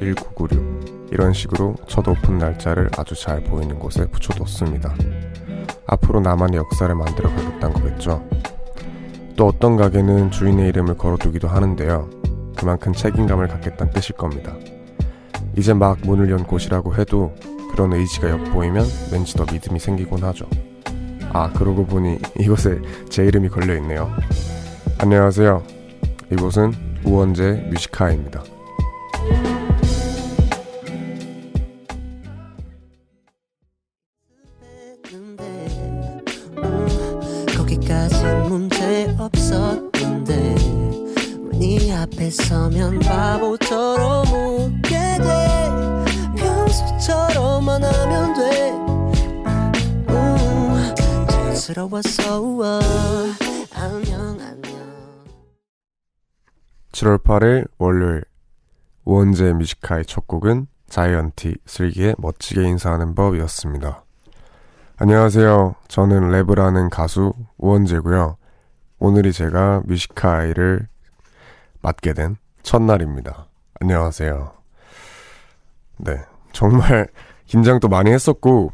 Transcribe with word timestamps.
1996 0.00 1.08
이런 1.12 1.32
식으로 1.32 1.74
첫 1.86 2.06
오픈 2.08 2.38
날짜를 2.38 2.90
아주 2.96 3.14
잘 3.14 3.42
보이는 3.42 3.78
곳에 3.78 4.06
붙여뒀습니다. 4.06 4.94
앞으로 5.86 6.20
나만의 6.20 6.58
역사를 6.58 6.94
만들어 6.94 7.28
가겠다는 7.30 7.72
거겠죠. 7.74 8.24
또 9.36 9.48
어떤 9.48 9.76
가게는 9.76 10.30
주인의 10.30 10.68
이름을 10.68 10.96
걸어두기도 10.96 11.48
하는데요. 11.48 12.08
그만큼 12.56 12.92
책임감을 12.92 13.48
갖겠다는 13.48 13.92
뜻일 13.92 14.16
겁니다. 14.16 14.54
이제 15.56 15.74
막 15.74 15.98
문을 16.02 16.30
연 16.30 16.44
곳이라고 16.44 16.94
해도 16.94 17.34
그런 17.70 17.92
의지가 17.92 18.30
엿보이면 18.30 18.84
왠지 19.12 19.34
더 19.34 19.44
믿음이 19.50 19.78
생기곤 19.78 20.22
하죠. 20.24 20.46
아, 21.32 21.50
그러고 21.52 21.86
보니 21.86 22.18
이곳에 22.38 22.80
제 23.08 23.24
이름이 23.24 23.48
걸려 23.48 23.76
있네요. 23.76 24.10
안녕하세요. 24.98 25.62
이곳은 26.30 26.72
우원재 27.04 27.68
뮤지카입니다. 27.70 28.42
7월 57.30 57.38
8일 57.38 57.68
월요일 57.78 58.24
우원재 59.04 59.52
뮤직하이의 59.52 60.04
첫 60.04 60.26
곡은 60.26 60.66
자이언티 60.88 61.58
슬기의 61.64 62.16
멋지게 62.18 62.62
인사하는 62.64 63.14
법이었습니다. 63.14 64.02
안녕하세요. 64.96 65.76
저는 65.86 66.30
랩을 66.30 66.58
하는 66.58 66.90
가수 66.90 67.32
우원재고요. 67.58 68.36
오늘이 68.98 69.32
제가 69.32 69.82
뮤직하이를 69.86 70.88
맡게 71.82 72.14
된 72.14 72.36
첫날입니다. 72.62 73.46
안녕하세요. 73.80 74.52
네. 75.98 76.16
정말 76.52 77.06
긴장도 77.46 77.88
많이 77.88 78.10
했었고 78.10 78.72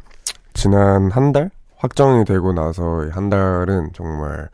지난 0.54 1.10
한 1.10 1.32
달? 1.32 1.50
확정이 1.76 2.24
되고 2.24 2.54
나서 2.54 3.06
한 3.10 3.28
달은 3.28 3.90
정말 3.92 4.48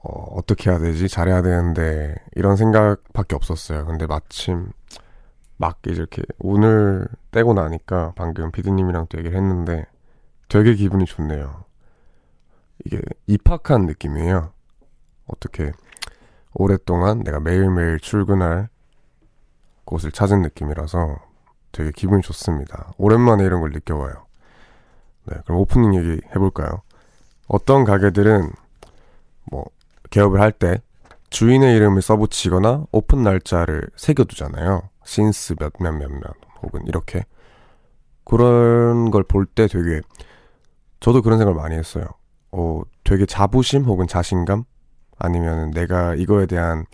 어, 0.00 0.36
어떻게 0.36 0.70
해야 0.70 0.78
되지? 0.78 1.08
잘해야 1.08 1.42
되는데, 1.42 2.14
이런 2.36 2.56
생각밖에 2.56 3.34
없었어요. 3.34 3.84
근데 3.86 4.06
마침, 4.06 4.70
막 5.56 5.80
이렇게, 5.86 6.22
오늘 6.38 7.08
떼고 7.32 7.52
나니까, 7.52 8.12
방금 8.14 8.50
피디님이랑 8.52 9.06
또 9.08 9.18
얘기를 9.18 9.36
했는데, 9.36 9.86
되게 10.48 10.74
기분이 10.74 11.04
좋네요. 11.04 11.64
이게 12.84 13.00
입학한 13.26 13.86
느낌이에요. 13.86 14.52
어떻게, 15.26 15.72
오랫동안 16.54 17.20
내가 17.20 17.40
매일매일 17.40 17.98
출근할 17.98 18.68
곳을 19.84 20.12
찾은 20.12 20.42
느낌이라서 20.42 21.16
되게 21.72 21.90
기분이 21.90 22.22
좋습니다. 22.22 22.92
오랜만에 22.98 23.44
이런 23.44 23.60
걸 23.60 23.70
느껴봐요. 23.72 24.26
네, 25.26 25.36
그럼 25.44 25.58
오프닝 25.58 25.94
얘기 25.96 26.20
해볼까요? 26.34 26.82
어떤 27.48 27.84
가게들은, 27.84 28.50
뭐, 29.50 29.64
개업을 30.10 30.40
할 30.40 30.52
때 30.52 30.80
주인의 31.30 31.76
이름을 31.76 32.00
써붙이거나 32.02 32.86
오픈 32.92 33.22
날짜를 33.22 33.88
새겨두잖아요. 33.96 34.88
신스 35.04 35.54
몇몇 35.58 35.92
몇 35.92 36.10
몇 36.10 36.22
혹은 36.62 36.86
이렇게 36.86 37.24
그런 38.24 39.10
걸 39.10 39.22
볼 39.24 39.46
때 39.46 39.66
되게 39.66 40.00
저도 41.00 41.22
그런 41.22 41.38
생각을 41.38 41.60
많이 41.60 41.76
했어요. 41.76 42.04
어, 42.52 42.82
되게 43.04 43.26
자부심 43.26 43.84
혹은 43.84 44.06
자신감 44.06 44.64
아니면 45.18 45.70
내가 45.70 46.14
이거에 46.14 46.46
대한 46.46 46.86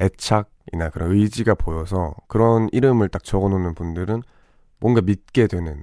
애착이나 0.00 0.90
그런 0.92 1.12
의지가 1.12 1.54
보여서 1.54 2.14
그런 2.28 2.68
이름을 2.72 3.08
딱 3.08 3.24
적어놓는 3.24 3.74
분들은 3.74 4.22
뭔가 4.80 5.00
믿게 5.00 5.46
되는 5.46 5.82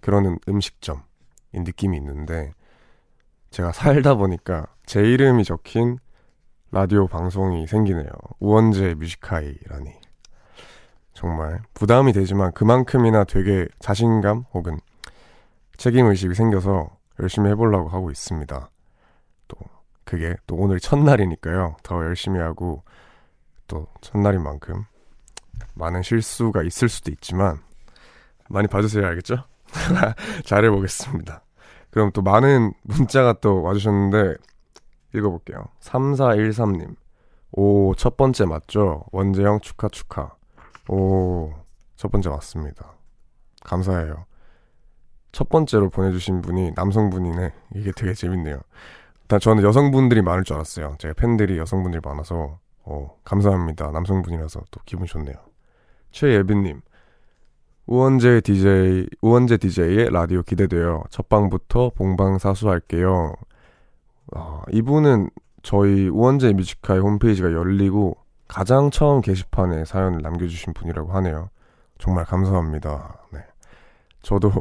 그런 0.00 0.38
음식점인 0.48 1.02
느낌이 1.54 1.96
있는데 1.96 2.52
제가 3.56 3.72
살다 3.72 4.16
보니까 4.16 4.66
제 4.84 5.00
이름이 5.00 5.44
적힌 5.44 5.98
라디오 6.72 7.06
방송이 7.06 7.66
생기네요. 7.66 8.06
우원재 8.38 8.96
뮤지카이라니. 8.98 9.92
정말 11.14 11.62
부담이 11.72 12.12
되지만 12.12 12.52
그만큼이나 12.52 13.24
되게 13.24 13.66
자신감 13.78 14.44
혹은 14.52 14.78
책임의식이 15.78 16.34
생겨서 16.34 16.98
열심히 17.18 17.48
해보려고 17.48 17.88
하고 17.88 18.10
있습니다. 18.10 18.68
또 19.48 19.56
그게 20.04 20.36
또 20.46 20.56
오늘 20.56 20.78
첫날이니까요. 20.78 21.76
더 21.82 22.04
열심히 22.04 22.40
하고 22.40 22.82
또 23.68 23.86
첫날인 24.02 24.42
만큼 24.42 24.84
많은 25.72 26.02
실수가 26.02 26.62
있을 26.62 26.90
수도 26.90 27.10
있지만 27.10 27.60
많이 28.50 28.68
봐주세요. 28.68 29.06
알겠죠? 29.06 29.44
잘해보겠습니다. 30.44 31.45
그럼 31.96 32.12
또 32.12 32.20
많은 32.20 32.74
문자가 32.82 33.32
또 33.40 33.62
와주셨는데 33.62 34.36
읽어볼게요. 35.14 35.64
3413님. 35.80 36.94
오, 37.52 37.94
첫 37.94 38.18
번째 38.18 38.44
맞죠? 38.44 39.06
원재형 39.12 39.60
축하 39.60 39.88
축하. 39.88 40.34
오, 40.90 41.54
첫 41.96 42.12
번째 42.12 42.28
맞습니다. 42.28 42.92
감사해요. 43.64 44.26
첫 45.32 45.48
번째로 45.48 45.88
보내주신 45.88 46.42
분이 46.42 46.72
남성분이네. 46.76 47.54
이게 47.76 47.92
되게 47.92 48.12
재밌네요. 48.12 48.60
일단 49.22 49.40
저는 49.40 49.62
여성분들이 49.62 50.20
많을 50.20 50.44
줄 50.44 50.56
알았어요. 50.56 50.96
제가 50.98 51.14
팬들이 51.14 51.56
여성분들이 51.56 52.02
많아서, 52.04 52.58
어, 52.84 53.16
감사합니다. 53.24 53.90
남성분이라서 53.90 54.64
또 54.70 54.80
기분 54.84 55.06
좋네요. 55.06 55.34
최예빈님. 56.10 56.82
우원재 57.86 58.40
DJ, 58.40 59.06
우원재 59.20 59.58
DJ의 59.58 60.10
라디오 60.10 60.42
기대돼요. 60.42 61.04
첫 61.10 61.28
방부터 61.28 61.90
본방사수할게요. 61.94 63.34
아, 64.34 64.62
이분은 64.72 65.30
저희 65.62 66.08
우원재 66.08 66.52
뮤직하이의 66.52 67.00
홈페이지가 67.00 67.52
열리고 67.52 68.16
가장 68.48 68.90
처음 68.90 69.20
게시판에 69.20 69.84
사연을 69.84 70.20
남겨주신 70.22 70.72
분이라고 70.72 71.12
하네요. 71.12 71.50
정말 71.98 72.24
감사합니다. 72.24 73.20
네. 73.32 73.40
저도 74.22 74.52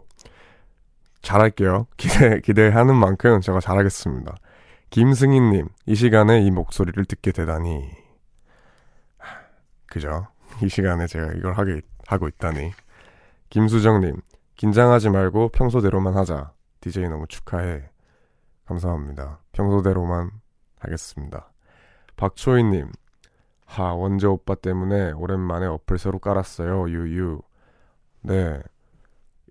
잘할게요. 1.21 1.87
기대, 1.97 2.39
기대하는 2.41 2.95
만큼 2.95 3.41
제가 3.41 3.59
잘하겠습니다. 3.59 4.35
김승희님, 4.91 5.67
이 5.87 5.95
시간에 5.95 6.41
이 6.41 6.51
목소리를 6.51 7.03
듣게 7.05 7.31
되다니. 7.31 7.89
그죠? 9.87 10.27
이 10.63 10.69
시간에 10.69 11.07
제가 11.07 11.33
이걸 11.33 11.53
하게, 11.53 11.81
하고 12.07 12.27
있다니. 12.27 12.71
김수정님, 13.49 14.21
긴장하지 14.55 15.09
말고 15.09 15.49
평소대로만 15.49 16.15
하자. 16.15 16.51
DJ 16.81 17.07
너무 17.09 17.27
축하해. 17.27 17.89
감사합니다. 18.65 19.39
평소대로만 19.51 20.31
하겠습니다. 20.79 21.51
박초희님, 22.15 22.91
하, 23.65 23.93
원재 23.93 24.27
오빠 24.27 24.55
때문에 24.55 25.11
오랜만에 25.11 25.65
어플 25.65 25.97
새로 25.97 26.19
깔았어요. 26.19 26.89
유유. 26.89 27.41
네. 28.21 28.61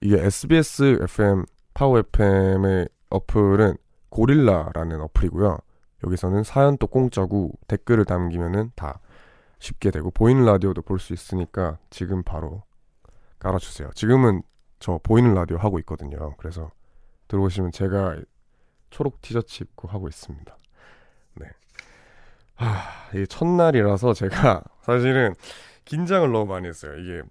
이게 0.01 0.19
SBS 0.21 0.99
FM, 1.03 1.45
파워 1.75 1.99
FM의 1.99 2.89
어플은 3.11 3.77
고릴라라는 4.11 5.01
어플이고요. 5.01 5.59
여기서는 6.05 6.43
사연 6.45 6.77
또 6.79 6.87
공짜고 6.87 7.53
댓글을 7.69 8.05
남기면은 8.07 8.73
다 8.77 9.01
쉽게 9.59 9.91
되고 9.91 10.11
보이는 10.11 10.45
라디오도 10.45 10.83
볼 10.83 10.99
수 10.99 11.13
있으니까 11.15 11.79
지금 11.91 12.23
바로 12.23 12.63
깔아주세요. 13.45 13.91
지금은 13.95 14.43
저 14.79 14.99
보이는 15.03 15.35
라디오 15.35 15.59
하고 15.59 15.79
있거든요. 15.81 16.35
그래서 16.39 16.71
들어오시면 17.29 17.73
제가 17.73 18.17
초록 18.89 19.21
티셔츠 19.21 19.63
입고 19.63 19.87
하고 19.89 20.09
있습니다. 20.09 20.57
네. 21.35 21.47
아, 22.57 23.09
이게 23.13 23.27
첫날이라서 23.27 24.15
제가 24.15 24.65
사실은 24.81 25.35
긴장을 25.85 26.31
너무 26.33 26.47
많이 26.47 26.69
했어요. 26.69 26.97
이게 26.97 27.23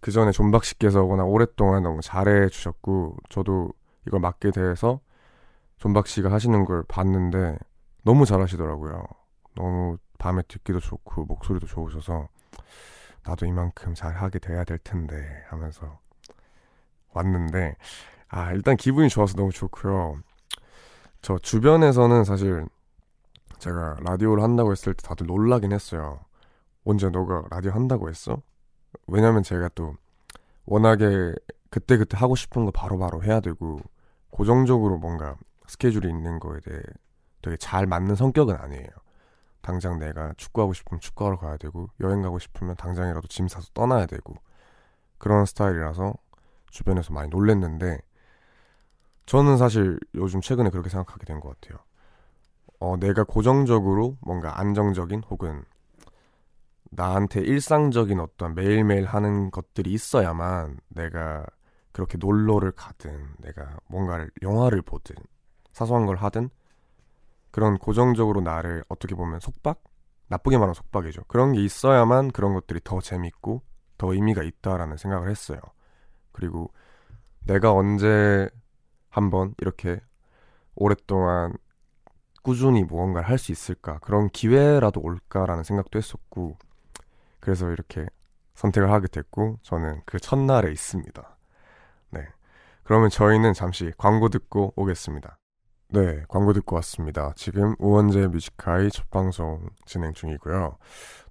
그 0.00 0.10
전에 0.10 0.32
존박 0.32 0.64
씨께서 0.64 1.04
워낙 1.04 1.24
오랫동안 1.24 1.82
너무 1.82 2.00
잘해 2.00 2.48
주셨고 2.48 3.16
저도 3.28 3.72
이걸 4.06 4.20
맡게 4.20 4.52
돼서 4.52 5.00
존박 5.76 6.06
씨가 6.06 6.32
하시는 6.32 6.64
걸 6.64 6.82
봤는데 6.88 7.58
너무 8.04 8.24
잘하시더라고요. 8.24 9.02
너무 9.54 9.98
밤에 10.18 10.42
듣기도 10.48 10.80
좋고 10.80 11.26
목소리도 11.26 11.66
좋으셔서 11.66 12.28
나도 13.24 13.46
이만큼 13.46 13.94
잘하게 13.94 14.38
돼야 14.38 14.64
될 14.64 14.78
텐데 14.78 15.16
하면서 15.48 15.98
왔는데 17.12 17.76
아 18.28 18.52
일단 18.52 18.76
기분이 18.76 19.08
좋아서 19.08 19.34
너무 19.34 19.50
좋고요. 19.52 20.20
저 21.22 21.38
주변에서는 21.38 22.24
사실 22.24 22.66
제가 23.58 23.96
라디오를 24.00 24.42
한다고 24.42 24.72
했을 24.72 24.94
때 24.94 25.06
다들 25.06 25.26
놀라긴 25.26 25.72
했어요. 25.72 26.20
언제 26.84 27.10
너가 27.10 27.44
라디오 27.50 27.72
한다고 27.72 28.08
했어? 28.08 28.40
왜냐면 29.06 29.42
제가 29.42 29.68
또 29.74 29.94
워낙에 30.64 31.34
그때그때 31.68 32.16
하고 32.16 32.36
싶은 32.36 32.64
거 32.64 32.70
바로 32.70 32.98
바로 32.98 33.22
해야 33.22 33.40
되고 33.40 33.80
고정적으로 34.30 34.98
뭔가 34.98 35.36
스케줄이 35.66 36.08
있는 36.08 36.38
거에 36.38 36.60
대해 36.60 36.80
되게 37.42 37.56
잘 37.56 37.86
맞는 37.86 38.14
성격은 38.14 38.56
아니에요. 38.56 38.88
당장 39.62 39.98
내가 39.98 40.32
축구하고 40.36 40.72
싶으면 40.72 41.00
축구하러 41.00 41.36
가야 41.38 41.56
되고 41.56 41.88
여행 42.00 42.22
가고 42.22 42.38
싶으면 42.38 42.76
당장이라도 42.76 43.28
짐 43.28 43.48
사서 43.48 43.68
떠나야 43.74 44.06
되고 44.06 44.34
그런 45.18 45.44
스타일이라서 45.46 46.14
주변에서 46.70 47.12
많이 47.12 47.28
놀랬는데 47.28 48.00
저는 49.26 49.58
사실 49.58 49.98
요즘 50.14 50.40
최근에 50.40 50.70
그렇게 50.70 50.88
생각하게 50.90 51.24
된 51.26 51.40
것 51.40 51.60
같아요. 51.60 51.78
어, 52.80 52.96
내가 52.96 53.24
고정적으로 53.24 54.16
뭔가 54.20 54.58
안정적인 54.58 55.22
혹은 55.30 55.62
나한테 56.90 57.40
일상적인 57.40 58.18
어떤 58.20 58.54
매일매일 58.54 59.04
하는 59.04 59.50
것들이 59.50 59.92
있어야만 59.92 60.78
내가 60.88 61.46
그렇게 61.92 62.18
놀러를 62.18 62.72
가든 62.72 63.34
내가 63.38 63.78
뭔가를 63.86 64.30
영화를 64.42 64.82
보든 64.82 65.16
사소한 65.72 66.06
걸 66.06 66.16
하든 66.16 66.50
그런 67.50 67.78
고정적으로 67.78 68.40
나를 68.40 68.84
어떻게 68.88 69.14
보면 69.14 69.40
속박? 69.40 69.82
나쁘게 70.28 70.56
말하면 70.56 70.74
속박이죠. 70.74 71.24
그런 71.26 71.52
게 71.52 71.62
있어야만 71.64 72.30
그런 72.30 72.54
것들이 72.54 72.80
더 72.84 73.00
재밌고 73.00 73.62
더 73.98 74.12
의미가 74.14 74.42
있다라는 74.42 74.96
생각을 74.96 75.28
했어요. 75.28 75.60
그리고 76.32 76.72
내가 77.46 77.72
언제 77.72 78.48
한번 79.08 79.54
이렇게 79.58 80.00
오랫동안 80.76 81.54
꾸준히 82.42 82.84
무언가를 82.84 83.28
할 83.28 83.38
수 83.38 83.52
있을까 83.52 83.98
그런 83.98 84.28
기회라도 84.30 85.00
올까라는 85.00 85.64
생각도 85.64 85.98
했었고 85.98 86.56
그래서 87.40 87.70
이렇게 87.70 88.06
선택을 88.54 88.90
하게 88.92 89.08
됐고 89.08 89.58
저는 89.62 90.02
그 90.06 90.20
첫날에 90.20 90.70
있습니다. 90.70 91.36
네. 92.10 92.26
그러면 92.84 93.10
저희는 93.10 93.52
잠시 93.54 93.92
광고 93.98 94.28
듣고 94.28 94.72
오겠습니다. 94.76 95.39
네, 95.92 96.22
광고 96.28 96.52
듣고 96.52 96.76
왔습니다. 96.76 97.32
지금 97.34 97.74
우원재 97.80 98.28
뮤지카이 98.28 98.90
첫 98.90 99.10
방송 99.10 99.68
진행 99.86 100.12
중이고요. 100.12 100.76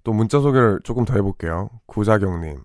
또 0.04 0.12
문자 0.12 0.40
소개를 0.40 0.80
조금 0.84 1.04
더 1.06 1.14
해볼게요. 1.14 1.70
구자경님, 1.86 2.62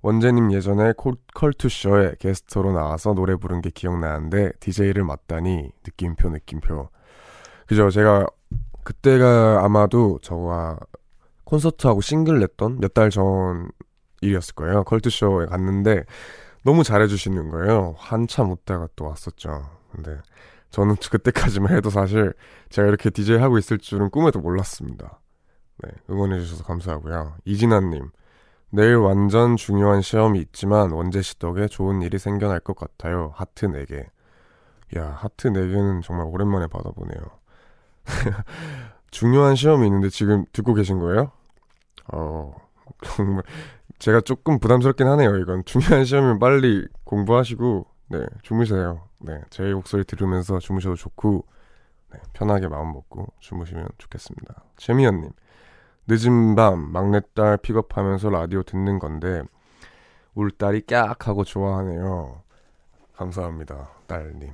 원재님 0.00 0.52
예전에 0.52 0.94
컬투쇼에 1.34 2.14
게스트로 2.18 2.72
나와서 2.72 3.12
노래 3.12 3.36
부른 3.36 3.60
게 3.60 3.68
기억나는데 3.70 4.52
DJ를 4.60 5.04
맡다니 5.04 5.70
느낌표 5.84 6.30
느낌표. 6.30 6.88
그죠? 7.66 7.90
제가 7.90 8.26
그때가 8.84 9.62
아마도 9.64 10.18
저와 10.22 10.78
콘서트하고 11.44 12.00
싱글 12.00 12.40
냈던 12.40 12.80
몇 12.80 12.94
달 12.94 13.10
전 13.10 13.70
일이었을 14.22 14.54
거예요. 14.54 14.82
컬투쇼에 14.84 15.46
갔는데 15.46 16.04
너무 16.64 16.82
잘해주시는 16.84 17.50
거예요. 17.50 17.94
한참 17.98 18.50
웃다가 18.50 18.88
또 18.96 19.04
왔었죠. 19.06 19.62
근데 19.92 20.18
저는 20.70 20.96
그때까지만 21.10 21.74
해도 21.76 21.90
사실 21.90 22.32
제가 22.68 22.88
이렇게 22.88 23.10
DJ 23.10 23.38
하고 23.38 23.58
있을 23.58 23.78
줄은 23.78 24.10
꿈에도 24.10 24.40
몰랐습니다. 24.40 25.20
네, 25.82 25.90
응원해주셔서 26.10 26.64
감사하고요. 26.64 27.36
이진아님, 27.44 28.10
내일 28.70 28.96
완전 28.96 29.56
중요한 29.56 30.02
시험이 30.02 30.40
있지만 30.40 30.90
원재 30.90 31.22
씨 31.22 31.38
덕에 31.38 31.68
좋은 31.68 32.02
일이 32.02 32.18
생겨날 32.18 32.60
것 32.60 32.76
같아요. 32.76 33.32
하트 33.34 33.66
4개. 33.66 34.06
야, 34.96 35.16
하트 35.18 35.50
4개는 35.50 36.02
정말 36.02 36.26
오랜만에 36.26 36.66
받아보네요. 36.66 37.20
중요한 39.10 39.54
시험이 39.54 39.86
있는데 39.86 40.10
지금 40.10 40.44
듣고 40.52 40.74
계신 40.74 40.98
거예요? 40.98 41.30
어, 42.12 42.54
정말 43.04 43.42
제가 43.98 44.20
조금 44.20 44.58
부담스럽긴 44.58 45.06
하네요. 45.06 45.36
이건 45.38 45.64
중요한 45.64 46.04
시험이면 46.04 46.38
빨리 46.38 46.86
공부하시고 47.04 47.86
네, 48.10 48.26
주무세요. 48.42 49.07
네, 49.20 49.40
제 49.50 49.72
목소리 49.72 50.04
들으면서 50.04 50.58
주무셔도 50.58 50.94
좋고 50.94 51.44
네, 52.12 52.20
편하게 52.32 52.68
마음 52.68 52.92
먹고 52.92 53.26
주무시면 53.40 53.88
좋겠습니다. 53.98 54.64
재미연님, 54.76 55.30
늦은 56.06 56.54
밤 56.54 56.90
막내딸 56.92 57.58
픽업하면서 57.58 58.30
라디오 58.30 58.62
듣는 58.62 58.98
건데 58.98 59.42
울 60.34 60.50
딸이 60.50 60.82
깍 60.86 61.26
하고 61.26 61.44
좋아하네요. 61.44 62.42
감사합니다, 63.14 63.90
딸님. 64.06 64.52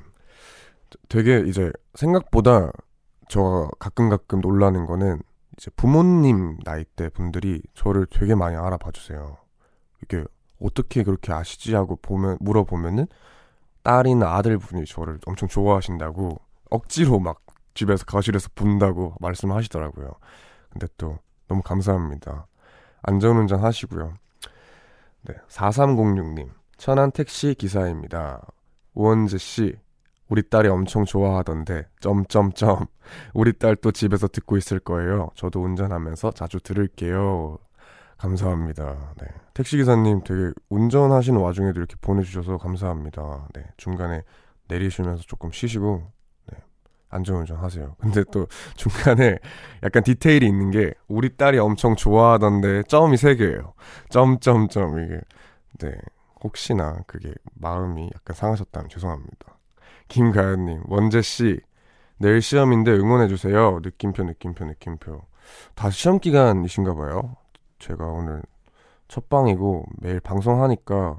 되게 1.08 1.40
이제 1.40 1.70
생각보다 1.94 2.72
저 3.28 3.70
가끔 3.78 4.08
가끔 4.08 4.40
놀라는 4.40 4.86
거는 4.86 5.20
이제 5.56 5.70
부모님 5.76 6.58
나이대 6.64 7.10
분들이 7.10 7.62
저를 7.74 8.06
되게 8.06 8.34
많이 8.34 8.56
알아봐 8.56 8.90
주세요. 8.92 9.36
이게 10.02 10.24
어떻게 10.60 11.02
그렇게 11.02 11.32
아시지 11.32 11.74
하고 11.74 11.96
보면 11.96 12.38
물어보면은 12.40 13.06
딸이나 13.84 14.34
아들분이 14.34 14.84
저를 14.86 15.20
엄청 15.26 15.48
좋아하신다고 15.48 16.40
억지로 16.70 17.20
막 17.20 17.40
집에서 17.74 18.04
거실에서 18.04 18.48
본다고 18.54 19.14
말씀하시더라고요. 19.20 20.10
근데 20.70 20.88
또 20.96 21.18
너무 21.46 21.62
감사합니다. 21.62 22.46
안전운전 23.02 23.60
하시고요. 23.60 24.14
네, 25.22 25.34
4306님. 25.48 26.50
천안 26.76 27.12
택시 27.12 27.54
기사입니다. 27.54 28.44
우원재 28.94 29.38
씨, 29.38 29.76
우리 30.28 30.48
딸이 30.48 30.68
엄청 30.68 31.04
좋아하던데, 31.04 31.86
점점점. 32.00 32.86
우리 33.34 33.52
딸 33.52 33.76
또 33.76 33.92
집에서 33.92 34.28
듣고 34.28 34.56
있을 34.56 34.80
거예요. 34.80 35.30
저도 35.34 35.62
운전하면서 35.62 36.32
자주 36.32 36.58
들을게요. 36.60 37.58
감사합니다. 38.18 39.14
네. 39.20 39.26
택시기사님 39.54 40.22
되게 40.24 40.52
운전하시는 40.68 41.38
와중에도 41.40 41.80
이렇게 41.80 41.96
보내주셔서 42.00 42.58
감사합니다. 42.58 43.48
네. 43.54 43.64
중간에 43.76 44.22
내리시면서 44.68 45.22
조금 45.22 45.52
쉬시고, 45.52 46.10
네. 46.52 46.58
안전운전 47.10 47.58
하세요. 47.58 47.96
근데 47.98 48.24
또 48.30 48.46
중간에 48.76 49.38
약간 49.82 50.02
디테일이 50.02 50.46
있는 50.46 50.70
게, 50.70 50.94
우리 51.08 51.36
딸이 51.36 51.58
엄청 51.58 51.96
좋아하던데, 51.96 52.84
점이 52.84 53.16
3개예요. 53.16 53.72
점점점, 54.10 54.98
이게. 55.00 55.20
네. 55.80 55.96
혹시나 56.42 56.98
그게 57.06 57.32
마음이 57.54 58.10
약간 58.14 58.34
상하셨다면 58.36 58.88
죄송합니다. 58.90 59.58
김가연님, 60.08 60.82
원재씨, 60.86 61.60
내일 62.18 62.42
시험인데 62.42 62.92
응원해주세요. 62.92 63.80
느낌표, 63.82 64.24
느낌표, 64.24 64.64
느낌표. 64.64 65.22
다 65.74 65.90
시험 65.90 66.20
기간이신가 66.20 66.94
봐요. 66.94 67.36
제가 67.84 68.06
오늘 68.06 68.42
첫 69.08 69.28
방이고 69.28 69.84
매일 69.98 70.18
방송하니까 70.18 71.18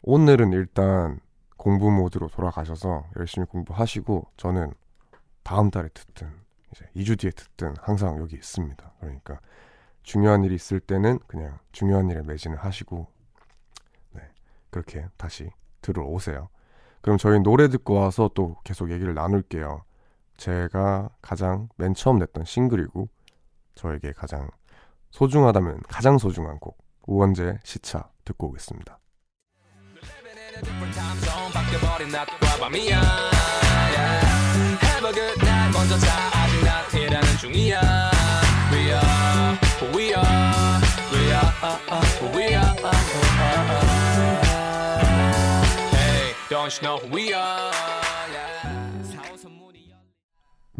오늘은 0.00 0.52
일단 0.52 1.20
공부 1.58 1.90
모드로 1.90 2.28
돌아가셔서 2.28 3.04
열심히 3.18 3.46
공부하시고 3.46 4.26
저는 4.38 4.72
다음 5.42 5.70
달에 5.70 5.88
듣든 5.92 6.32
이제 6.72 6.86
2주 6.96 7.18
뒤에 7.18 7.30
듣든 7.32 7.74
항상 7.80 8.18
여기 8.20 8.36
있습니다. 8.36 8.92
그러니까 9.00 9.38
중요한 10.02 10.44
일이 10.44 10.54
있을 10.54 10.80
때는 10.80 11.18
그냥 11.26 11.58
중요한 11.72 12.08
일에 12.08 12.22
매진을 12.22 12.56
하시고 12.56 13.06
네, 14.12 14.22
그렇게 14.70 15.06
다시 15.18 15.50
들어오세요. 15.82 16.48
그럼 17.02 17.18
저희 17.18 17.38
노래 17.40 17.68
듣고 17.68 17.94
와서 17.94 18.30
또 18.34 18.56
계속 18.64 18.90
얘기를 18.90 19.12
나눌게요. 19.12 19.82
제가 20.38 21.10
가장 21.20 21.68
맨 21.76 21.92
처음 21.92 22.18
냈던 22.18 22.46
싱글이고 22.46 23.08
저에게 23.74 24.12
가장 24.12 24.48
소중하다면 25.10 25.82
가장 25.88 26.18
소중한 26.18 26.58
곡 26.58 26.78
우원재 27.06 27.58
시차 27.64 28.08
듣고 28.24 28.48
오겠습니다. 28.48 28.98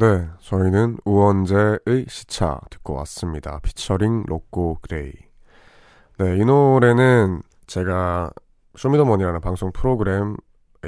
네, 0.00 0.28
저희는 0.38 0.99
우원재의 1.05 2.07
시차 2.07 2.61
듣고 2.71 2.95
왔습니다. 2.99 3.59
피처링 3.64 4.26
로꼬 4.28 4.78
그레이. 4.81 5.11
네, 6.19 6.37
이 6.37 6.45
노래는 6.45 7.43
제가 7.67 8.31
쇼미더머니라는 8.76 9.40
방송 9.40 9.73
프로그램의 9.73 10.37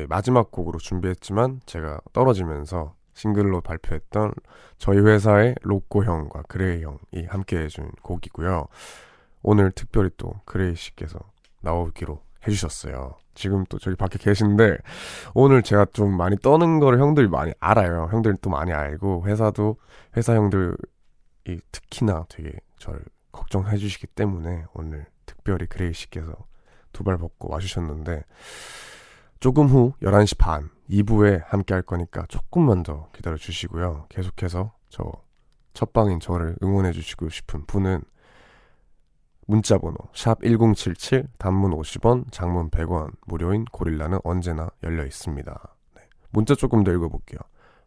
마지막 0.09 0.53
곡으로 0.53 0.79
준비했지만 0.79 1.61
제가 1.67 2.01
떨어지면서 2.13 2.95
싱글로 3.15 3.63
발표했던 3.63 4.33
저희 4.79 5.01
회사의 5.01 5.57
로꼬 5.63 6.05
형과 6.05 6.43
그레이 6.43 6.85
형이 6.85 7.27
함께 7.27 7.59
해준 7.59 7.91
곡이고요. 8.03 8.69
오늘 9.43 9.73
특별히 9.73 10.11
또 10.19 10.35
그레이 10.45 10.77
씨께서 10.77 11.19
나오기로 11.63 12.23
해주셨어요. 12.47 13.17
지금 13.35 13.65
또 13.69 13.79
저기 13.79 13.97
밖에 13.97 14.19
계신데 14.19 14.79
오늘 15.35 15.63
제가 15.63 15.87
좀 15.93 16.17
많이 16.17 16.37
떠는 16.39 16.79
거를 16.81 17.01
형들이 17.01 17.29
많이 17.29 17.53
알아요. 17.61 18.09
형들이 18.11 18.37
또 18.41 18.51
많이 18.51 18.73
알고 18.73 19.25
회사도 19.27 19.77
회사 20.17 20.35
형들이 20.35 20.75
특히나 21.73 22.27
되게 22.29 22.53
저를 22.79 23.03
걱정해 23.33 23.77
주시기 23.77 24.07
때문에 24.09 24.65
오늘 24.75 25.07
특별히 25.27 25.67
그레이 25.67 25.93
씨께서 25.93 26.35
두 26.93 27.05
발 27.05 27.17
벗고 27.19 27.51
와주셨는데 27.53 28.25
조금 29.39 29.69
후 29.69 29.93
11시 30.03 30.37
반 30.37 30.69
2부에 30.91 31.43
함께 31.47 31.73
할 31.75 31.83
거니까 31.83 32.25
조금만 32.29 32.83
더 32.83 33.09
기다려 33.15 33.37
주시고요. 33.37 34.07
계속해서 34.09 34.73
저 34.89 35.13
첫방인 35.73 36.19
저를 36.21 36.57
응원해 36.63 36.93
주시고 36.93 37.29
싶은 37.29 37.65
분은 37.67 38.03
문자 39.51 39.79
번호 39.79 39.97
샵 40.15 40.39
1077 40.45 41.27
단문 41.39 41.73
50원 41.73 42.31
장문 42.31 42.71
100원 42.71 43.11
무료인 43.27 43.65
고릴라는 43.73 44.21
언제나 44.23 44.69
열려 44.85 45.05
있습니다. 45.05 45.61
네. 45.97 46.03
문자 46.31 46.55
조금 46.55 46.85
더 46.85 46.93
읽어볼게요. 46.93 47.41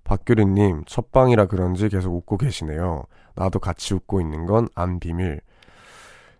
박규리님 0.03 0.83
첫방이라 0.85 1.45
그런지 1.45 1.87
계속 1.87 2.13
웃고 2.15 2.37
계시네요. 2.37 3.05
나도 3.35 3.59
같이 3.59 3.93
웃고 3.93 4.19
있는 4.19 4.45
건 4.45 4.67
안 4.75 4.99
비밀. 4.99 5.39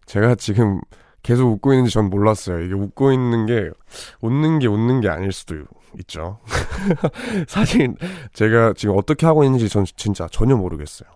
제가 0.05 0.35
지금 0.35 0.81
계속 1.23 1.49
웃고 1.53 1.71
있는지 1.71 1.93
전 1.93 2.09
몰랐어요. 2.09 2.59
이게 2.59 2.73
웃고 2.73 3.13
있는 3.13 3.45
게 3.45 3.71
웃는 4.19 4.59
게 4.59 4.67
웃는 4.67 4.99
게 4.99 5.07
아닐 5.07 5.31
수도 5.31 5.55
있죠. 5.99 6.39
사실 7.47 7.95
제가 8.33 8.73
지금 8.75 8.97
어떻게 8.97 9.25
하고 9.25 9.45
있는지 9.45 9.69
전 9.69 9.85
진짜 9.95 10.27
전혀 10.29 10.57
모르겠어요. 10.57 11.09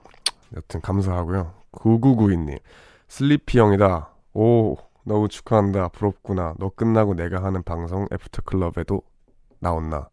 여튼 0.56 0.80
감사하고요. 0.80 1.52
9992님 1.74 2.58
슬리피 3.08 3.60
형이다. 3.60 4.14
오 4.34 4.76
너무 5.04 5.28
축하한다. 5.28 5.90
부럽구나. 5.90 6.54
너 6.60 6.70
끝나고 6.70 7.16
내가 7.16 7.44
하는 7.44 7.64
방송 7.64 8.08
애프터클럽에도 8.12 9.02
나온나. 9.60 10.10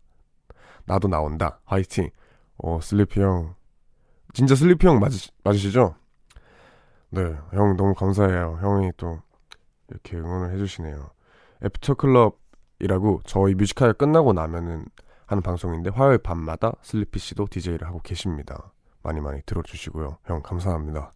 나도 0.84 1.08
나온다. 1.08 1.60
화이팅. 1.64 2.10
어 2.58 2.80
슬리피 2.80 3.20
형 3.20 3.54
진짜 4.32 4.54
슬리피 4.54 4.86
형 4.86 4.98
맞으, 5.00 5.28
맞으시죠? 5.42 5.94
네, 7.10 7.22
형 7.52 7.76
너무 7.76 7.94
감사해요. 7.94 8.58
형이 8.60 8.92
또 8.96 9.20
이렇게 9.88 10.16
응원을 10.16 10.52
해주시네요. 10.54 11.10
애프터클럽이라고 11.64 13.20
저희 13.24 13.54
뮤직하이 13.54 13.92
끝나고 13.94 14.32
나면은 14.32 14.86
하는 15.26 15.42
방송인데 15.42 15.90
화요일 15.90 16.18
밤마다 16.18 16.72
슬리피 16.82 17.18
씨도 17.18 17.46
DJ를 17.50 17.86
하고 17.86 18.00
계십니다. 18.00 18.72
많이 19.02 19.20
많이 19.20 19.40
들어주시고요. 19.42 20.18
형 20.24 20.42
감사합니다. 20.42 21.12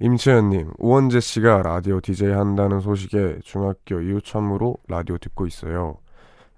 임채연님, 0.00 0.72
우원재 0.78 1.20
씨가 1.20 1.62
라디오 1.62 2.00
DJ 2.00 2.32
한다는 2.32 2.80
소식에 2.80 3.38
중학교 3.42 4.00
이후 4.00 4.20
처음으로 4.20 4.76
라디오 4.88 5.18
듣고 5.18 5.46
있어요. 5.46 5.98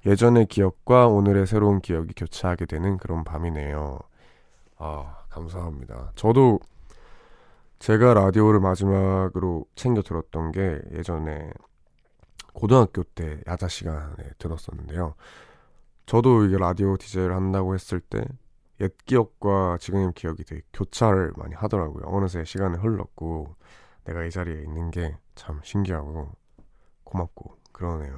예전의 0.06 0.46
기억과 0.46 1.08
오늘의 1.08 1.46
새로운 1.46 1.80
기억이 1.80 2.12
교차하게 2.14 2.66
되는 2.66 2.96
그런 2.96 3.24
밤이네요. 3.24 3.98
아, 4.78 5.16
감사합니다. 5.30 6.12
저도 6.14 6.60
제가 7.78 8.14
라디오를 8.14 8.60
마지막으로 8.60 9.66
챙겨 9.74 10.02
들었던 10.02 10.52
게 10.52 10.80
예전에 10.92 11.50
고등학교 12.54 13.02
때 13.02 13.40
야자 13.46 13.68
시간에 13.68 14.24
들었었는데요. 14.38 15.14
저도 16.06 16.44
이게 16.44 16.56
라디오 16.56 16.96
DJ를 16.96 17.34
한다고 17.34 17.74
했을 17.74 18.00
때 18.00 18.24
옛 18.84 18.92
기억과 19.06 19.78
지금의 19.80 20.12
기억이 20.14 20.44
되게 20.44 20.62
교차를 20.72 21.32
많이 21.36 21.54
하더라고요. 21.54 22.04
어느새 22.06 22.44
시간이 22.44 22.78
흘렀고 22.78 23.56
내가 24.04 24.24
이 24.24 24.30
자리에 24.30 24.62
있는 24.62 24.90
게 24.90 25.16
참 25.34 25.60
신기하고 25.62 26.32
고맙고 27.04 27.56
그러네요. 27.72 28.16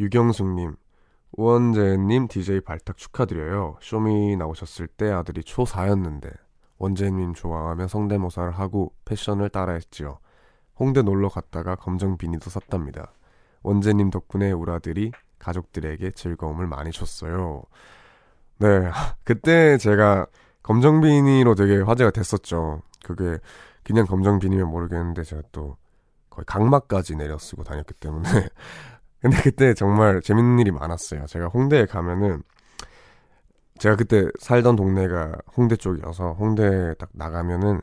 유경숙님, 0.00 0.76
우원재님 1.32 2.28
DJ 2.28 2.60
발탁 2.60 2.96
축하드려요. 2.96 3.78
쇼미 3.80 4.36
나오셨을 4.36 4.88
때 4.88 5.10
아들이 5.10 5.42
초4였는데 5.42 6.32
원재님 6.78 7.34
좋아하며 7.34 7.88
성대모사를 7.88 8.52
하고 8.52 8.92
패션을 9.04 9.48
따라했지요. 9.50 10.18
홍대 10.78 11.02
놀러 11.02 11.28
갔다가 11.28 11.76
검정 11.76 12.18
비니도 12.18 12.50
샀답니다. 12.50 13.12
원재님 13.62 14.10
덕분에 14.10 14.50
우리 14.50 14.70
아들이 14.72 15.12
가족들에게 15.38 16.10
즐거움을 16.10 16.66
많이 16.66 16.90
줬어요. 16.90 17.62
네, 18.58 18.90
그때 19.24 19.78
제가 19.78 20.26
검정 20.62 21.00
비니로 21.00 21.54
되게 21.54 21.80
화제가 21.80 22.10
됐었죠. 22.10 22.82
그게 23.04 23.38
그냥 23.82 24.06
검정 24.06 24.38
비니면 24.38 24.68
모르겠는데 24.70 25.24
제가 25.24 25.42
또 25.52 25.76
거의 26.30 26.44
각막까지 26.46 27.16
내려 27.16 27.38
쓰고 27.38 27.64
다녔기 27.64 27.94
때문에. 27.94 28.28
근데 29.20 29.38
그때 29.42 29.74
정말 29.74 30.20
재밌는 30.22 30.58
일이 30.60 30.70
많았어요. 30.70 31.26
제가 31.26 31.46
홍대에 31.48 31.86
가면은 31.86 32.42
제가 33.78 33.96
그때 33.96 34.26
살던 34.38 34.76
동네가 34.76 35.32
홍대 35.56 35.76
쪽이어서 35.76 36.32
홍대에 36.34 36.94
딱 36.94 37.10
나가면은 37.12 37.80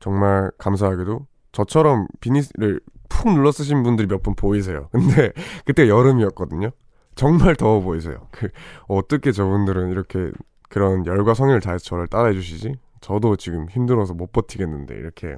정말 0.00 0.50
감사하게도 0.58 1.26
저처럼 1.52 2.06
비니를 2.20 2.80
푹 3.08 3.32
눌러 3.32 3.52
쓰신 3.52 3.82
분들이 3.82 4.08
몇 4.08 4.22
분 4.22 4.34
보이세요. 4.34 4.88
근데 4.92 5.32
그때 5.64 5.88
여름이었거든요. 5.88 6.70
정말 7.14 7.54
더워 7.56 7.80
보이세요. 7.80 8.26
그 8.30 8.48
어떻게 8.88 9.32
저분들은 9.32 9.90
이렇게 9.90 10.30
그런 10.68 11.06
열과 11.06 11.34
성의를 11.34 11.60
다해서 11.60 11.84
저를 11.84 12.06
따라해 12.08 12.34
주시지? 12.34 12.76
저도 13.00 13.36
지금 13.36 13.68
힘들어서 13.68 14.14
못 14.14 14.32
버티겠는데 14.32 14.94
이렇게 14.96 15.36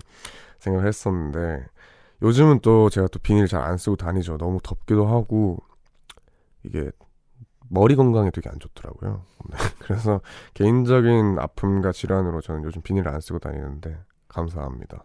생각을 0.61 0.87
했었는데 0.89 1.67
요즘은 2.23 2.61
또 2.61 2.89
제가 2.89 3.09
또 3.09 3.19
비닐 3.19 3.47
잘 3.47 3.63
안 3.63 3.77
쓰고 3.77 3.97
다니죠. 3.97 4.39
너무 4.39 4.59
덥기도 4.63 5.07
하고 5.07 5.59
이게 6.63 6.91
머리 7.69 7.97
건강에 7.97 8.31
되게 8.31 8.49
안 8.49 8.59
좋더라고요. 8.59 9.23
네. 9.51 9.57
그래서 9.81 10.21
개인적인 10.55 11.39
아픔과 11.39 11.93
질환으로 11.93 12.41
저는 12.41 12.65
요즘 12.65 12.81
비닐을 12.83 13.09
안 13.09 13.21
쓰고 13.21 13.39
다니는데 13.41 13.99
감사합니다. 14.29 15.05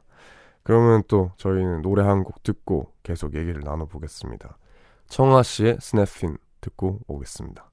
그러면 0.64 1.02
또 1.08 1.32
저희는 1.38 1.82
노래 1.82 2.04
한 2.04 2.24
곡 2.24 2.44
듣고 2.44 2.94
계속 3.04 3.36
얘기를 3.36 3.62
나눠보겠습니다. 3.64 4.58
청아 5.08 5.44
씨의 5.44 5.78
스냅핀 5.82 6.38
듣고 6.62 7.00
오겠습니다. 7.08 7.72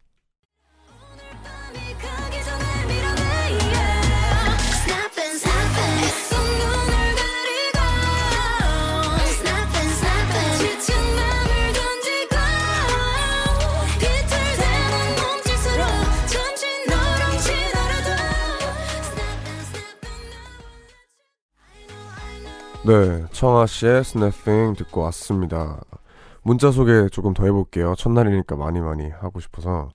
네, 22.89 23.27
청아 23.33 23.67
씨의 23.67 24.03
스냅핑 24.03 24.73
듣고 24.73 25.03
왔습니다. 25.03 25.79
문자 26.49 26.71
소개 26.71 27.11
조금 27.11 27.35
더 27.35 27.45
해볼게요. 27.45 27.95
첫날이니까 27.95 28.57
많이 28.57 28.81
많이 28.81 29.11
하고 29.11 29.39
싶어서. 29.39 29.91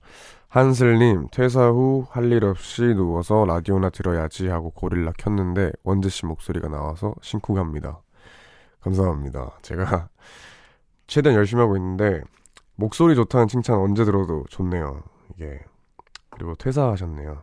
한슬님, 0.48 1.26
퇴사 1.32 1.70
후 1.70 2.06
할 2.10 2.30
일 2.30 2.44
없이 2.44 2.82
누워서 2.94 3.44
라디오나 3.44 3.90
들어야지 3.90 4.46
하고 4.46 4.70
고릴라 4.70 5.10
켰는데 5.18 5.72
원재씨 5.82 6.26
목소리가 6.26 6.68
나와서 6.68 7.12
심쿵합니다. 7.22 8.00
감사합니다. 8.82 9.58
제가 9.62 10.08
최대한 11.08 11.36
열심히 11.36 11.60
하고 11.60 11.76
있는데 11.76 12.22
목소리 12.76 13.16
좋다는 13.16 13.48
칭찬 13.48 13.76
언제 13.80 14.04
들어도 14.04 14.44
좋네요. 14.48 15.02
이게. 15.34 15.58
그리고 16.30 16.54
퇴사하셨네요. 16.54 17.42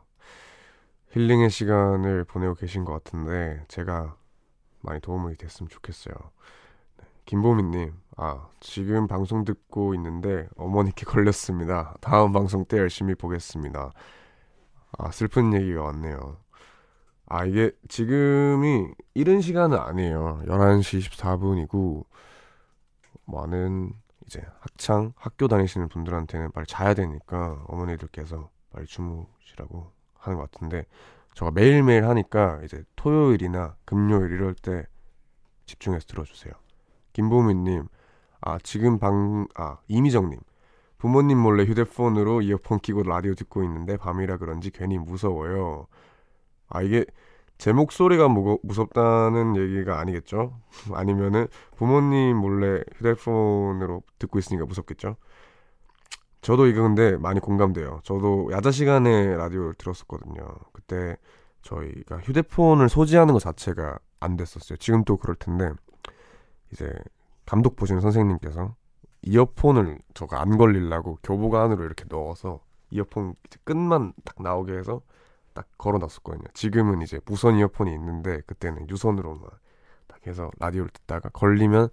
힐링의 1.10 1.50
시간을 1.50 2.24
보내고 2.24 2.54
계신 2.56 2.86
것 2.86 2.94
같은데 2.94 3.62
제가 3.68 4.16
많이 4.80 5.02
도움이 5.02 5.36
됐으면 5.36 5.68
좋겠어요. 5.68 6.16
네, 6.98 7.06
김보미님, 7.26 7.94
아, 8.24 8.48
지금 8.60 9.08
방송 9.08 9.46
듣고 9.46 9.96
있는데 9.96 10.48
어머니께 10.56 11.06
걸렸습니다. 11.10 11.96
다음 12.02 12.32
방송 12.32 12.66
때 12.66 12.78
열심히 12.78 13.16
보겠습니다. 13.16 13.92
아, 15.00 15.12
슬픈 15.12 15.52
얘기가 15.56 15.82
왔네요. 15.82 16.38
아, 17.26 17.46
이게 17.46 17.72
지금이 17.88 18.90
이른 19.16 19.42
시간은 19.42 19.76
아니에요. 19.76 20.44
11시 20.46 21.00
24분이고, 21.00 22.06
많은 23.26 23.92
이제 24.28 24.46
학창, 24.60 25.14
학교 25.16 25.48
다니시는 25.48 25.90
분들한테는 25.90 26.52
빨리 26.52 26.68
자야 26.68 26.94
되니까 26.94 27.64
어머니들께서 27.70 28.52
빨리 28.70 28.86
주무시라고 28.86 29.92
하는 30.14 30.38
것 30.38 30.52
같은데, 30.52 30.86
저가 31.34 31.50
매일매일 31.50 32.08
하니까 32.08 32.62
이제 32.64 32.84
토요일이나 32.96 33.78
금요일 33.84 34.32
이럴 34.32 34.54
때 34.54 34.86
집중해서 35.66 36.06
들어주세요. 36.06 36.54
김보민님, 37.14 37.88
아, 38.42 38.58
지금 38.64 39.00
방, 39.00 39.48
아, 39.56 39.78
이미정님. 39.88 40.40
부모님 40.98 41.40
몰래 41.40 41.64
휴대폰으로 41.64 42.42
이어폰 42.42 42.80
끼고 42.80 43.04
라디오 43.04 43.34
듣고 43.34 43.64
있는데 43.64 43.98
밤이라 43.98 44.38
그런지 44.38 44.70
괜히 44.70 44.98
무서워요. 45.00 45.88
아, 46.70 46.82
이게 46.82 47.06
제 47.58 47.74
목소리가 47.74 48.28
무, 48.28 48.60
무섭다는 48.64 49.56
얘기가 49.56 50.00
아니겠죠? 50.00 50.60
아니면은 50.94 51.48
부모님 51.76 52.38
몰래 52.38 52.84
휴대폰으로 52.98 54.04
듣고 54.20 54.40
있으니까 54.40 54.66
무섭겠죠? 54.66 55.16
저도 56.42 56.66
이거 56.66 56.82
근데 56.82 57.18
많이 57.18 57.40
공감돼요. 57.40 58.02
저도 58.04 58.50
야자 58.52 58.72
시간에 58.72 59.36
라디오를 59.36 59.76
들었었거든요. 59.76 60.44
그때 60.74 61.18
저희가 61.62 62.18
휴대폰을 62.18 62.90
소지하는 62.90 63.34
것 63.34 63.40
자체가 63.40 64.00
안 64.20 64.38
됐었어요. 64.38 64.78
지금 64.78 65.04
또 65.04 65.18
그럴 65.18 65.36
텐데 65.36 65.72
이제 66.72 66.92
감독 67.52 67.76
보시는 67.76 68.00
선생님께서 68.00 68.78
이어폰을 69.24 70.00
저가 70.14 70.42
안 70.42 70.58
걸리려고 70.58 71.18
교복 71.22 71.56
안으로 71.56 71.84
이렇게 71.84 72.06
넣어서 72.08 72.62
이어폰 72.92 73.36
끝만 73.66 74.14
딱 74.24 74.42
나오게 74.42 74.72
해서 74.72 75.02
딱 75.54 75.68
걸어놨었거든요. 75.78 76.46
지금은 76.54 77.02
이제 77.02 77.20
무선 77.26 77.58
이어폰이 77.58 77.94
있는데 77.94 78.40
그때는 78.48 78.90
유선으로만 78.90 79.50
딱 80.08 80.26
해서 80.28 80.50
라디오를 80.60 80.92
듣다가 80.92 81.28
걸리면 81.28 81.90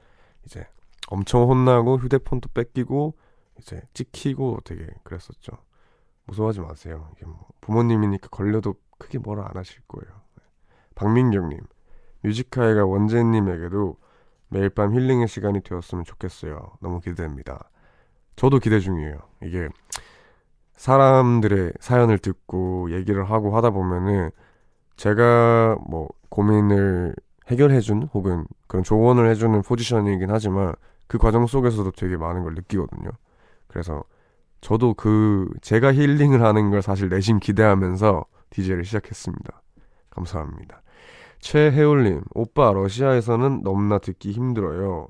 이제 0.46 0.64
엄청 1.08 1.50
혼나고 1.50 1.96
휴대폰도 1.98 2.50
뺏기고 2.54 3.14
이제 3.58 3.82
찍히고 3.94 4.60
되게 4.62 4.86
그랬었죠. 5.02 5.58
무서워하지 6.26 6.60
마세요. 6.60 7.10
이게 7.16 7.26
뭐 7.26 7.48
부모님이니까 7.62 8.28
걸려도 8.28 8.76
크게 8.98 9.18
뭐라 9.18 9.48
안 9.48 9.56
하실 9.56 9.82
거예요. 9.88 10.20
네. 10.36 10.44
박민경님, 10.94 11.58
뮤지카이가 12.22 12.86
원재님에게도 12.86 13.96
매일 14.48 14.70
밤 14.70 14.94
힐링의 14.94 15.28
시간이 15.28 15.60
되었으면 15.62 16.04
좋겠어요. 16.04 16.58
너무 16.80 17.00
기대됩니다. 17.00 17.70
저도 18.36 18.58
기대 18.58 18.80
중이에요. 18.80 19.18
이게 19.42 19.68
사람들의 20.76 21.72
사연을 21.80 22.18
듣고 22.18 22.92
얘기를 22.92 23.28
하고 23.28 23.56
하다 23.56 23.70
보면은 23.70 24.30
제가 24.96 25.76
뭐 25.88 26.08
고민을 26.28 27.14
해결해준 27.48 28.08
혹은 28.14 28.46
그런 28.66 28.84
조언을 28.84 29.28
해주는 29.30 29.62
포지션이긴 29.62 30.30
하지만 30.30 30.74
그 31.06 31.18
과정 31.18 31.46
속에서도 31.46 31.90
되게 31.92 32.16
많은 32.16 32.42
걸 32.44 32.54
느끼거든요. 32.54 33.10
그래서 33.66 34.04
저도 34.60 34.94
그 34.94 35.48
제가 35.62 35.92
힐링을 35.94 36.42
하는 36.42 36.70
걸 36.70 36.82
사실 36.82 37.08
내심 37.08 37.38
기대하면서 37.38 38.24
DJ를 38.50 38.84
시작했습니다. 38.84 39.62
감사합니다. 40.10 40.82
최혜울님, 41.40 42.22
오빠 42.34 42.72
러시아에서는 42.72 43.62
너무나 43.62 43.98
듣기 43.98 44.32
힘들어요. 44.32 45.08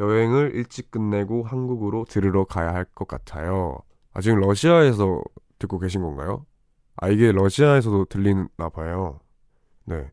여행을 0.00 0.52
일찍 0.54 0.90
끝내고 0.90 1.42
한국으로 1.44 2.04
들으러 2.04 2.44
가야 2.44 2.72
할 2.74 2.84
것 2.94 3.08
같아요. 3.08 3.78
아, 4.12 4.20
지금 4.20 4.40
러시아에서 4.40 5.22
듣고 5.58 5.78
계신 5.78 6.02
건가요? 6.02 6.46
아, 6.96 7.08
이게 7.08 7.32
러시아에서도 7.32 8.06
들리나 8.06 8.68
봐요. 8.72 9.20
네. 9.84 10.10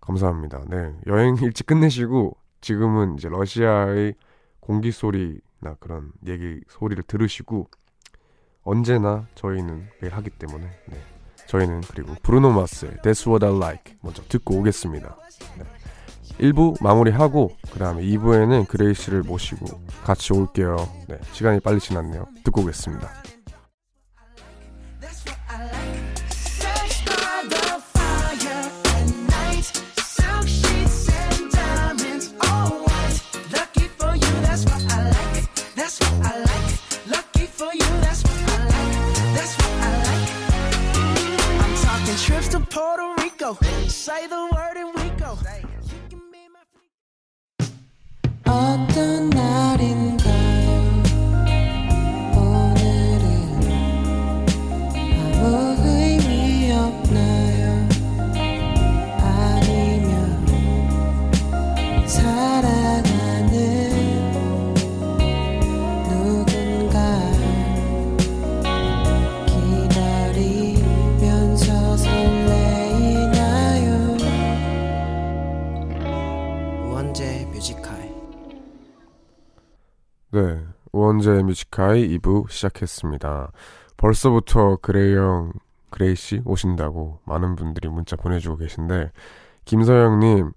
감사합니다. 0.00 0.64
네. 0.68 0.96
여행 1.06 1.36
일찍 1.42 1.66
끝내시고 1.66 2.36
지금은 2.60 3.14
이제 3.18 3.28
러시아의 3.28 4.14
공기 4.60 4.90
소리나 4.92 5.74
그런 5.78 6.12
얘기 6.26 6.60
소리를 6.68 7.02
들으시고 7.04 7.68
언제나 8.62 9.26
저희는 9.34 9.88
매일 10.00 10.14
하기 10.14 10.30
때문에 10.30 10.64
네. 10.88 10.96
저희는 11.50 11.80
그리고 11.80 12.14
브루노 12.22 12.52
마스의 12.52 12.92
That's 13.02 13.26
What 13.26 13.44
I 13.44 13.56
Like 13.56 13.94
먼저 14.02 14.22
듣고 14.28 14.58
오겠습니다. 14.58 15.16
네. 15.58 15.64
1부 16.48 16.80
마무리하고 16.80 17.50
그 17.72 17.78
다음에 17.78 18.02
2부에는 18.02 18.68
그레이시를 18.68 19.24
모시고 19.24 19.66
같이 20.04 20.32
올게요. 20.32 20.76
네, 21.08 21.18
시간이 21.32 21.58
빨리 21.60 21.80
지났네요. 21.80 22.26
듣고 22.44 22.62
오겠습니다. 22.62 23.10
the 44.28 44.36
one 44.36 44.59
네, 81.10 81.12
우원재 81.12 81.42
뮤직하이 81.42 82.18
2부 82.18 82.48
시작했습니다. 82.48 83.50
벌써부터 83.96 84.76
그레이 84.76 85.16
형, 85.16 85.52
그레이 85.90 86.14
씨 86.14 86.40
오신다고 86.44 87.18
많은 87.24 87.56
분들이 87.56 87.88
문자 87.88 88.14
보내주고 88.14 88.58
계신데, 88.58 89.10
김서영님, 89.64 90.52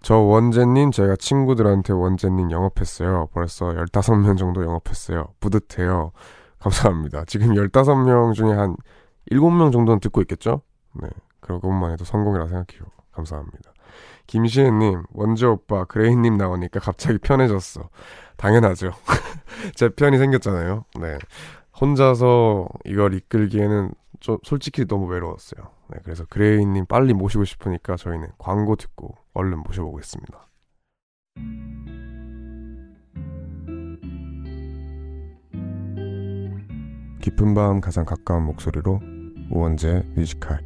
저 0.00 0.16
원재님 0.16 0.90
제가 0.90 1.16
친구들한테 1.16 1.92
원재님 1.92 2.50
영업했어요. 2.50 3.28
벌써 3.34 3.66
15명 3.66 4.38
정도 4.38 4.64
영업했어요. 4.64 5.26
뿌듯해요. 5.38 6.12
감사합니다. 6.60 7.24
지금 7.26 7.48
15명 7.48 8.32
중에 8.32 8.52
한 8.52 8.76
7명 9.30 9.70
정도는 9.70 10.00
듣고 10.00 10.22
있겠죠? 10.22 10.62
네, 10.94 11.08
그것만 11.40 11.92
해도 11.92 12.06
성공이라 12.06 12.46
생각해요. 12.46 12.86
감사합니다. 13.12 13.72
김시혜님, 14.26 15.02
원재 15.12 15.46
오빠, 15.46 15.84
그레이님 15.84 16.36
나오니까 16.36 16.78
갑자기 16.78 17.18
편해졌어. 17.18 17.90
당연하죠. 18.40 18.92
제 19.76 19.90
편이 19.90 20.16
생겼잖아요. 20.16 20.86
네. 20.98 21.18
혼자서 21.78 22.68
이걸 22.86 23.12
이끌기에는 23.12 23.92
좀 24.18 24.38
솔직히 24.42 24.86
너무 24.86 25.06
외로웠어요. 25.06 25.68
네. 25.90 25.98
그래서 26.02 26.24
그레이님 26.24 26.86
빨리 26.86 27.12
모시고 27.12 27.44
싶으니까 27.44 27.96
저희는 27.96 28.28
광고 28.38 28.76
듣고 28.76 29.14
얼른 29.34 29.58
모셔보겠습니다. 29.58 30.46
깊은 37.20 37.54
밤 37.54 37.82
가장 37.82 38.06
가까운 38.06 38.44
목소리로 38.44 39.00
우원재 39.50 40.04
뮤지컬 40.14 40.60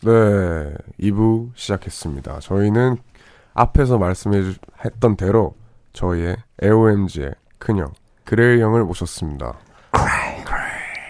네, 0.00 0.74
2부 0.98 1.50
시작했습니다. 1.54 2.38
저희는 2.38 2.96
앞에서 3.52 3.98
말씀했던 3.98 5.16
대로 5.16 5.54
저희의 5.98 6.36
AOMG의 6.62 7.32
큰형 7.58 7.88
그레이 8.24 8.60
형을 8.60 8.84
모셨습니다. 8.84 9.54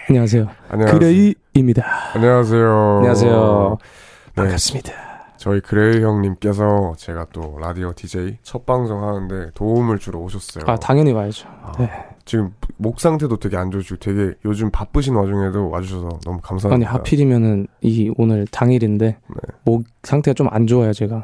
안녕하세요. 0.09 0.47
안녕하세요. 0.69 0.99
그레이입니다. 0.99 1.85
안녕하세요. 2.15 2.95
안녕하세요. 2.97 3.77
네, 3.79 4.33
반갑습니다. 4.35 4.91
저희 5.37 5.59
그레이 5.61 6.01
형님께서 6.03 6.95
제가 6.97 7.27
또 7.31 7.57
라디오 7.61 7.93
DJ 7.93 8.37
첫 8.41 8.65
방송 8.65 9.03
하는데 9.07 9.51
도움을 9.53 9.99
주러 9.99 10.17
오셨어요. 10.19 10.63
아 10.65 10.75
당연히 10.77 11.11
와야죠. 11.11 11.47
아, 11.61 11.71
네. 11.77 11.89
지금 12.25 12.51
목 12.77 12.99
상태도 12.99 13.37
되게 13.37 13.57
안 13.57 13.69
좋으시고 13.69 13.97
되게 13.97 14.33
요즘 14.43 14.71
바쁘신 14.71 15.13
와중에도 15.13 15.69
와주셔서 15.69 16.01
너무 16.25 16.33
아니 16.37 16.41
감사합니다. 16.41 16.91
하필이면은 16.93 17.67
이 17.81 18.11
오늘 18.17 18.47
당일인데 18.47 19.05
네. 19.05 19.35
목 19.65 19.83
상태가 20.01 20.33
좀 20.33 20.47
안 20.51 20.65
좋아요. 20.65 20.93
제가 20.93 21.23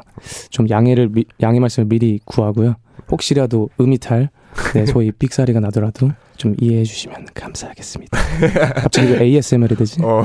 좀 0.50 0.70
양해를 0.70 1.08
미- 1.08 1.24
양해 1.42 1.58
말씀을 1.58 1.88
미리 1.88 2.20
구하고요. 2.24 2.76
혹시라도 3.10 3.68
음이탈, 3.80 4.30
네 4.74 4.86
소위 4.86 5.12
삑사리가 5.12 5.60
나더라도 5.60 6.10
좀 6.36 6.54
이해해 6.60 6.84
주시면 6.84 7.26
감사하겠습니다. 7.34 8.18
갑자기 8.82 9.12
왜 9.12 9.22
ASMR이 9.22 9.74
되지? 9.76 10.00
어, 10.02 10.24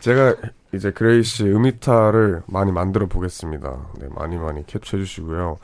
제가 0.00 0.36
이제 0.74 0.90
그레이 0.90 1.22
씨 1.22 1.44
음이탈을 1.44 2.42
많이 2.46 2.72
만들어 2.72 3.06
보겠습니다. 3.06 3.88
네, 4.00 4.06
많이 4.14 4.36
많이 4.36 4.66
캡처해 4.66 5.02
주시고요. 5.04 5.58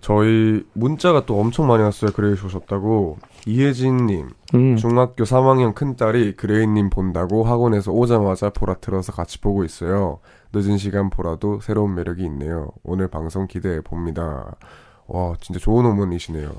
저희 0.00 0.64
문자가 0.72 1.26
또 1.26 1.38
엄청 1.38 1.68
많이 1.68 1.82
왔어요. 1.82 2.10
그레이 2.12 2.36
씨 2.36 2.44
오셨다고. 2.44 3.18
이혜진님, 3.46 4.28
음, 4.54 4.76
중학교 4.76 5.24
3학년 5.24 5.74
큰딸이 5.74 6.36
그레이님 6.36 6.90
본다고 6.90 7.44
학원에서 7.44 7.92
오자마자 7.92 8.50
보라 8.50 8.74
틀어서 8.74 9.12
같이 9.12 9.40
보고 9.40 9.64
있어요. 9.64 10.18
늦은 10.52 10.76
시간 10.78 11.10
보라도 11.10 11.60
새로운 11.60 11.94
매력이 11.94 12.22
있네요. 12.24 12.68
오늘 12.84 13.08
방송 13.08 13.46
기대해 13.46 13.80
봅니다. 13.80 14.54
와, 15.12 15.36
진짜 15.40 15.60
좋은 15.60 15.84
어머니시네요. 15.84 16.50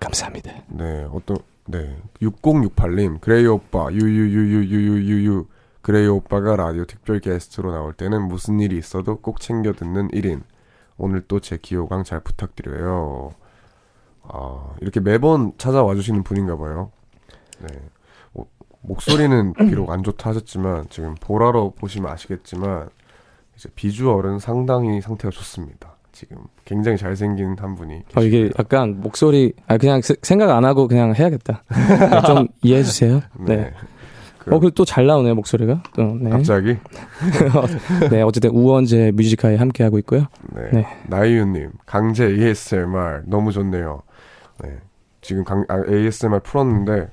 감사합니다. 0.00 0.52
네, 0.68 1.06
어떤 1.12 1.38
네. 1.64 1.96
6068님, 2.20 3.20
그레이 3.22 3.46
오빠, 3.46 3.90
유유유유유유유. 3.90 5.46
그레이 5.80 6.06
오빠가 6.06 6.56
라디오 6.56 6.84
특별 6.84 7.20
게스트로 7.20 7.72
나올 7.72 7.92
때는 7.94 8.28
무슨 8.28 8.60
일이 8.60 8.76
있어도 8.76 9.16
꼭 9.20 9.40
챙겨 9.40 9.72
듣는 9.72 10.08
1인. 10.08 10.42
오늘 10.98 11.22
또 11.26 11.40
제 11.40 11.56
귀호강 11.56 12.04
잘 12.04 12.20
부탁드려요. 12.20 13.32
아, 14.24 14.74
이렇게 14.80 15.00
매번 15.00 15.52
찾아와 15.56 15.94
주시는 15.94 16.22
분인가 16.22 16.56
봐요. 16.58 16.90
네. 17.60 17.68
오, 18.34 18.46
목소리는 18.82 19.54
비록 19.70 19.90
안 19.90 20.02
좋다 20.02 20.30
하셨지만 20.30 20.86
지금 20.90 21.14
보라로 21.14 21.70
보시면 21.72 22.10
아시겠지만 22.12 22.90
이제 23.56 23.68
비주얼은 23.74 24.38
상당히 24.40 25.00
상태가 25.00 25.30
좋습니다. 25.30 25.95
지금 26.16 26.38
굉장히 26.64 26.96
잘생긴 26.96 27.56
한 27.58 27.74
분이 27.74 28.02
어, 28.14 28.22
이게. 28.22 28.50
약간 28.58 29.00
목소리, 29.02 29.52
아, 29.66 29.76
그냥 29.76 30.00
세- 30.00 30.14
생각 30.22 30.48
안 30.50 30.64
하고 30.64 30.88
그냥 30.88 31.14
해야겠다. 31.14 31.62
네, 31.68 32.22
좀 32.26 32.48
이해해 32.62 32.82
주세요. 32.82 33.20
네. 33.38 33.70
그- 34.38 34.54
어, 34.54 34.58
그리고 34.58 34.70
또 34.70 34.84
잘 34.86 35.06
나오네요, 35.06 35.34
목소리가. 35.34 35.82
또, 35.94 36.14
네. 36.18 36.30
갑자기 36.30 36.76
네, 38.10 38.22
어쨌든 38.22 38.50
우원재 38.50 39.12
뮤지카에 39.14 39.56
함께하고 39.56 39.98
있고요. 39.98 40.24
네. 40.54 40.70
네. 40.72 40.86
나이유님 41.08 41.72
강제 41.84 42.24
ASMR 42.28 43.22
너무 43.26 43.52
좋네요. 43.52 44.00
네. 44.62 44.70
지금 45.20 45.44
강, 45.44 45.64
아, 45.68 45.82
ASMR 45.86 46.40
풀었는데 46.40 47.08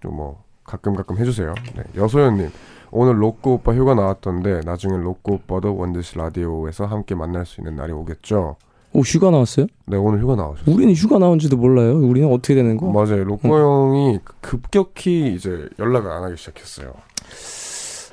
좀 0.00 0.16
뭐 0.16 0.42
가끔 0.64 0.94
가끔 0.96 1.18
해주세요. 1.18 1.54
네. 1.76 1.82
여소연님 1.96 2.48
오늘 2.92 3.20
로꼬 3.22 3.54
오빠 3.54 3.74
휴가 3.74 3.94
나왔던데 3.94 4.60
나중에 4.64 4.96
로꼬 4.96 5.34
오빠도 5.34 5.76
원드시 5.76 6.18
라디오에서 6.18 6.86
함께 6.86 7.14
만날 7.14 7.46
수 7.46 7.60
있는 7.60 7.76
날이 7.76 7.92
오겠죠. 7.92 8.56
오, 8.92 9.00
휴가 9.02 9.30
나왔어요? 9.30 9.66
네 9.86 9.96
오늘 9.96 10.20
휴가 10.20 10.34
나오셨어요. 10.34 10.74
우리는 10.74 10.92
휴가 10.94 11.18
나온지도 11.18 11.56
몰라요. 11.56 11.96
우리는 11.96 12.28
어떻게 12.32 12.54
되는 12.54 12.76
거? 12.76 12.90
맞아요. 12.90 13.22
로꼬 13.24 13.48
형이 13.48 14.18
급격히 14.40 15.32
이제 15.34 15.68
연락을 15.78 16.10
안 16.10 16.24
하기 16.24 16.36
시작했어요. 16.36 16.92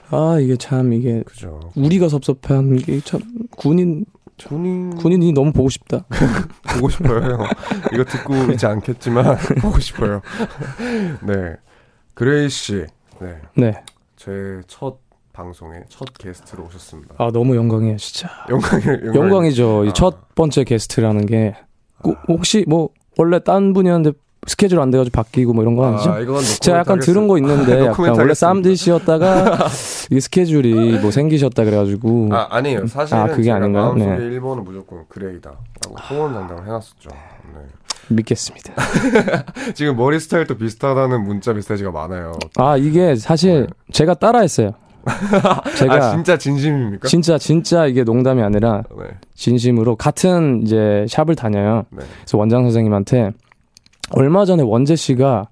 아, 0.10 0.40
이게 0.40 0.56
참, 0.56 0.94
이게, 0.94 1.22
그죠. 1.24 1.60
우리가 1.76 2.08
섭섭한 2.08 2.78
게 2.78 3.02
참, 3.02 3.20
군인, 3.58 4.06
군인 4.48 4.96
군인이 4.96 5.34
너무 5.34 5.52
보고 5.52 5.68
싶다. 5.68 6.06
보고 6.76 6.88
싶어요. 6.90 7.20
형. 7.34 7.46
이거 7.94 8.06
듣고 8.06 8.34
있지 8.54 8.66
않겠지만 8.68 9.38
보고 9.62 9.80
싶어요. 9.80 10.22
네. 11.28 11.56
그레이 12.13 12.48
씨. 12.50 12.86
네. 13.20 13.36
네. 13.56 13.74
제 14.28 14.62
첫 14.68 14.98
방송에 15.32 15.82
첫 15.88 16.06
게스트로 16.18 16.66
오셨습니다. 16.66 17.16
아, 17.18 17.30
너무 17.32 17.56
영광이에요, 17.56 17.98
진짜. 17.98 18.30
영광이 18.50 18.84
영광이죠. 19.16 19.86
이 19.86 19.90
아. 19.90 19.94
첫 19.94 20.34
번째 20.36 20.63
게스트라는 20.63 21.26
게. 21.28 21.56
꼭 22.02 22.18
혹시 22.28 22.66
뭐, 22.68 22.90
원래 23.18 23.40
딴 23.40 23.74
분이었는데 23.74 24.18
스케줄 24.48 24.80
안 24.80 24.92
돼가지고 24.92 25.13
바뀌고 25.16 25.54
뭐 25.54 25.63
이런 25.63 25.76
거 25.76 25.86
아니죠? 25.86 26.12
아, 26.12 26.42
제가 26.62 26.80
약간 26.80 27.00
들은 27.00 27.28
거 27.28 27.38
있는데 27.38 27.74
약간 27.86 28.00
원래 28.10 28.22
하겠습니다. 28.22 28.34
쌈디 28.36 28.80
씨였다가 28.80 29.68
이게 30.12 30.20
스케줄이 30.20 30.98
뭐 31.00 31.12
생기셨다 31.12 31.63
그래가지고 31.66 32.30
아 32.32 32.48
아니에요. 32.52 32.88
사실은 32.88 33.22
아, 33.22 33.28
그게 33.28 33.44
제가 33.44 33.58
아닌가요? 33.58 33.94
마음속에 33.94 34.16
네. 34.30 34.40
1번은 34.40 34.63
무조건 34.63 35.06
그레이다라고 35.10 35.96
소원 36.08 36.34
장담을 36.34 36.63
해놨었죠. 36.66 37.10
네. 37.10 37.62
믿겠습니다. 38.10 38.74
지금 39.76 39.96
머리 39.96 40.20
스타일도 40.20 40.58
비슷하다는 40.58 41.24
문자 41.24 41.54
메시지가 41.54 41.91
많아요. 41.91 42.34
아 42.58 42.78
이게 42.78 43.15
사실 43.15 43.67
제가 43.91 44.13
따라했어요. 44.15 44.72
제가 45.78 45.93
아 45.96 46.12
진짜 46.12 46.38
진심입니까? 46.38 47.08
진짜 47.08 47.38
진짜 47.38 47.86
이게 47.86 48.04
농담이 48.04 48.41
아니라 48.41 48.84
네. 48.98 49.06
진심으로 49.36 49.96
같은 49.96 50.63
이제 50.63 51.06
샵을 51.10 51.36
다녀요. 51.36 51.84
네. 51.91 52.04
그래서 52.22 52.38
원장 52.38 52.63
선생님한테 52.63 53.32
얼마 54.12 54.46
전에 54.46 54.63
원재 54.63 54.96
씨가 54.96 55.48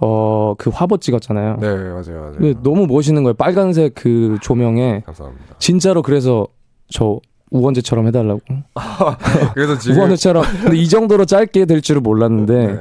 어 0.00 0.36
그 0.58 0.70
화보 0.70 0.96
찍었잖아요. 0.98 1.56
네 1.60 1.68
맞아요 1.68 2.32
맞아요. 2.38 2.62
너무 2.62 2.86
멋있는 2.86 3.22
거예요. 3.22 3.34
빨간색 3.34 3.94
그 3.94 4.38
조명에 4.42 5.02
감사합니다. 5.06 5.56
진짜로 5.58 6.02
그래서 6.02 6.46
저 6.90 7.20
우원재처럼 7.50 8.06
해달라고. 8.08 8.40
그래서 9.54 9.78
지금 9.78 9.98
우원재처럼. 9.98 10.44
근데 10.62 10.76
이 10.76 10.88
정도로 10.88 11.24
짧게 11.24 11.64
될 11.66 11.80
줄은 11.80 12.02
몰랐는데 12.02 12.66
네. 12.66 12.80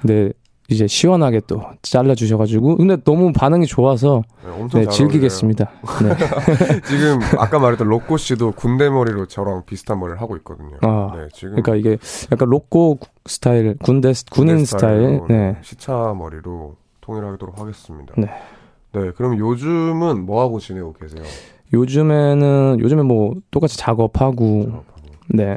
근데 0.00 0.32
이제 0.68 0.86
시원하게 0.86 1.42
또 1.46 1.62
잘라 1.82 2.14
주셔가지고 2.14 2.76
근데 2.78 2.96
너무 3.04 3.32
반응이 3.34 3.66
좋아서 3.66 4.22
네, 4.44 4.50
엄청 4.50 4.80
네 4.80 4.85
잘 4.85 4.92
즐기겠습니다. 4.94 5.70
네. 6.02 6.80
지금 6.88 7.20
아까 7.38 7.58
말했던 7.58 7.86
로꼬 7.86 8.16
씨도 8.16 8.52
군대 8.52 8.88
머리로 8.88 9.26
저랑 9.26 9.64
비슷한 9.66 10.00
머리를 10.00 10.20
하고 10.22 10.36
있거든요. 10.38 10.78
아, 10.80 11.12
네, 11.16 11.28
지금 11.34 11.56
그러니까 11.60 11.74
이게 11.76 11.98
약간 12.32 12.48
로꼬 12.48 12.98
스타일 13.26 13.76
군대 13.82 14.14
스- 14.14 14.24
군인 14.30 14.56
군대 14.56 14.64
스타일. 14.64 15.20
네. 15.28 15.56
시차 15.60 16.14
머리로 16.16 16.76
통일하도록 17.02 17.60
하겠습니다. 17.60 18.14
네. 18.16 18.26
네, 18.92 19.10
그럼 19.16 19.36
요즘은 19.38 20.24
뭐 20.24 20.40
하고 20.40 20.60
지내고 20.60 20.94
계세요? 20.94 21.22
요즘에는 21.74 22.78
요즘에 22.80 23.02
뭐 23.02 23.34
똑같이 23.50 23.76
작업하고. 23.76 24.84
네. 25.28 25.56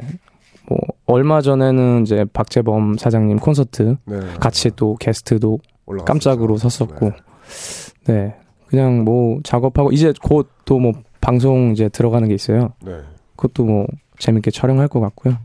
뭐 0.68 0.78
얼마 1.06 1.40
전에는 1.40 2.02
이제 2.02 2.26
박재범 2.32 2.96
사장님 2.98 3.38
콘서트 3.38 3.96
네, 4.04 4.20
같이 4.38 4.70
또 4.76 4.96
게스트도 4.96 5.58
올라갔었죠. 5.86 6.04
깜짝으로 6.04 6.58
섰었고 6.58 7.12
네. 8.06 8.12
네. 8.12 8.36
그냥 8.66 9.02
뭐 9.04 9.40
작업하고 9.44 9.92
이제 9.92 10.12
곧 10.22 10.48
또 10.66 10.78
뭐 10.78 10.92
방송 11.22 11.72
이제 11.72 11.88
들어가는 11.88 12.28
게 12.28 12.34
있어요. 12.34 12.74
네. 12.84 12.92
그것도 13.36 13.64
뭐 13.64 13.86
재밌게 14.18 14.50
촬영할 14.50 14.88
것 14.88 15.00
같고요. 15.00 15.36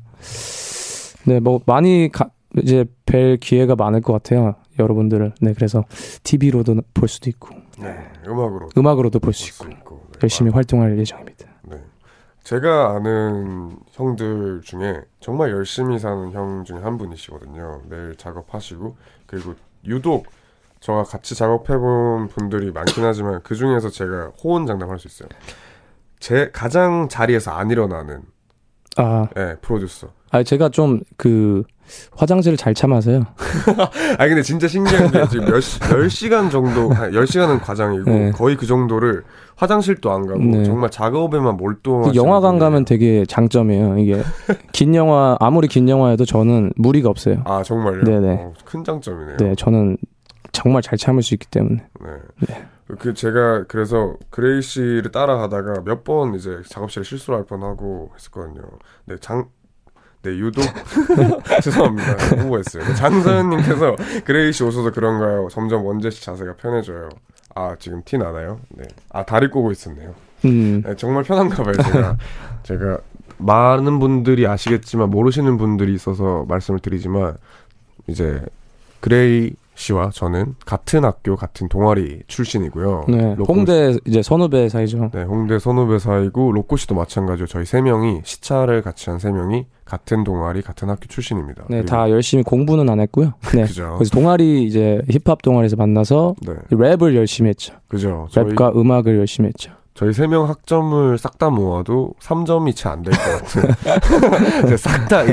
네, 1.25 1.39
뭐 1.39 1.61
많이 1.65 2.09
가, 2.11 2.29
이제 2.61 2.83
뵐 3.05 3.37
기회가 3.37 3.75
많을 3.75 4.01
것 4.01 4.11
같아요. 4.13 4.55
여러분들을. 4.77 5.33
네, 5.41 5.53
그래서 5.53 5.85
TV로도 6.23 6.81
볼 6.93 7.07
수도 7.07 7.29
있고 7.29 7.55
네, 7.79 7.95
음악으로 8.27 8.69
음악으로도 8.77 9.19
볼볼수 9.19 9.63
있고 9.65 9.72
열심히 10.23 10.51
활동할 10.51 10.97
예정입니다. 10.97 11.49
네. 11.63 11.83
제가 12.43 12.95
아는 12.95 13.77
형들 13.91 14.61
중에 14.63 15.01
정말 15.19 15.51
열심히 15.51 15.99
사는 15.99 16.31
형 16.31 16.63
중에 16.63 16.79
한 16.79 16.97
분이시거든요. 16.97 17.83
매일 17.89 18.15
작업하시고 18.15 18.95
그리고 19.25 19.55
유독 19.85 20.27
저와 20.79 21.03
같이 21.03 21.35
작업해본 21.35 22.29
분들이 22.29 22.71
많긴 22.71 23.03
하지만 23.03 23.41
그 23.43 23.55
중에서 23.55 23.89
제가 23.89 24.31
호언 24.43 24.65
장담할 24.65 24.99
수 24.99 25.07
있어요. 25.07 25.29
제 26.19 26.49
가장 26.51 27.07
자리에서 27.09 27.51
안 27.51 27.69
일어나는 27.69 28.23
아, 28.97 29.27
예, 29.37 29.55
프로듀서. 29.61 30.07
아 30.31 30.43
제가 30.43 30.69
좀 30.69 31.01
그 31.17 31.63
화장실을 32.17 32.57
잘 32.57 32.73
참아서요. 32.73 33.23
아 34.17 34.27
근데 34.27 34.41
진짜 34.41 34.67
신기한 34.67 35.11
게 35.11 35.27
지금 35.27 35.45
몇, 35.45 35.59
시- 35.59 35.79
10 35.81 36.09
시간 36.09 36.49
정도, 36.49 36.89
한 36.89 37.11
10시간은 37.11 37.61
과장이고 37.61 38.09
네. 38.09 38.31
거의 38.31 38.55
그 38.55 38.65
정도를 38.65 39.23
화장실도 39.57 40.11
안 40.11 40.25
가고 40.25 40.39
네. 40.39 40.63
정말 40.63 40.89
작업에만 40.89 41.57
그 41.57 41.61
몰두하시는 41.63 42.15
영화관. 42.15 42.57
가면 42.57 42.85
되게 42.85 43.25
장점이에요. 43.27 43.97
이게 43.99 44.23
긴 44.71 44.95
영화 44.95 45.37
아무리 45.39 45.67
긴 45.67 45.87
영화여도 45.89 46.25
저는 46.25 46.71
무리가 46.77 47.09
없어요. 47.09 47.41
아 47.45 47.61
정말요? 47.61 48.03
네네. 48.05 48.27
어, 48.39 48.53
큰 48.65 48.83
장점이네요. 48.83 49.37
네, 49.37 49.55
저는 49.55 49.97
정말 50.53 50.81
잘 50.81 50.97
참을 50.97 51.21
수 51.21 51.33
있기 51.35 51.47
때문에. 51.47 51.83
네. 52.47 52.65
그 52.99 53.13
제가 53.13 53.63
그래서 53.67 54.15
그레이 54.29 54.61
씨를 54.61 55.11
따라가다가 55.11 55.81
몇 55.85 56.03
번 56.03 56.35
이제 56.35 56.61
작업실에 56.67 57.03
실수를 57.03 57.39
할 57.39 57.45
뻔하고 57.45 58.11
했었거든요. 58.15 58.61
네, 59.05 59.15
장, 59.21 59.47
네, 60.21 60.31
유독 60.31 60.63
죄송합니다. 61.63 62.35
홍보했어요. 62.37 62.83
네, 62.83 62.93
장사연님께서 62.95 63.95
그레이 64.25 64.51
씨 64.51 64.63
오셔서 64.63 64.91
그런가요? 64.91 65.47
점점 65.49 65.85
원재 65.85 66.09
씨 66.09 66.23
자세가 66.25 66.55
편해져요. 66.57 67.09
아 67.55 67.75
지금 67.79 68.01
티 68.03 68.17
나나요? 68.17 68.59
네. 68.69 68.83
아 69.09 69.23
다리 69.23 69.47
꼬고 69.49 69.71
있었네요. 69.71 70.13
음. 70.45 70.81
네, 70.85 70.95
정말 70.95 71.23
편한가 71.23 71.63
봐요. 71.63 71.73
제가 71.75 72.17
제가 72.63 72.97
많은 73.37 73.99
분들이 73.99 74.45
아시겠지만 74.47 75.09
모르시는 75.09 75.57
분들이 75.57 75.93
있어서 75.93 76.45
말씀을 76.49 76.79
드리지만 76.79 77.37
이제 78.07 78.41
그레이 78.99 79.53
씨와 79.75 80.11
저는 80.13 80.55
같은 80.65 81.03
학교 81.03 81.35
같은 81.35 81.67
동아리 81.67 82.21
출신이고요. 82.27 83.05
네. 83.09 83.35
홍대 83.47 83.95
이제 84.05 84.21
선후배 84.21 84.69
사이죠. 84.69 85.09
네, 85.13 85.23
홍대 85.23 85.57
선후배 85.59 85.99
사이고 85.99 86.51
로꼬 86.51 86.77
씨도 86.77 86.93
마찬가지로 86.95 87.47
저희 87.47 87.65
세 87.65 87.81
명이 87.81 88.21
시차를 88.23 88.81
같이 88.81 89.09
한 89.09 89.19
세 89.19 89.31
명이 89.31 89.65
같은 89.85 90.23
동아리 90.23 90.61
같은 90.61 90.89
학교 90.89 91.05
출신입니다. 91.07 91.65
네, 91.69 91.83
다 91.85 92.09
열심히 92.09 92.43
공부는 92.43 92.89
안 92.89 92.99
했고요. 92.99 93.33
네. 93.55 93.63
그죠. 93.65 93.95
그래서 93.97 94.11
동아리 94.11 94.63
이제 94.63 95.01
힙합 95.09 95.41
동아리에서 95.41 95.75
만나서 95.75 96.35
네, 96.45 96.53
랩을 96.71 97.15
열심히 97.15 97.49
했죠. 97.49 97.73
그죠. 97.87 98.27
랩과 98.31 98.75
음악을 98.77 99.17
열심히 99.17 99.47
했죠. 99.49 99.71
저희 99.95 100.11
세 100.11 100.25
명 100.27 100.49
학점을 100.49 101.17
싹 101.19 101.37
다 101.37 101.49
모아도 101.51 102.13
3점이 102.19 102.75
채 102.75 102.89
안 102.89 103.03
될 103.03 103.11
것 103.13 103.19
같은. 103.43 104.75
싹 104.77 105.07
다 105.07 105.23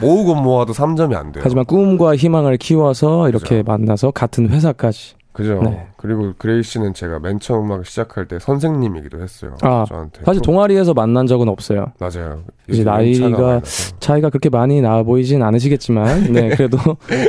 모으고 0.00 0.34
모아도 0.34 0.72
3점이 0.72 1.14
안 1.14 1.32
돼요. 1.32 1.42
하지만 1.44 1.64
꿈과 1.64 2.16
희망을 2.16 2.56
키워서 2.58 3.28
이렇게 3.30 3.58
그죠. 3.62 3.70
만나서 3.70 4.10
같은 4.10 4.48
회사까지. 4.50 5.14
그죠. 5.32 5.60
네. 5.62 5.86
그리고 5.96 6.32
그레이 6.36 6.62
씨는 6.62 6.92
제가 6.92 7.20
맨 7.20 7.38
처음 7.38 7.66
음악 7.70 7.86
시작할 7.86 8.26
때 8.26 8.38
선생님이기도 8.40 9.22
했어요. 9.22 9.54
아, 9.62 9.84
저한테. 9.88 10.22
사실 10.24 10.42
동아리에서 10.42 10.92
만난 10.92 11.26
적은 11.26 11.48
없어요. 11.48 11.92
맞아요. 12.00 12.42
이제 12.68 12.82
나이가. 12.84 13.60
차이가 14.00 14.28
그렇게 14.28 14.50
많이 14.50 14.80
나 14.82 15.02
보이진 15.04 15.42
않으시겠지만, 15.42 16.32
네, 16.32 16.48
그래도 16.56 16.76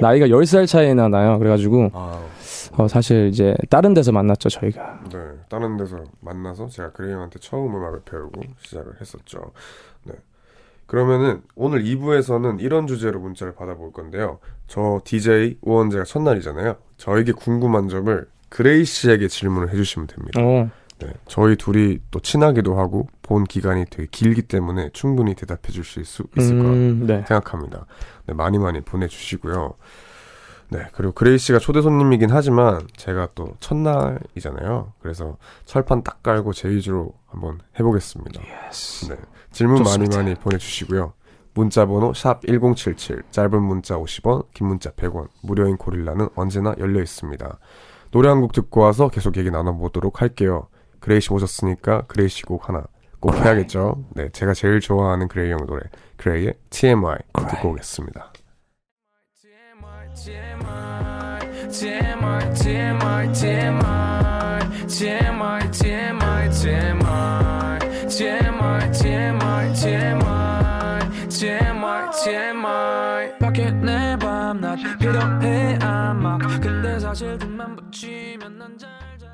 나이가 0.01 0.25
10살 0.27 0.65
차이나 0.67 1.07
나요. 1.09 1.37
그래가지고, 1.37 1.91
아, 1.93 2.17
어, 2.73 2.87
사실 2.87 3.27
이제 3.27 3.55
다른 3.69 3.93
데서 3.93 4.11
만났죠, 4.11 4.49
저희가. 4.49 5.01
네. 5.11 5.17
다른 5.49 5.77
데서 5.77 6.03
만나서 6.21 6.67
제가 6.67 6.91
그레이 6.91 7.13
형한테 7.13 7.39
처음 7.39 7.75
음악을 7.75 8.01
배우고 8.05 8.41
시작을 8.59 8.99
했었죠. 8.99 9.51
네. 10.03 10.13
그러면은 10.85 11.41
오늘 11.55 11.83
2부에서는 11.83 12.59
이런 12.59 12.85
주제로 12.85 13.19
문자를 13.19 13.55
받아볼 13.55 13.93
건데요. 13.93 14.39
저 14.67 14.99
DJ 15.05 15.57
우원재가 15.61 16.03
첫날이잖아요. 16.03 16.75
저에게 16.97 17.31
궁금한 17.31 17.87
점을 17.87 18.27
그레이 18.49 18.83
씨에게 18.83 19.29
질문을 19.29 19.71
해주시면 19.71 20.07
됩니다. 20.07 20.41
어, 20.41 20.69
네, 20.99 21.13
저희 21.27 21.55
둘이 21.55 21.99
또 22.11 22.19
친하기도 22.19 22.77
하고 22.77 23.07
본 23.21 23.45
기간이 23.45 23.85
되게 23.89 24.07
길기 24.11 24.43
때문에 24.43 24.89
충분히 24.93 25.33
대답해 25.33 25.71
주실 25.71 26.05
수 26.05 26.23
있을 26.37 26.57
거라 26.57 26.69
음, 26.69 27.05
네. 27.07 27.23
생각합니다. 27.27 27.85
네, 28.27 28.33
많이 28.33 28.59
많이 28.59 28.81
보내주시고요. 28.81 29.73
네, 30.71 30.87
그리고 30.93 31.13
그레이 31.13 31.37
씨가 31.37 31.59
초대 31.59 31.81
손님이긴 31.81 32.31
하지만 32.31 32.87
제가 32.95 33.29
또 33.35 33.55
첫날이잖아요. 33.59 34.93
그래서 34.99 35.37
철판 35.65 36.01
딱 36.03 36.23
깔고 36.23 36.53
제 36.53 36.69
위주로 36.69 37.13
한번 37.27 37.59
해보겠습니다. 37.77 38.41
네, 38.41 39.17
질문 39.51 39.83
좋습니다. 39.83 40.15
많이 40.17 40.29
많이 40.29 40.39
보내주시고요. 40.39 41.13
문자 41.53 41.85
번호 41.85 42.13
샵 42.13 42.41
#1077 42.43 43.31
짧은 43.31 43.61
문자 43.61 43.97
50원, 43.97 44.45
긴 44.53 44.67
문자 44.67 44.91
100원, 44.91 45.27
무료인 45.43 45.75
고릴라는 45.75 46.29
언제나 46.35 46.73
열려 46.79 47.01
있습니다. 47.01 47.59
노래 48.11 48.29
한 48.29 48.39
곡 48.39 48.53
듣고 48.53 48.79
와서 48.79 49.09
계속 49.09 49.35
얘기 49.35 49.51
나눠보도록 49.51 50.21
할게요. 50.21 50.67
그레이 51.01 51.19
씨 51.19 51.33
오셨으니까 51.33 52.03
그레이 52.07 52.29
씨 52.29 52.43
곡 52.43 52.69
하나 52.69 52.85
꼭 53.19 53.35
해야겠죠. 53.35 54.05
네, 54.15 54.29
제가 54.29 54.53
제일 54.53 54.79
좋아하는 54.79 55.27
그레이 55.27 55.51
형 55.51 55.65
노래 55.65 55.81
그레이의 56.15 56.53
TMI 56.69 57.17
듣고 57.49 57.71
오겠습니다. 57.71 58.31
TMI, 59.41 60.13
TMI, 60.13 60.60
TMI, 61.71 62.53
TMI, 62.53 63.31
TMI, 63.33 64.59
TMI, 64.87 65.71
TMI, 65.71 66.49
TMI, 66.49 67.79
TMI, 69.71 69.71
TMI, 71.29 72.11
TMI. 72.23 73.39
밖에 73.39 73.71
내 73.71 74.17
밤낮 74.19 74.75
필요해 74.99 75.79
아마 75.81 76.37
근데 76.37 76.99
사실 76.99 77.37
등만 77.37 77.75
붙이면 77.77 78.57
난 78.57 78.73
잘 78.73 78.89
자. 79.19 79.27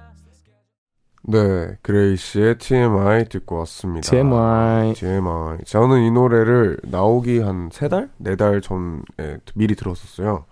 네, 1.24 1.76
그레이 1.82 2.16
씨의 2.16 2.60
TMI 2.60 3.26
듣고 3.30 3.58
왔습니다. 3.60 4.10
TMI. 4.10 4.94
TMI. 4.94 5.58
저는 5.66 6.04
이 6.04 6.12
노래를 6.12 6.78
나오기 6.84 7.40
한 7.40 7.70
세 7.74 7.90
달? 7.90 8.10
네 8.18 8.36
달 8.36 8.62
전에 8.62 9.02
미리 9.56 9.76
들었었어요. 9.76 10.46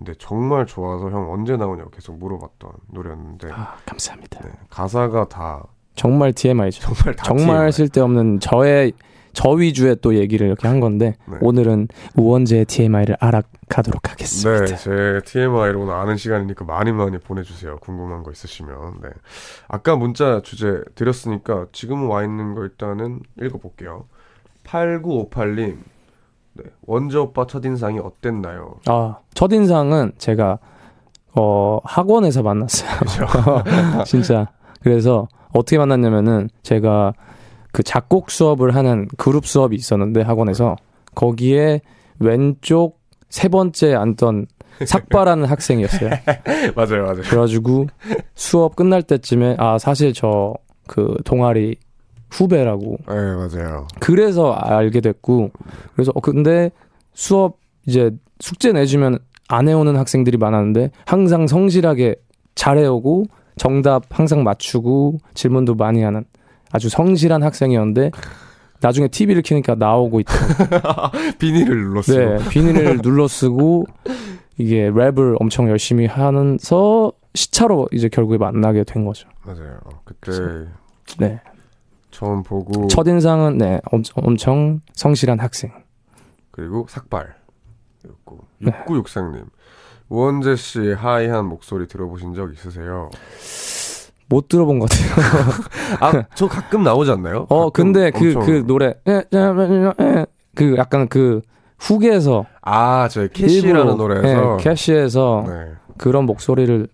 근데 0.00 0.14
정말 0.18 0.64
좋아서 0.66 1.10
형 1.10 1.30
언제 1.30 1.58
나오냐고 1.58 1.90
계속 1.90 2.16
물어봤던 2.18 2.70
노래였는데 2.88 3.48
아, 3.52 3.76
감사합니다. 3.84 4.40
네, 4.42 4.50
가사가 4.70 5.28
다 5.28 5.62
정말 5.94 6.32
TMI죠. 6.32 6.80
정말 6.80 7.14
다 7.16 7.22
정말 7.24 7.56
TMI. 7.56 7.72
쓸데없는 7.72 8.40
저의 8.40 8.94
저 9.34 9.50
위주의 9.50 9.94
또 10.00 10.14
얘기를 10.16 10.46
이렇게 10.46 10.66
한 10.66 10.80
건데 10.80 11.16
네. 11.28 11.36
오늘은 11.42 11.88
우원재의 12.16 12.64
TMI를 12.64 13.18
알아가도록 13.20 14.10
하겠습니다. 14.10 14.64
네, 14.64 14.74
제 14.74 15.20
TMI를 15.26 15.76
오늘 15.76 15.92
아는 15.92 16.16
시간이니까 16.16 16.64
많이 16.64 16.92
많이 16.92 17.18
보내주세요. 17.18 17.76
궁금한 17.80 18.22
거 18.22 18.30
있으시면. 18.32 19.02
네. 19.02 19.08
아까 19.68 19.96
문자 19.96 20.40
주제 20.42 20.82
드렸으니까 20.94 21.66
지금 21.72 22.08
와 22.08 22.24
있는 22.24 22.54
거 22.54 22.62
일단은 22.62 23.20
읽어볼게요. 23.40 24.06
8958님. 24.64 25.76
네. 26.64 26.70
원재 26.86 27.18
오빠 27.18 27.46
첫인상이 27.46 27.98
어땠나요? 27.98 28.76
아, 28.86 29.18
첫인상은 29.34 30.12
제가 30.18 30.58
어, 31.34 31.78
학원에서 31.84 32.42
만났어요. 32.42 32.90
진짜. 34.04 34.48
그래서 34.82 35.28
어떻게 35.52 35.78
만났냐면은 35.78 36.48
제가 36.62 37.12
그 37.72 37.82
작곡 37.82 38.30
수업을 38.30 38.74
하는 38.74 39.06
그룹 39.16 39.46
수업이 39.46 39.76
있었는데 39.76 40.22
학원에서 40.22 40.76
거기에 41.14 41.82
왼쪽 42.18 42.98
세 43.28 43.48
번째 43.48 43.94
앉던 43.94 44.46
삭바라는 44.84 45.44
학생이었어요. 45.44 46.10
맞아요, 46.74 47.02
맞아요. 47.02 47.22
그래가지고 47.22 47.86
수업 48.34 48.74
끝날 48.76 49.02
때쯤에 49.02 49.56
아 49.58 49.78
사실 49.78 50.12
저 50.12 50.54
그 50.90 51.16
동아리 51.24 51.76
후배라고 52.30 52.98
네, 53.08 53.14
맞아요. 53.14 53.86
그래서 53.98 54.52
알게 54.52 55.00
됐고 55.00 55.50
그래서 55.94 56.12
어, 56.14 56.20
근데 56.20 56.70
수업 57.12 57.58
이제 57.86 58.10
숙제 58.40 58.72
내주면 58.72 59.18
안 59.48 59.68
해오는 59.68 59.96
학생들이 59.96 60.36
많았는데 60.38 60.90
항상 61.06 61.46
성실하게 61.46 62.16
잘해오고 62.54 63.24
정답 63.56 64.04
항상 64.10 64.44
맞추고 64.44 65.18
질문도 65.34 65.74
많이 65.74 66.02
하는 66.02 66.24
아주 66.72 66.88
성실한 66.88 67.42
학생이었는데 67.42 68.10
나중에 68.80 69.08
TV를 69.08 69.42
켜니까 69.42 69.74
나오고 69.74 70.20
있더라고요. 70.20 71.10
비닐을 71.38 71.76
눌렀어요. 71.76 72.38
네, 72.38 72.48
비닐을 72.48 72.98
눌러 73.02 73.28
쓰고 73.28 73.86
이게 74.56 74.90
랩을 74.90 75.36
엄청 75.40 75.68
열심히 75.68 76.06
하면서 76.06 77.12
시차로 77.34 77.88
이제 77.92 78.08
결국에 78.08 78.38
만나게 78.38 78.84
된 78.84 79.04
거죠. 79.04 79.28
맞아요. 79.44 79.78
어, 79.84 79.90
그때 80.04 80.32
네. 81.18 81.40
처음 82.10 82.42
보고 82.42 82.88
첫 82.88 83.06
인상은 83.06 83.58
네, 83.58 83.80
엄청, 83.90 84.22
엄청 84.24 84.80
성실한 84.94 85.38
학생. 85.40 85.72
그리고 86.50 86.86
삭발이었고 86.88 88.38
네. 88.58 88.72
6963님. 88.86 89.46
우원재 90.08 90.56
씨의 90.56 90.96
하이한 90.96 91.46
목소리 91.46 91.86
들어보신 91.86 92.34
적 92.34 92.52
있으세요? 92.52 93.10
못 94.28 94.48
들어본 94.48 94.80
것 94.80 94.88
같아요. 94.88 95.10
아, 96.00 96.24
저 96.34 96.48
가끔 96.48 96.82
나오지 96.82 97.10
않나요? 97.12 97.46
어, 97.48 97.70
근데 97.70 98.10
그, 98.10 98.34
그 98.34 98.64
노래, 98.66 98.94
그 100.54 100.76
약간 100.76 101.08
그 101.08 101.40
훅에서. 101.78 102.46
아, 102.62 103.08
저희 103.08 103.28
캐시라는 103.28 103.78
일부러, 103.80 103.94
노래에서 103.96 104.56
네, 104.56 104.62
캐시에서 104.62 105.44
네. 105.46 105.72
그런 105.96 106.26
목소리를 106.26 106.88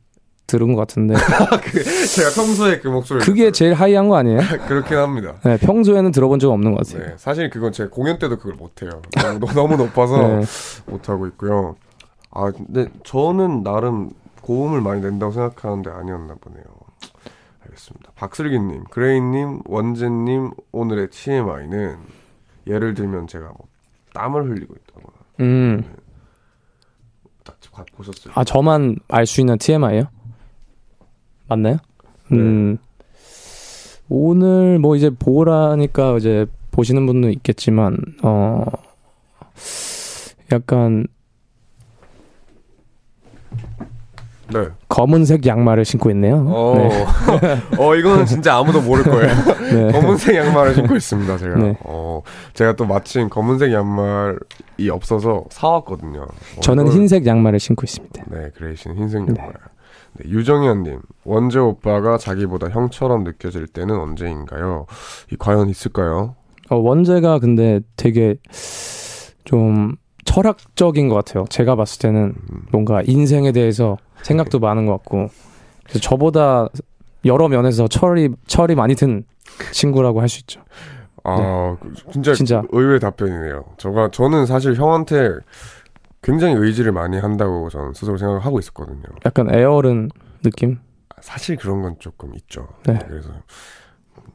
들은 0.47 0.75
것 0.75 0.81
같은데. 0.81 1.15
그 1.65 1.85
제가 1.85 2.31
평소에 2.35 2.79
그 2.79 2.89
목소리 2.89 3.21
그게 3.25 3.51
제일 3.51 3.75
하이한 3.75 4.09
거 4.09 4.17
아니에요? 4.17 4.41
그렇긴 4.69 4.97
합니다. 4.97 5.35
네, 5.45 5.57
평소에는 5.59 6.13
들어본 6.13 6.39
적 6.39 6.51
없는 6.53 6.73
것 6.75 6.87
같아요. 6.87 7.09
네, 7.09 7.15
사실 7.19 7.51
그건 7.51 7.73
제가 7.73 7.91
공연 7.91 8.19
때도 8.19 8.37
그걸 8.39 8.55
못 8.55 8.83
해요. 8.83 9.03
너무, 9.15 9.53
너무 9.53 9.77
높아서 9.77 10.17
네. 10.41 10.45
못 10.87 11.09
하고 11.09 11.27
있고요. 11.29 11.77
아, 12.31 12.51
근데 12.53 12.87
저는 13.05 13.63
나름 13.63 14.11
고음을 14.43 14.81
많이 14.81 15.01
낸다고 15.01 15.33
생각하는데 15.33 15.91
아니었나 15.91 16.35
보네요. 16.41 16.63
알겠습니다. 17.65 18.13
박슬기님, 18.15 18.85
그레이님, 18.91 19.63
원재님 19.67 20.53
오늘의 20.73 21.09
TMI는 21.11 21.97
예를 22.69 22.95
들면 22.95 23.27
제가 23.27 23.47
뭐 23.47 23.67
땀을 24.15 24.45
흘리고 24.45 24.75
있다거나 24.75 25.17
음. 25.41 25.85
딱 27.45 27.57
보셨어요? 27.97 28.33
아, 28.37 28.45
저만 28.45 28.97
알 29.09 29.27
수 29.27 29.41
있는 29.41 29.59
TMI예요? 29.59 30.05
맞나요? 31.49 31.77
네. 32.31 32.39
음. 32.39 32.79
오늘 34.09 34.79
뭐 34.79 34.97
이제 34.97 35.11
보라니까 35.11 36.17
이제 36.19 36.47
보시는 36.71 37.07
분도 37.07 37.29
있겠지만 37.31 37.99
어 38.23 38.65
약간 40.53 41.07
네. 44.53 44.69
검은색 44.89 45.45
양말을 45.45 45.85
신고 45.85 46.11
있네요. 46.11 46.45
어, 46.49 46.75
네. 46.77 47.07
어 47.79 47.95
이거는 47.97 48.27
진짜 48.27 48.57
아무도 48.57 48.81
모를 48.81 49.03
거예요. 49.03 49.35
네. 49.73 49.93
검은색 49.93 50.37
양말을 50.37 50.75
신고 50.75 50.95
있습니다, 50.95 51.37
제가. 51.39 51.57
네. 51.57 51.77
어, 51.81 52.23
제가 52.55 52.75
또 52.77 52.87
마침 52.87 53.29
검은색 53.29 53.73
양말이 53.73 54.89
없어서 54.91 55.45
사왔거든요. 55.51 56.23
어, 56.23 56.61
저는 56.61 56.89
흰색 56.93 57.27
양말을 57.27 57.59
신고 57.59 57.83
있습니다. 57.85 58.23
네, 58.29 58.51
그레이신 58.55 58.95
흰색 58.95 59.23
양말. 59.23 59.53
네, 60.19 60.29
유정현님, 60.31 61.01
원재 61.25 61.59
오빠가 61.59 62.19
자기보다 62.19 62.69
형처럼 62.69 63.25
느껴질 63.25 63.67
때는 63.69 63.99
언제인가요? 63.99 64.87
이 65.33 65.37
과연 65.39 65.69
있을까요? 65.69 66.35
어, 66.71 66.77
원제가 66.77 67.39
근데 67.39 67.81
되게 67.97 68.37
좀 69.45 69.97
철학적인 70.25 71.09
것 71.09 71.15
같아요. 71.15 71.45
제가 71.49 71.77
봤을 71.77 72.01
때는 72.01 72.35
음, 72.53 72.63
뭔가 72.73 73.03
인생에 73.05 73.53
대해서 73.53 73.97
생각도 74.23 74.59
많은 74.59 74.87
것 74.87 74.93
같고 74.93 75.29
그래서 75.85 76.01
저보다 76.01 76.69
여러 77.25 77.49
면에서 77.49 77.87
철이 77.89 78.31
철이 78.47 78.75
많이 78.75 78.95
든 78.95 79.25
친구라고 79.73 80.21
할 80.21 80.29
수 80.29 80.41
있죠. 80.41 80.61
아, 81.25 81.77
그- 81.81 81.93
진짜, 82.13 82.35
진짜. 82.35 82.63
의외의 82.71 83.01
답변이네요. 83.01 83.65
저가 83.79 84.11
저는 84.13 84.47
사실 84.47 84.75
형한테 84.75 85.31
굉장히 86.27 86.55
의지를 86.57 86.91
많이 86.91 87.19
한다고 87.19 87.69
저는 87.71 87.93
스스로 87.95 88.17
생각하고 88.17 88.59
있었거든요. 88.59 89.03
약간 89.25 89.49
애월은 89.49 90.11
느낌? 90.43 90.79
사실 91.21 91.57
그런 91.57 91.83
건 91.83 91.95
조금 92.01 92.35
있죠. 92.35 92.67
네. 92.85 92.99
그래서 93.07 93.31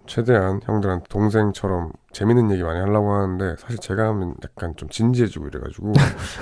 최대한 0.05 0.61
형들한테 0.63 1.03
동생처럼 1.09 1.91
재밌는 2.13 2.49
얘기 2.51 2.63
많이 2.63 2.79
하려고 2.79 3.11
하는데 3.11 3.55
사실 3.59 3.77
제가 3.77 4.07
하면 4.07 4.35
약간 4.41 4.73
좀 4.77 4.87
진지해지고 4.87 5.47
이래가지고 5.47 5.91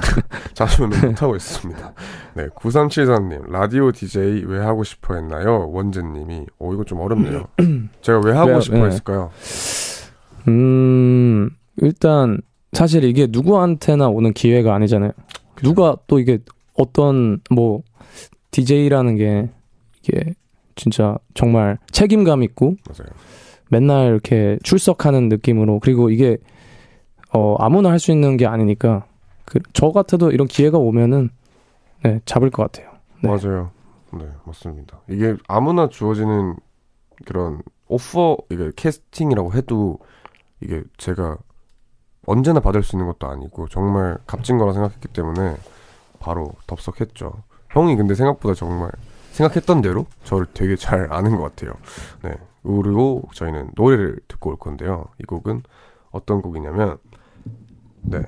자주는 0.53 0.89
못하고 1.07 1.35
있습니다. 1.35 1.93
네, 2.35 2.47
9374님 2.49 3.49
라디오 3.51 3.91
DJ 3.91 4.43
왜 4.45 4.59
하고 4.59 4.83
싶어 4.83 5.15
했나요? 5.15 5.67
원재님이 5.71 6.45
오 6.59 6.73
이거 6.75 6.83
좀 6.83 6.99
어렵네요. 6.99 7.45
제가 8.01 8.21
왜 8.23 8.33
하고 8.33 8.49
왜요? 8.51 8.61
싶어 8.61 8.77
네. 8.77 8.85
했을까요? 8.85 9.31
음 10.47 11.49
일단 11.77 12.39
사실 12.73 13.03
이게 13.03 13.27
누구한테나 13.29 14.09
오는 14.09 14.33
기회가 14.33 14.75
아니잖아요. 14.75 15.11
누가 15.63 15.97
또 16.07 16.19
이게 16.19 16.39
어떤 16.77 17.41
뭐 17.49 17.81
DJ라는 18.51 19.15
게 19.15 19.49
이게 20.01 20.33
진짜 20.75 21.17
정말 21.33 21.77
책임감 21.91 22.43
있고 22.43 22.75
맞아요. 22.87 23.09
맨날 23.69 24.07
이렇게 24.07 24.57
출석하는 24.63 25.29
느낌으로 25.29 25.79
그리고 25.79 26.09
이게 26.09 26.37
어 27.33 27.55
아무나 27.59 27.89
할 27.91 27.99
수 27.99 28.11
있는 28.11 28.37
게 28.37 28.45
아니니까 28.47 29.05
그 29.45 29.59
저 29.73 29.91
같아도 29.91 30.31
이런 30.31 30.47
기회가 30.47 30.77
오면은 30.77 31.29
네 32.03 32.21
잡을 32.25 32.49
것 32.49 32.63
같아요. 32.63 32.91
네. 33.21 33.29
맞아요. 33.29 33.71
네, 34.13 34.25
맞습니다. 34.45 35.01
이게 35.09 35.35
아무나 35.47 35.89
주어지는 35.89 36.55
그런 37.25 37.61
오퍼, 37.87 38.37
이게 38.49 38.71
캐스팅이라고 38.75 39.53
해도 39.53 39.99
이게 40.61 40.81
제가 40.97 41.37
언제나 42.25 42.59
받을 42.59 42.83
수 42.83 42.95
있는 42.95 43.07
것도 43.07 43.27
아니고 43.27 43.67
정말 43.69 44.17
값진 44.27 44.57
거라 44.57 44.73
생각했기 44.73 45.07
때문에 45.09 45.55
바로 46.19 46.51
덥석했죠. 46.67 47.33
형이 47.71 47.95
근데 47.95 48.15
생각보다 48.15 48.53
정말 48.55 48.91
생각했던 49.31 49.81
대로 49.81 50.05
저를 50.23 50.47
되게 50.53 50.75
잘 50.75 51.07
아는 51.11 51.37
것 51.37 51.43
같아요. 51.43 51.73
네. 52.23 52.31
그리고 52.63 53.23
저희는 53.33 53.69
노래를 53.75 54.19
듣고 54.27 54.49
올 54.51 54.57
건데요. 54.57 55.05
이 55.19 55.23
곡은 55.23 55.63
어떤 56.11 56.41
곡이냐면, 56.41 56.97
네. 58.01 58.21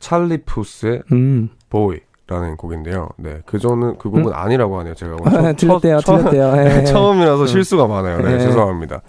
찰리 0.00 0.38
푸스의 0.44 1.02
음. 1.12 1.50
BOY라는 1.68 2.56
곡인데요. 2.56 3.10
네, 3.18 3.42
그 3.44 3.58
저는 3.58 3.98
그 3.98 4.08
곡은 4.08 4.32
아니라고 4.32 4.78
하네요. 4.78 4.94
제가 4.94 5.16
오늘 5.20 5.54
첫- 5.54 5.56
틀렸대요, 5.56 6.00
첫- 6.00 6.16
틀렸대요. 6.18 6.56
예. 6.80 6.84
처음이라서 6.84 7.42
음. 7.42 7.46
실수가 7.46 7.86
많아요. 7.86 8.18
네, 8.22 8.32
네. 8.32 8.38
죄송합니다. 8.40 9.02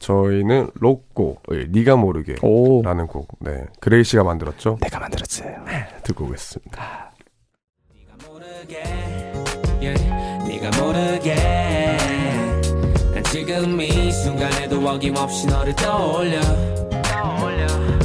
저희는 0.00 0.70
로꼬, 0.74 1.36
예, 1.52 1.66
네가 1.68 1.96
모르게라는 1.96 2.42
오, 2.42 3.06
곡, 3.06 3.28
네, 3.40 3.66
그레이 3.80 4.02
씨가 4.02 4.24
만들었죠. 4.24 4.78
내가 4.80 4.98
만들었어요. 4.98 5.62
듣고 6.02 6.24
오겠습니다. 6.24 7.12
모르게 8.26 8.82
yeah, 9.80 10.02
네가 10.48 10.82
모르게. 10.82 11.34
난 13.14 13.22
지금 13.24 13.80
이 13.80 14.10
순간에도 14.10 14.80
어김없이 14.88 15.46
너를 15.46 15.74
떠올려. 15.76 16.40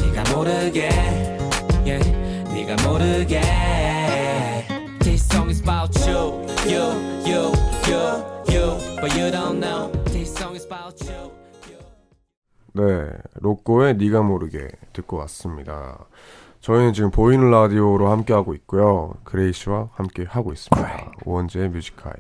네가 0.01 0.35
모르게 0.35 0.89
yeah, 1.85 2.11
네가 2.53 2.87
모르게. 2.87 3.41
This 4.99 5.25
song 5.25 5.49
is 5.49 5.61
about 5.61 5.97
you 6.07 6.45
you 6.65 6.91
you 7.25 7.53
you 7.87 8.23
you 8.49 8.77
but 8.99 9.15
you 9.17 9.31
don't 9.31 9.59
know. 9.59 9.91
This 10.11 10.33
song 10.33 10.55
is 10.55 10.65
about 10.65 10.99
you 11.01 11.34
네, 12.75 13.09
로꼬의 13.35 13.95
네가 13.95 14.21
모르게 14.21 14.67
듣고 14.91 15.15
왔습니다. 15.17 16.05
저희는 16.59 16.91
지금 16.91 17.09
보이는 17.09 17.49
라디오로 17.49 18.09
함께 18.09 18.33
하고 18.33 18.53
있고요. 18.53 19.13
그레이 19.23 19.53
씨와 19.53 19.87
함께 19.93 20.25
하고 20.27 20.51
있습니다. 20.51 21.11
우원재의 21.23 21.69
뮤직하이. 21.69 22.13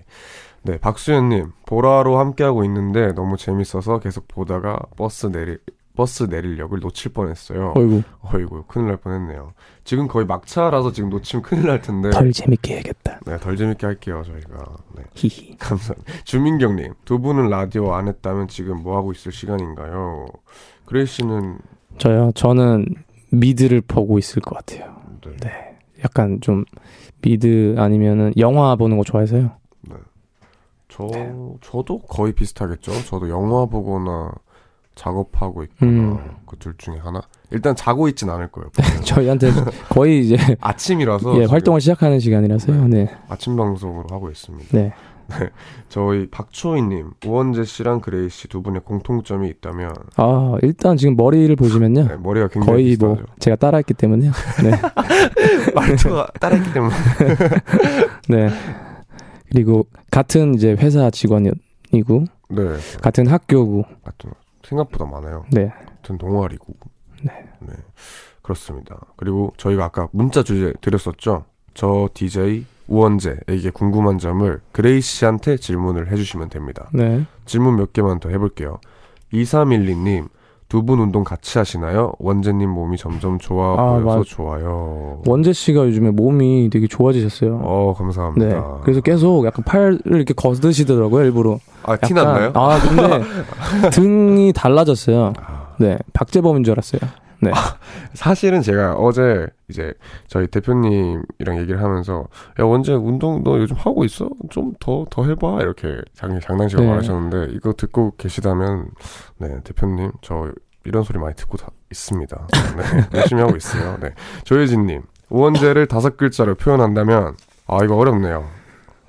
네, 0.63 0.77
박수현님 0.77 1.51
보라로 1.65 2.19
함께 2.19 2.45
하고 2.45 2.63
있는데 2.63 3.11
너무 3.11 3.35
재밌어서 3.35 3.99
계속 3.99 4.29
보다가 4.29 4.79
버스 4.95 5.27
내릴 5.27 5.59
버스 5.95 6.27
내릴 6.29 6.59
역을 6.59 6.79
놓칠 6.79 7.13
뻔했어요. 7.13 7.73
어이구, 7.75 8.03
어이구 8.21 8.63
큰일 8.67 8.87
날 8.87 8.97
뻔했네요. 8.97 9.53
지금 9.83 10.07
거의 10.07 10.25
막차라서 10.25 10.91
지금 10.91 11.09
놓치면 11.09 11.43
큰일 11.43 11.67
날 11.67 11.81
텐데. 11.81 12.09
덜 12.11 12.31
재밌게 12.31 12.73
해야겠다. 12.73 13.19
네, 13.25 13.37
덜 13.37 13.55
재밌게 13.55 13.85
할게요 13.85 14.23
저희가. 14.25 14.65
네, 14.95 15.03
히히. 15.15 15.55
감사합니다. 15.59 16.13
주민경님 16.23 16.93
두 17.05 17.19
분은 17.19 17.49
라디오 17.49 17.93
안 17.93 18.07
했다면 18.07 18.47
지금 18.47 18.83
뭐 18.83 18.97
하고 18.97 19.11
있을 19.11 19.31
시간인가요? 19.31 20.27
그레이 20.85 21.05
씨는 21.05 21.57
저요, 21.97 22.31
저는 22.35 22.85
미드를 23.31 23.81
보고 23.81 24.19
있을 24.19 24.41
것 24.41 24.55
같아요. 24.55 24.95
네, 25.25 25.35
네, 25.41 25.77
약간 26.03 26.39
좀 26.41 26.65
미드 27.21 27.75
아니면은 27.77 28.33
영화 28.37 28.75
보는 28.75 28.97
거 28.97 29.03
좋아해서요. 29.03 29.51
저 30.87 31.07
네. 31.11 31.33
저도 31.61 31.99
거의 31.99 32.31
비슷하겠죠. 32.33 32.91
저도 33.05 33.29
영화 33.29 33.65
보거나 33.65 34.31
작업하고 34.95 35.63
있거나 35.63 35.91
음. 35.91 36.17
그 36.45 36.59
둘 36.59 36.73
중에 36.77 36.97
하나. 36.97 37.21
일단 37.51 37.75
자고 37.75 38.07
있진 38.07 38.29
않을 38.29 38.47
거예요. 38.49 38.69
저희한테 39.05 39.51
거의 39.89 40.21
이제 40.25 40.37
아침이라서 40.61 41.41
예, 41.41 41.45
활동을 41.45 41.79
시작하는 41.81 42.19
시간이라서요. 42.19 42.87
네, 42.87 43.09
아침 43.29 43.55
방송으로 43.55 44.05
하고 44.09 44.29
있습니다. 44.29 44.67
네. 44.77 44.93
저희 45.89 46.27
박초희님, 46.29 47.09
우원재 47.25 47.63
씨랑 47.63 47.99
그레이 48.01 48.29
씨 48.29 48.47
두 48.47 48.61
분의 48.61 48.81
공통점이 48.85 49.49
있다면 49.49 49.91
아, 50.17 50.55
일단 50.61 50.97
지금 50.97 51.15
머리를 51.15 51.55
보시면요. 51.55 52.07
네, 52.07 52.15
머리가 52.17 52.47
굉장히 52.47 52.65
거의 52.71 52.85
비슷하죠. 52.89 53.13
뭐 53.15 53.25
제가 53.39 53.55
따라했기 53.55 53.93
때문에요. 53.95 54.31
네. 54.63 54.71
말투가 55.73 56.27
따라했기 56.39 56.73
때문에 56.73 56.95
네. 58.29 58.49
그리고 59.51 59.87
같은 60.11 60.53
이제 60.55 60.75
회사 60.77 61.09
직원이고 61.09 62.25
네 62.49 62.61
같은 63.01 63.25
학교고. 63.27 63.83
하여튼 64.03 64.31
생각보다 64.65 65.05
많아요. 65.05 65.45
네. 65.51 65.71
같은 66.01 66.17
동아리고 66.17 66.73
네. 67.23 67.73
그렇습니다. 68.41 68.99
그리고 69.15 69.53
저희가 69.57 69.85
아까 69.85 70.07
문자 70.11 70.43
주제 70.43 70.73
드렸었죠. 70.81 71.45
저 71.73 72.09
DJ 72.13 72.65
우원재에게 72.87 73.71
궁금한 73.73 74.19
점을 74.19 74.61
그레이 74.71 75.01
씨한테 75.01 75.57
질문을 75.57 76.11
해주시면 76.11 76.49
됩니다. 76.49 76.89
네. 76.93 77.25
질문 77.45 77.75
몇 77.75 77.93
개만 77.93 78.19
더 78.19 78.29
해볼게요. 78.29 78.79
2312님 79.33 80.29
두 80.75 80.85
분 80.85 80.99
운동 80.99 81.23
같이 81.23 81.57
하시나요? 81.57 82.11
원재님 82.19 82.69
몸이 82.69 82.97
점점 82.97 83.39
좋아 83.39 83.73
아, 83.79 83.99
보여서 83.99 84.17
맞- 84.19 84.25
좋아요. 84.25 85.21
원재 85.25 85.53
씨가 85.53 85.85
요즘에 85.85 86.11
몸이 86.11 86.69
되게 86.69 86.85
좋아지셨어요. 86.87 87.61
어 87.63 87.93
네. 87.95 87.97
감사합니다. 88.03 88.79
그래서 88.83 88.99
계속 89.01 89.45
약간 89.45 89.63
팔을 89.63 89.99
이렇게 90.05 90.33
거드시더라고요, 90.33 91.23
일부러. 91.23 91.59
아, 91.83 91.95
티 91.95 92.13
약간- 92.13 92.25
났나요? 92.33 92.51
아, 92.55 92.77
근데 92.79 93.23
등이 93.91 94.51
달라졌어요. 94.53 95.31
네. 95.79 95.97
박재범인 96.13 96.63
줄 96.65 96.73
알았어요. 96.73 97.01
네. 97.41 97.51
사실은 98.13 98.61
제가 98.61 98.95
어제 98.95 99.45
이제 99.69 99.93
저희 100.27 100.47
대표님이랑 100.47 101.59
얘기를 101.59 101.83
하면서 101.83 102.25
야 102.59 102.63
원재 102.63 102.93
운동 102.93 103.43
너 103.43 103.59
요즘 103.59 103.75
하고 103.77 104.03
있어? 104.05 104.29
좀 104.49 104.73
더 104.79 105.05
더 105.11 105.25
해봐 105.25 105.61
이렇게 105.61 105.97
장 106.13 106.39
장난식으로 106.39 106.83
네. 106.85 106.89
말하셨는데 106.91 107.53
이거 107.53 107.73
듣고 107.73 108.13
계시다면 108.17 108.87
네 109.37 109.49
대표님 109.63 110.11
저 110.21 110.49
이런 110.85 111.03
소리 111.03 111.19
많이 111.19 111.35
듣고 111.35 111.57
다 111.57 111.67
있습니다. 111.91 112.47
네 112.77 113.17
열심히 113.17 113.41
하고 113.41 113.55
있어요. 113.55 113.97
네 114.01 114.11
조혜진님 114.43 115.01
우원재를 115.29 115.87
다섯 115.87 116.17
글자로 116.17 116.55
표현한다면 116.55 117.35
아 117.67 117.79
이거 117.83 117.95
어렵네요. 117.95 118.45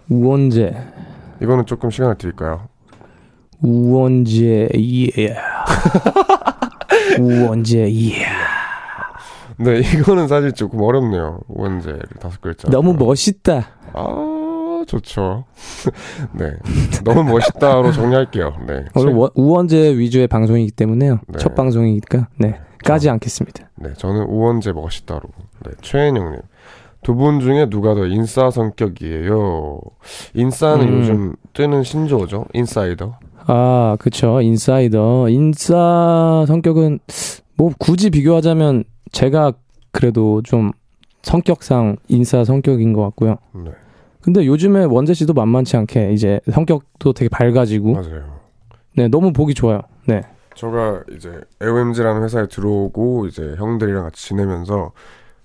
우원재. 0.08 0.74
이거는 1.42 1.66
조금 1.66 1.90
시간을 1.90 2.16
드릴까요? 2.16 2.68
우원재, 3.62 4.68
예. 4.74 5.36
우원재, 7.20 7.78
예. 7.90 8.26
네 9.58 9.78
이거는 9.80 10.28
사실 10.28 10.52
조금 10.52 10.80
어렵네요. 10.82 11.40
우원재를 11.48 12.00
다섯 12.20 12.40
글자. 12.40 12.68
너무 12.68 12.94
멋있다. 12.94 13.66
아, 13.94 14.35
좋죠. 14.86 15.44
네. 16.32 16.52
너무 17.04 17.24
멋있다로 17.24 17.92
정리할게요. 17.92 18.54
네. 18.66 18.84
오늘 18.94 19.12
워- 19.14 19.30
우원재 19.34 19.96
위주의 19.98 20.26
방송이기 20.26 20.72
때문에요. 20.72 21.20
네. 21.28 21.38
첫 21.38 21.54
방송이니까. 21.54 22.28
네. 22.38 22.58
까지 22.84 23.10
않겠습니다. 23.10 23.68
네, 23.76 23.92
저는 23.96 24.22
우원재 24.26 24.72
멋있다로. 24.72 25.22
네, 25.64 25.72
최은영님. 25.82 26.40
두분 27.02 27.40
중에 27.40 27.68
누가 27.68 27.94
더 27.94 28.06
인싸 28.06 28.50
성격이에요? 28.50 29.80
인싸는 30.34 30.88
음. 30.88 30.98
요즘 31.00 31.34
뜨는 31.52 31.82
신조어죠? 31.82 32.46
인사이더? 32.52 33.18
아, 33.48 33.96
그쵸. 34.00 34.40
인사이더. 34.40 35.28
인싸 35.28 36.44
성격은 36.46 36.98
뭐 37.56 37.70
굳이 37.78 38.10
비교하자면 38.10 38.84
제가 39.12 39.52
그래도 39.92 40.42
좀 40.42 40.72
성격상 41.22 41.96
인싸 42.08 42.44
성격인 42.44 42.92
것 42.92 43.02
같고요. 43.02 43.36
네, 43.54 43.70
근데 44.26 44.44
요즘에 44.44 44.86
원재 44.86 45.14
씨도 45.14 45.34
만만치 45.34 45.76
않게 45.76 46.12
이제 46.12 46.40
성격도 46.52 47.12
되게 47.12 47.28
밝아지고 47.28 47.92
맞아요. 47.92 48.40
네, 48.96 49.06
너무 49.06 49.32
보기 49.32 49.54
좋아요. 49.54 49.82
네. 50.04 50.20
제가 50.56 51.04
이제 51.12 51.40
AOMG라는 51.62 52.24
회사에 52.24 52.48
들어오고 52.48 53.28
이제 53.28 53.54
형들이랑 53.56 54.02
같이 54.02 54.26
지내면서 54.26 54.90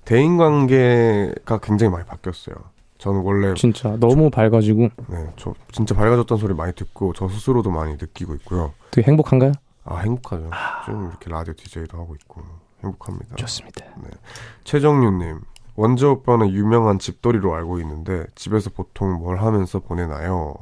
대인 0.03 0.35
관계가 0.37 1.59
굉장히 1.59 1.91
많이 1.91 2.05
바뀌었어요. 2.07 2.55
저는 2.97 3.21
원래 3.21 3.53
진짜 3.53 3.95
너무 3.99 4.31
밝아지고 4.31 4.89
네, 5.09 5.27
저 5.35 5.53
진짜 5.71 5.93
밝아졌던 5.93 6.39
소리 6.39 6.55
많이 6.55 6.73
듣고 6.73 7.13
저 7.13 7.27
스스로도 7.27 7.69
많이 7.69 7.91
느끼고 7.93 8.33
있고요. 8.33 8.73
되게 8.89 9.07
행복한가요? 9.07 9.51
아 9.85 9.97
행복하죠. 9.97 10.49
좀 10.87 11.07
이렇게 11.07 11.29
라디오 11.29 11.53
DJ도 11.53 11.99
하고 11.99 12.15
있고 12.15 12.41
행복합니다. 12.83 13.35
좋습니다. 13.35 13.85
최정유님 14.63 15.41
원재 15.81 16.05
오빠는 16.05 16.51
유명한 16.51 16.99
집돌이로 16.99 17.55
알고 17.55 17.79
있는데 17.79 18.25
집에서 18.35 18.69
보통 18.69 19.13
뭘 19.13 19.37
하면서 19.37 19.79
보내나요? 19.79 20.53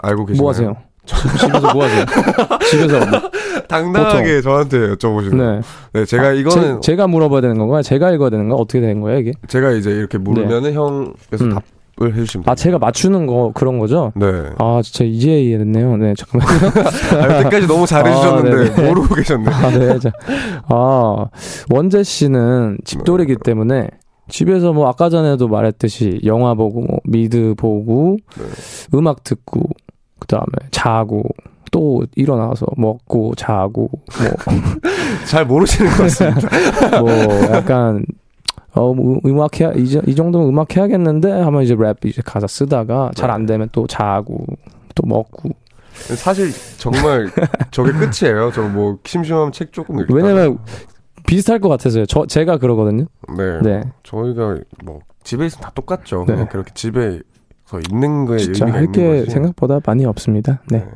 알고 0.00 0.26
계시나요? 0.26 0.42
뭐 0.42 0.50
하세요? 0.50 0.76
집- 1.04 1.16
집에서 1.40 1.72
뭐 1.74 1.82
하세요? 1.84 2.04
집에서 2.70 2.98
뭐- 3.06 3.30
당당하게 3.68 4.42
저한테 4.42 4.78
여쭤보시는. 4.94 5.34
네. 5.36 5.56
네. 5.56 5.60
네, 5.92 6.04
제가 6.04 6.32
이거는 6.34 6.80
제, 6.82 6.94
가 6.94 7.08
물어봐야 7.08 7.40
되는 7.40 7.58
건가요? 7.58 7.82
제가 7.82 8.12
읽어야 8.12 8.30
되는 8.30 8.48
거 8.48 8.54
어떻게 8.54 8.80
되는 8.80 9.00
거예요, 9.00 9.18
이게? 9.18 9.32
제, 9.48 9.60
가 9.60 9.72
이제 9.72 9.90
이렇게 9.90 10.18
물으면은 10.18 10.72
형께서 10.74 11.44
음. 11.44 11.54
답 11.54 11.64
해주시면 12.06 12.26
됩니다. 12.26 12.52
아 12.52 12.54
제가 12.54 12.78
맞추는 12.78 13.26
거 13.26 13.52
그런 13.54 13.78
거죠? 13.78 14.12
네. 14.14 14.26
아 14.58 14.80
진짜 14.82 15.04
이제 15.04 15.40
이해했네요. 15.40 15.96
네 15.96 16.14
잠깐만요. 16.14 16.72
아, 17.20 17.36
여태까지 17.36 17.66
너무 17.66 17.86
잘해주셨는데 17.86 18.50
아, 18.50 18.74
네네. 18.74 18.88
모르고 18.88 19.14
계셨네. 19.14 19.50
아, 19.50 19.70
네. 19.70 19.98
자, 19.98 20.10
아, 20.68 21.26
원재 21.70 22.02
씨는 22.02 22.78
집돌이기 22.84 23.34
네. 23.34 23.40
때문에 23.44 23.88
집에서 24.28 24.72
뭐 24.72 24.88
아까 24.88 25.08
전에도 25.08 25.48
말했듯이 25.48 26.20
영화 26.24 26.54
보고 26.54 26.82
뭐 26.82 26.98
미드 27.04 27.54
보고 27.56 28.16
네. 28.36 28.44
음악 28.94 29.24
듣고 29.24 29.62
그다음에 30.20 30.44
자고 30.70 31.22
또 31.70 32.04
일어나서 32.14 32.66
먹고 32.76 33.34
자고 33.36 33.90
잘 35.26 35.46
모르시는 35.46 35.90
것 35.90 36.02
같습니다. 36.04 37.00
뭐, 37.00 37.10
뭐 37.26 37.42
약간 37.52 38.04
어 38.74 38.92
뭐, 38.94 39.18
음악 39.26 39.60
해야 39.60 39.72
이, 39.72 39.88
정- 39.88 40.02
이 40.06 40.14
정도면 40.14 40.48
음악 40.48 40.76
해야겠는데 40.76 41.30
하면 41.30 41.62
이제 41.62 41.74
랩 41.74 42.04
이제 42.04 42.22
가사 42.24 42.46
쓰다가 42.46 43.10
잘 43.14 43.30
안 43.30 43.46
되면 43.46 43.68
또 43.72 43.86
자고 43.86 44.44
또 44.94 45.06
먹고 45.06 45.50
사실 46.16 46.50
정말 46.78 47.28
저게 47.70 47.92
끝이에요. 47.92 48.52
저 48.52 48.62
뭐 48.68 48.98
심심하면 49.04 49.52
책 49.52 49.72
조금 49.72 50.00
읽다가. 50.00 50.14
왜냐면 50.14 50.58
비슷할 51.26 51.58
것 51.60 51.68
같아서요. 51.68 52.06
저 52.06 52.26
제가 52.26 52.58
그러거든요. 52.58 53.06
네. 53.36 53.60
네. 53.62 53.82
저희가 54.02 54.58
뭐 54.84 55.00
집에 55.24 55.46
있으면 55.46 55.62
다 55.62 55.72
똑같죠. 55.74 56.24
네. 56.26 56.34
그냥 56.34 56.48
그렇게 56.48 56.70
집에 56.74 57.20
서 57.66 57.78
있는 57.90 58.24
거에 58.26 58.38
진짜 58.38 58.64
의미가 58.66 58.78
할 58.78 58.84
있는 58.84 58.92
게 58.92 59.18
거지. 59.20 59.30
생각보다 59.32 59.80
많이 59.84 60.04
없습니다. 60.06 60.60
네. 60.70 60.80
그냥 60.80 60.94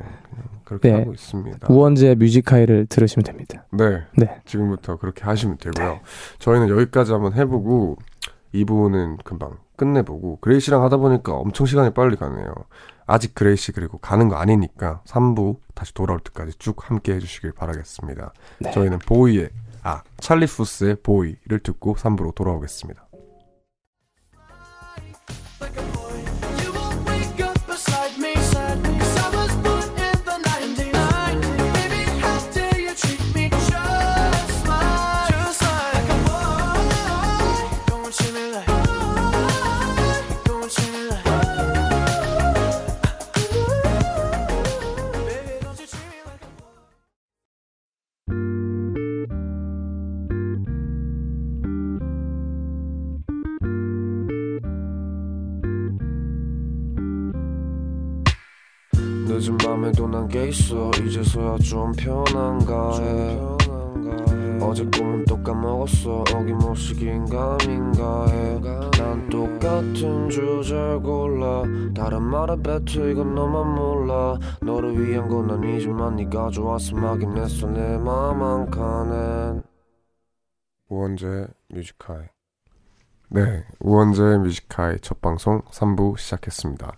그렇게 0.65 0.91
네. 0.91 0.99
하고 0.99 1.13
있습니다. 1.13 1.69
우원재 1.71 2.15
뮤직하이를 2.17 2.87
들으시면 2.87 3.25
됩니다. 3.25 3.67
네. 3.73 4.03
네. 4.17 4.41
지금부터 4.45 4.97
그렇게 4.97 5.25
하시면 5.25 5.59
되고요. 5.59 6.01
저희는 6.39 6.69
여기까지 6.69 7.13
한번 7.13 7.35
해보고 7.35 7.97
이 8.53 8.65
부분은 8.65 9.19
금방 9.25 9.57
끝내보고 9.77 10.39
그레이 10.41 10.60
씨랑 10.60 10.83
하다 10.85 10.99
보니까 10.99 11.33
엄청 11.35 11.67
시간이 11.67 11.93
빨리 11.95 12.17
가네요. 12.17 12.55
아직 13.07 13.35
그레이 13.35 13.60
씨 13.60 13.73
그리고 13.73 13.99
가는 13.99 14.29
거 14.29 14.37
아니니까 14.37 15.03
3부 15.07 15.57
다시 15.75 15.93
돌아올 15.95 16.21
때까지 16.21 16.53
쭉 16.59 16.89
함께 16.89 17.15
해주시길 17.15 17.53
바라겠습니다. 17.53 18.33
네. 18.61 18.71
저희는 18.71 18.99
BOY의 19.01 19.51
아 19.83 20.03
찰리 20.19 20.47
푸스의 20.47 20.97
보이를 21.03 21.59
듣고 21.59 21.97
3부로 21.97 22.35
돌아오겠습니다. 22.35 23.09
늦은 59.43 59.57
밤에도 59.59 60.07
난게 60.07 60.49
있어. 60.49 60.91
이제서야 61.05 61.59
좀 61.59 61.91
편한가 61.93 62.99
해 63.01 63.39
어제 64.61 64.85
꿈은 64.85 65.25
또 65.25 65.43
까먹었어. 65.43 66.23
어김없이 66.33 66.95
긴가민가 66.95 68.29
해난 68.29 69.29
똑같은 69.29 70.29
주제를 70.31 71.01
골라. 71.01 71.65
다른 71.93 72.23
말에 72.23 72.55
뱉어 72.63 73.09
이건 73.09 73.35
너만 73.35 73.75
몰라. 73.75 74.39
너를 74.63 74.97
위한 75.05 75.29
건 75.29 75.51
아니지만 75.51 76.15
네가 76.17 76.51
좋아서 76.51 76.95
막인 76.95 77.37
했어 77.37 77.67
내 77.67 77.99
맘 77.99 78.41
한 78.41 78.71
칸엔 78.71 79.65
우원재 80.89 81.49
뮤직하이. 81.69 82.27
네 83.31 83.65
우원재 83.81 84.39
뮤직하이 84.39 84.99
첫 85.01 85.21
방송 85.21 85.63
3부 85.73 86.17
시작했습니다 86.19 86.93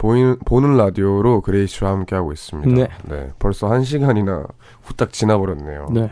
보이는, 0.00 0.38
보는 0.46 0.78
라디오로 0.78 1.42
그레이시와 1.42 1.90
함께하고 1.90 2.32
있습니다. 2.32 2.88
네. 3.04 3.30
벌써 3.38 3.70
한 3.70 3.84
시간이나 3.84 4.46
후딱 4.82 5.12
지나버렸네요. 5.12 5.88
네. 5.92 6.10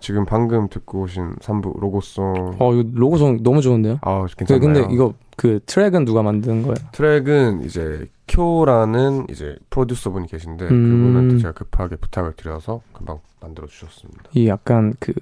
지금 0.00 0.24
방금 0.24 0.68
듣고 0.68 1.02
오신 1.02 1.36
3부 1.36 1.78
로고송. 1.78 2.56
어, 2.58 2.72
이거 2.72 2.88
로고송 2.94 3.42
너무 3.42 3.60
좋은데요? 3.60 3.98
아, 4.00 4.22
그, 4.22 4.36
괜찮나요? 4.46 4.60
근데 4.60 4.94
이거 4.94 5.12
그 5.36 5.60
트랙은 5.66 6.06
누가 6.06 6.22
만든 6.22 6.62
거예요? 6.62 6.74
트랙은 6.92 7.64
이제 7.64 8.08
쿄라는 8.28 9.26
이제 9.28 9.56
프로듀서 9.68 10.10
분이 10.10 10.26
계신데 10.26 10.64
음. 10.68 10.90
그분한테 10.90 11.38
제가 11.38 11.52
급하게 11.52 11.96
부탁을 11.96 12.32
드려서 12.34 12.80
금방 12.94 13.18
만들어 13.40 13.66
주셨습니다. 13.66 14.22
이 14.32 14.48
약간 14.48 14.94
그 14.98 15.12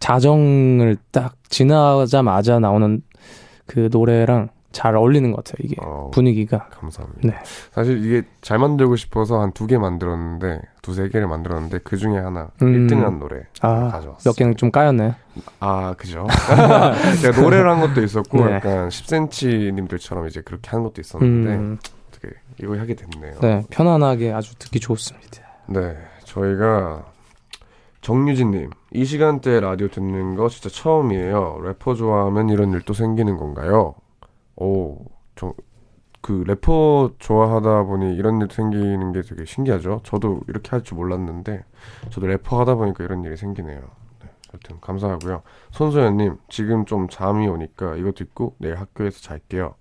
자정을 0.00 0.98
딱 1.12 1.34
지나자마자 1.48 2.60
나오는 2.60 3.02
그 3.66 3.88
노래랑 3.90 4.50
잘 4.70 4.94
어울리는 4.96 5.30
것 5.32 5.42
같아요. 5.44 5.56
이게 5.64 5.76
어, 5.82 6.10
분위기가. 6.12 6.68
감사합니다. 6.68 7.20
네. 7.26 7.34
사실 7.72 8.04
이게 8.04 8.22
잘 8.42 8.58
만들고 8.58 8.96
싶어서 8.96 9.40
한 9.40 9.52
두 9.52 9.66
개 9.66 9.78
만들었는데 9.78 10.60
두세 10.82 11.08
개를 11.08 11.26
만들었는데 11.26 11.78
그 11.84 11.96
중에 11.96 12.18
하나 12.18 12.48
음. 12.62 12.86
1등한 12.86 13.18
노래 13.18 13.42
아, 13.62 13.88
가져왔어요. 13.90 14.18
몇 14.24 14.36
개는 14.36 14.56
좀 14.56 14.70
까였네. 14.70 15.14
아, 15.60 15.94
그죠. 15.96 16.26
제가 17.22 17.40
노래를 17.40 17.70
한 17.70 17.80
것도 17.80 18.02
있었고, 18.02 18.44
네. 18.44 18.54
약간 18.54 18.88
10cm님들처럼 18.88 20.26
이제 20.28 20.40
그렇게 20.42 20.68
하는 20.70 20.84
것도 20.84 21.00
있었는데, 21.00 21.50
음, 21.54 21.78
어떻게, 22.10 22.28
이거 22.60 22.76
하게 22.78 22.94
됐네요. 22.94 23.38
네, 23.40 23.62
편안하게 23.70 24.32
아주 24.32 24.54
듣기 24.58 24.80
좋습니다. 24.80 25.42
네, 25.66 25.96
저희가, 26.24 27.04
정유진님, 28.00 28.70
이 28.92 29.04
시간대 29.04 29.60
라디오 29.60 29.88
듣는 29.88 30.34
거 30.36 30.48
진짜 30.48 30.68
처음이에요. 30.68 31.60
래퍼 31.64 31.94
좋아하면 31.94 32.48
이런 32.48 32.72
일도 32.72 32.94
생기는 32.94 33.36
건가요? 33.36 33.94
오, 34.60 35.04
저, 35.36 35.54
그 36.20 36.42
래퍼 36.46 37.12
좋아하다 37.18 37.84
보니 37.84 38.14
이런 38.16 38.40
일 38.40 38.48
생기는 38.50 39.12
게 39.12 39.22
되게 39.22 39.44
신기하죠. 39.44 40.00
저도 40.02 40.40
이렇게 40.48 40.70
할 40.70 40.82
줄 40.82 40.96
몰랐는데, 40.96 41.64
저도 42.10 42.26
래퍼 42.26 42.60
하다 42.60 42.74
보니까 42.74 43.04
이런 43.04 43.22
일이 43.24 43.36
생기네요. 43.36 43.80
네, 44.22 44.28
하여튼 44.50 44.80
감사하고요. 44.80 45.42
손소연님, 45.70 46.38
지금 46.48 46.84
좀 46.86 47.08
잠이 47.08 47.46
오니까 47.46 47.94
이거 47.96 48.10
듣고 48.12 48.56
내일 48.58 48.76
학교에서 48.76 49.20
잘게요. 49.20 49.74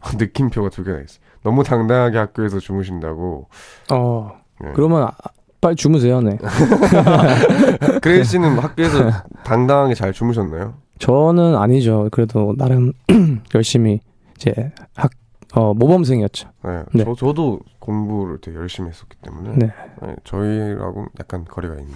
느낌표가 0.18 0.70
두 0.70 0.82
개나 0.82 0.98
있어요. 1.00 1.20
너무 1.42 1.62
당당하게 1.62 2.16
학교에서 2.18 2.58
주무신다고. 2.58 3.48
어, 3.92 4.30
네. 4.62 4.72
그러면 4.74 5.02
아, 5.04 5.12
빨리 5.60 5.76
주무세요. 5.76 6.22
네. 6.22 6.38
그레이 8.00 8.24
씨는 8.24 8.58
학교에서 8.58 9.10
당당하게 9.44 9.94
잘 9.94 10.12
주무셨나요? 10.14 10.74
저는 11.00 11.56
아니죠. 11.56 12.08
그래도 12.12 12.54
나름 12.56 12.92
열심히 13.54 14.00
이제 14.36 14.72
학 14.94 15.10
어, 15.54 15.74
모범생이었죠. 15.74 16.48
네, 16.62 16.82
네. 16.94 17.04
저, 17.04 17.14
저도 17.14 17.58
공부를 17.80 18.38
되게 18.40 18.56
열심히 18.56 18.90
했었기 18.90 19.16
때문에 19.20 19.56
네. 19.56 19.72
네, 20.00 20.14
저희하고 20.22 21.06
약간 21.18 21.44
거리가 21.44 21.74
있는 21.74 21.92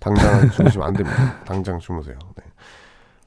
당장 0.00 0.50
주무시면 0.52 0.86
안 0.88 0.92
됩니다. 0.94 1.40
당장 1.46 1.78
주무세요. 1.78 2.18
네. 2.36 2.44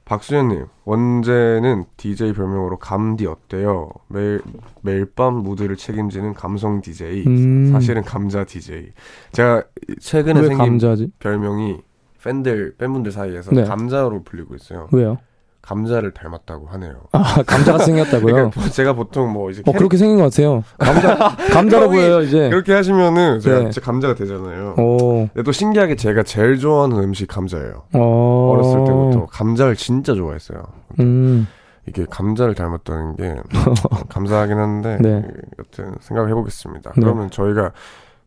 박수현님 0.04 0.66
원제는 0.84 1.86
DJ 1.96 2.32
별명으로 2.32 2.78
감디 2.78 3.26
어때요? 3.26 3.90
매일 4.06 4.40
매일 4.82 5.04
밤 5.04 5.34
무드를 5.38 5.74
책임지는 5.76 6.34
감성 6.34 6.80
DJ. 6.80 7.24
음. 7.26 7.72
사실은 7.72 8.02
감자 8.02 8.44
DJ. 8.44 8.92
제가 9.32 9.64
최근에 9.98 10.40
왜 10.42 10.46
생긴 10.46 10.58
감자지? 10.58 11.10
별명이 11.18 11.78
팬들 12.26 12.74
팬분들 12.76 13.12
사이에서 13.12 13.52
네. 13.52 13.62
감자로 13.64 14.24
불리고 14.24 14.56
있어요. 14.56 14.88
왜요? 14.90 15.18
감자를 15.62 16.12
닮았다고 16.12 16.66
하네요. 16.68 16.94
아, 17.12 17.42
감자가 17.44 17.78
생겼다고요? 17.84 18.34
그러니까 18.34 18.68
제가 18.70 18.92
보통 18.94 19.32
뭐 19.32 19.50
이제 19.50 19.62
어, 19.66 19.72
그렇게 19.72 19.96
생긴 19.96 20.18
것 20.18 20.24
같아요. 20.24 20.62
감자, 20.78 21.36
감자로 21.52 21.88
보여요, 21.90 22.20
이제. 22.22 22.48
그렇게 22.50 22.72
하시면은 22.72 23.40
제가 23.40 23.70
네. 23.70 23.80
감자가 23.80 24.14
되잖아요. 24.14 24.74
오, 24.78 25.28
근데 25.32 25.42
또 25.44 25.50
신기하게 25.52 25.96
제가 25.96 26.22
제일 26.24 26.58
좋아하는 26.58 26.98
음식 26.98 27.26
감자예요. 27.28 27.84
어. 27.94 28.50
어렸을 28.54 28.84
때부터 28.84 29.26
감자를 29.26 29.74
진짜 29.76 30.14
좋아했어요. 30.14 30.62
음, 31.00 31.48
이게 31.88 32.04
감자를 32.10 32.54
닮았다는 32.54 33.16
게 33.16 33.34
감사하긴 34.08 34.58
한데 34.58 34.98
네. 35.00 35.22
그, 35.22 35.32
여튼 35.60 35.94
생각해 36.00 36.32
보겠습니다. 36.34 36.92
네. 36.94 37.00
그러면 37.00 37.30
저희가 37.30 37.72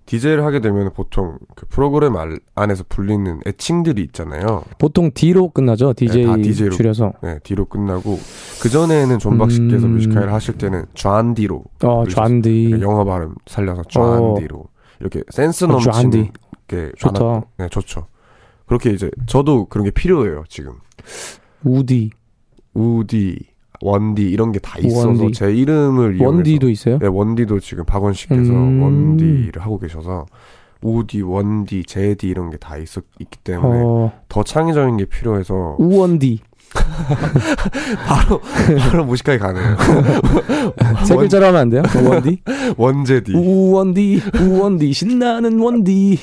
DJ를 0.09 0.43
하게 0.43 0.59
되면 0.59 0.91
보통 0.91 1.37
그 1.55 1.67
프로그램 1.67 2.15
알- 2.17 2.39
안에서 2.55 2.83
불리는 2.89 3.41
애칭들이 3.45 4.01
있잖아요. 4.05 4.63
보통 4.79 5.11
디로 5.13 5.49
끝나죠, 5.51 5.93
DJ 5.93 6.25
다 6.25 6.35
DJ 6.35 6.69
로. 6.69 6.75
줄여서. 6.75 7.13
네, 7.21 7.37
디로 7.43 7.65
끝나고 7.65 8.17
그 8.59 8.69
전에는 8.69 9.19
존박 9.19 9.51
씨께서 9.51 9.85
음. 9.85 9.93
Music 9.93 10.09
High를 10.09 10.33
하실 10.33 10.57
때는 10.57 10.85
좌안디로 10.95 11.55
어, 11.57 11.63
그러셨어요. 12.01 12.09
좌안디. 12.15 12.77
영어 12.81 13.05
발음 13.05 13.35
살려서 13.45 13.83
좌안디로 13.83 14.65
이렇게 14.99 15.21
센스 15.29 15.65
어, 15.65 15.67
넘치는. 15.67 16.31
게 16.67 16.91
좋다. 16.97 17.19
많았- 17.23 17.43
네, 17.57 17.67
좋죠. 17.69 18.07
그렇게 18.65 18.89
이제 18.91 19.11
저도 19.27 19.65
그런 19.65 19.85
게 19.85 19.91
필요해요 19.91 20.43
지금. 20.49 20.73
우디. 21.63 22.09
우디 22.73 23.37
원디 23.81 24.23
이런 24.29 24.51
게 24.51 24.59
다 24.59 24.77
있어서 24.79 25.07
원디. 25.09 25.31
제 25.31 25.53
이름을 25.53 26.15
이용해서 26.15 26.25
원디도 26.25 26.69
있어요? 26.69 26.99
네, 26.99 27.07
원디도 27.07 27.59
지금 27.59 27.85
박원식께서 27.85 28.51
음. 28.51 28.81
원디를 28.83 29.61
하고 29.61 29.77
계셔서 29.79 30.25
우디, 30.81 31.21
원디, 31.23 31.83
제디 31.83 32.27
이런 32.27 32.49
게 32.51 32.57
다 32.57 32.77
있었 32.77 33.03
있기 33.19 33.37
때문에 33.43 33.81
어, 33.83 34.11
더 34.29 34.43
창의적인 34.43 34.97
게 34.97 35.05
필요해서 35.05 35.75
우원디 35.77 36.39
바로 38.05 38.41
바로 38.79 39.05
무식하게 39.05 39.37
가네요. 39.39 39.77
세 41.05 41.15
글자로 41.15 41.47
하면 41.47 41.61
안 41.61 41.69
돼요? 41.69 41.83
우원디 41.95 42.41
원제디. 42.77 43.33
우원디 43.35 44.21
우원디 44.41 44.93
신나는 44.93 45.59
원디 45.59 46.19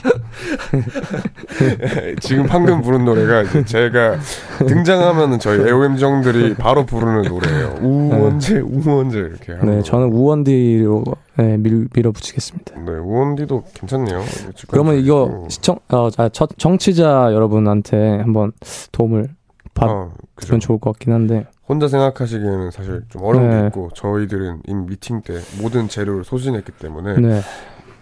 지금 2.20 2.47
방금 2.47 2.82
부른 2.82 3.05
노래가 3.05 3.44
제가 3.64 4.16
등장하면은 4.59 5.38
저희 5.38 5.61
애호엠정들이 5.66 6.55
바로 6.55 6.86
부르는 6.86 7.22
노래예요. 7.22 7.78
우원재, 7.82 8.59
우원재 8.61 9.18
이렇게 9.18 9.53
하는 9.53 9.66
네 9.70 9.76
거. 9.78 9.82
저는 9.82 10.09
우원디로 10.12 11.05
네, 11.38 11.57
밀, 11.59 11.86
밀어붙이겠습니다. 11.94 12.80
네, 12.80 12.92
우원디도 12.92 13.64
괜찮네요. 13.74 14.22
그러면 14.68 14.97
이거 14.97 15.42
어, 15.44 15.47
시청 15.49 15.78
어, 15.88 16.09
자, 16.11 16.28
첫 16.32 16.51
정치자 16.57 17.30
여러분한테 17.32 18.18
한번 18.20 18.53
도움을 18.92 19.28
받으면 19.77 20.03
어, 20.03 20.12
그죠. 20.35 20.59
좋을 20.59 20.81
것 20.81 20.93
같긴 20.93 21.12
한데 21.12 21.47
혼자 21.68 21.87
생각하시기에는 21.87 22.70
사실 22.72 23.03
좀 23.09 23.22
어려운 23.22 23.51
게 23.51 23.57
네. 23.57 23.66
있고 23.68 23.91
저희들은 23.95 24.62
이미 24.66 24.87
미팅 24.87 25.20
때 25.22 25.35
모든 25.61 25.89
재료를 25.89 26.24
소진했기 26.24 26.72
때문에 26.72 27.20
네. 27.20 27.41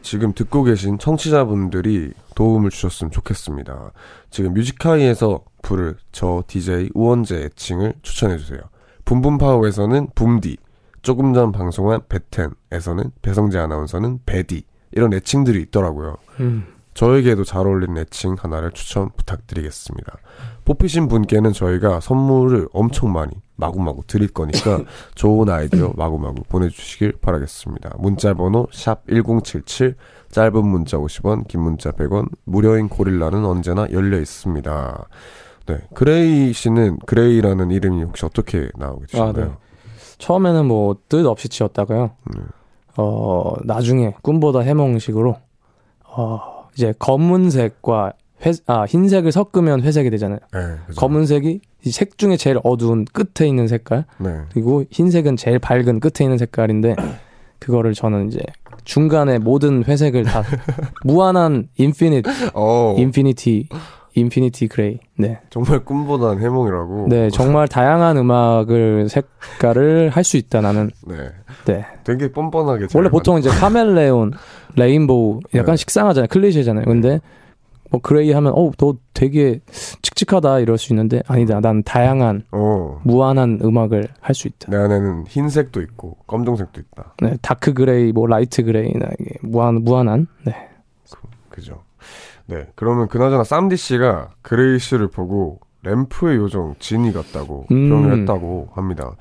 지금 0.03 0.33
듣고 0.35 0.63
계신 0.65 0.99
청취자분들이 0.99 2.13
도움을 2.35 2.71
주셨으면 2.71 3.11
좋겠습니다. 3.11 3.93
지금 4.31 4.53
뮤직하이에서 4.55 5.41
부를 5.63 5.97
저 6.13 6.45
DJ 6.47 6.91
우원재 6.95 7.37
애칭을 7.37 7.95
추천해 8.03 8.37
주세요. 8.37 8.61
붐붐파워에서는 9.07 10.09
붐디, 10.15 10.59
조금 11.01 11.33
전 11.33 11.53
방송한 11.53 12.03
베텐에서는 12.09 13.13
배성재 13.23 13.59
아나운서는 13.59 14.21
베디 14.27 14.65
이런 14.93 15.13
애칭들이 15.13 15.61
있더라고요. 15.63 16.17
음. 16.41 16.67
저에게도 16.95 17.45
잘 17.45 17.67
어울리는 17.67 17.97
애칭 17.99 18.37
하나를 18.39 18.71
추천 18.73 19.11
부탁드리겠습니다. 19.17 20.17
뽑히신 20.65 21.09
분께는 21.09 21.53
저희가 21.53 22.01
선물을 22.01 22.69
엄청 22.73 23.13
많이 23.13 23.33
마구마구 23.57 24.03
드릴 24.07 24.29
거니까 24.29 24.81
좋은 25.15 25.49
아이디어 25.49 25.93
마구마구 25.97 26.43
보내주시길 26.49 27.15
바라겠습니다. 27.21 27.97
문자번호 27.99 28.69
샵 28.73 29.03
1077, 29.09 29.97
짧은 30.31 30.67
문자 30.67 30.97
50원, 30.97 31.47
긴 31.49 31.61
문자 31.63 31.91
100원, 31.91 32.29
무료인 32.45 32.89
고릴라는 32.89 33.45
언제나 33.45 33.87
열려 33.93 34.19
있습니다. 34.19 35.09
네, 35.67 35.81
그레이 35.95 36.53
씨는 36.53 36.99
그레이라는 37.07 37.71
이름이 37.71 38.03
혹시 38.05 38.25
어떻게 38.27 38.69
나오게 38.77 39.05
아, 39.19 39.27
네. 39.27 39.33
되셨나요? 39.33 39.57
처음에는 40.19 40.67
뭐 40.67 40.95
뜻 41.09 41.27
없이 41.27 41.49
지었다가요. 41.49 42.11
네. 42.35 42.41
어 42.97 43.55
나중에 43.65 44.15
꿈보다 44.23 44.61
해몽식으로 44.61 45.37
어 46.17 46.54
이제 46.75 46.93
검은색과 46.99 48.13
회, 48.45 48.53
아 48.67 48.85
흰색을 48.85 49.33
섞으면 49.33 49.83
회색이 49.83 50.11
되잖아요. 50.11 50.39
네, 50.53 50.61
그죠. 50.87 51.01
검은색이 51.01 51.61
이색 51.85 52.19
중에 52.19 52.37
제일 52.37 52.59
어두운 52.63 53.05
끝에 53.05 53.49
있는 53.49 53.67
색깔 53.69 54.05
네. 54.19 54.41
그리고 54.53 54.85
흰색은 54.91 55.37
제일 55.37 55.59
밝은 55.59 56.01
끝에 56.01 56.25
있는 56.25 56.39
색깔인데 56.39 56.97
그거를 57.59 57.95
저는 57.95 58.29
이제 58.29 58.41
중간에 58.85 59.39
모든 59.39 59.85
회색을 59.85 60.25
다 60.25 60.43
무한한 61.05 61.69
infinite 61.77 62.31
어, 62.55 62.95
infinity 62.99 63.69
infinity 64.15 64.69
gray 64.69 64.99
네. 65.17 65.41
정말 65.51 65.85
꿈보다는 65.85 66.41
해몽이라고. 66.43 67.07
네, 67.09 67.31
정말 67.31 67.67
다양한 67.69 68.17
음악을 68.17 69.09
색깔을 69.09 70.11
할 70.11 70.25
수 70.25 70.37
있다 70.37 70.61
나는. 70.61 70.91
네. 71.07 71.17
네. 71.67 71.85
되게 72.05 72.31
뻔뻔하게. 72.33 72.87
잘 72.89 72.99
원래 73.01 73.11
보통 73.11 73.39
이제 73.39 73.51
카멜레온, 73.51 74.33
rainbow 74.77 75.41
약간 75.55 75.73
네. 75.73 75.77
식상하잖아요. 75.77 76.29
클리셰잖아요. 76.29 76.85
근데 76.87 77.21
뭐 77.91 78.01
그레이 78.01 78.33
하면 78.33 78.53
어, 78.57 78.71
너 78.79 78.97
되게 79.13 79.61
칙칙하다 80.03 80.61
이럴 80.61 80.79
수 80.79 80.93
있는데 80.93 81.23
아니다. 81.27 81.61
난 81.61 81.83
다양한 81.83 82.45
어. 82.53 83.01
무한한 83.05 83.61
음악을 83.63 84.09
할 84.21 84.35
수 84.35 84.49
있다. 84.49 84.71
내 84.71 84.77
안에는 84.77 85.27
흰색도 85.29 85.81
있고 85.83 86.17
검정색도 86.27 86.81
있다. 86.81 87.15
네, 87.23 87.37
dark 87.43 87.73
gray, 87.75 88.13
뭐 88.13 88.27
light 88.27 88.63
gray나 88.65 89.07
이게 89.21 89.31
무한 89.43 89.83
무한한. 89.85 90.27
네. 90.45 90.55
그죠. 91.49 91.83
네. 92.47 92.67
그러면 92.75 93.09
그나저나 93.09 93.45
쌈디 93.45 93.77
씨가 93.77 94.31
그레이 94.43 94.79
씨를 94.79 95.09
보고 95.09 95.61
램프의 95.83 96.37
요정 96.37 96.75
지니 96.79 97.13
같다고 97.13 97.67
음. 97.71 97.89
표현을 97.89 98.21
했다고 98.21 98.71
합니다. 98.75 99.13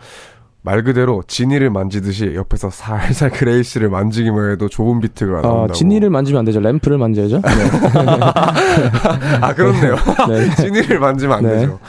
말 0.65 0.81
그대로 0.83 1.23
지니를 1.27 1.69
만지듯이 1.69 2.35
옆에서 2.35 2.69
살살 2.69 3.31
그레이 3.31 3.63
씨를 3.63 3.89
만지기만 3.89 4.51
해도 4.51 4.69
좋은 4.69 5.01
비트가 5.01 5.39
아, 5.39 5.41
나온다고. 5.41 5.73
지니를 5.73 6.09
만지면 6.09 6.39
안 6.39 6.45
되죠. 6.45 6.61
램프를 6.61 6.97
만져야죠. 6.97 7.41
네. 7.41 7.51
아 9.41 9.53
그렇네요. 9.53 9.95
네. 10.29 10.55
지니를 10.55 10.99
만지면 10.99 11.37
안 11.37 11.43
네. 11.43 11.49
되죠. 11.59 11.79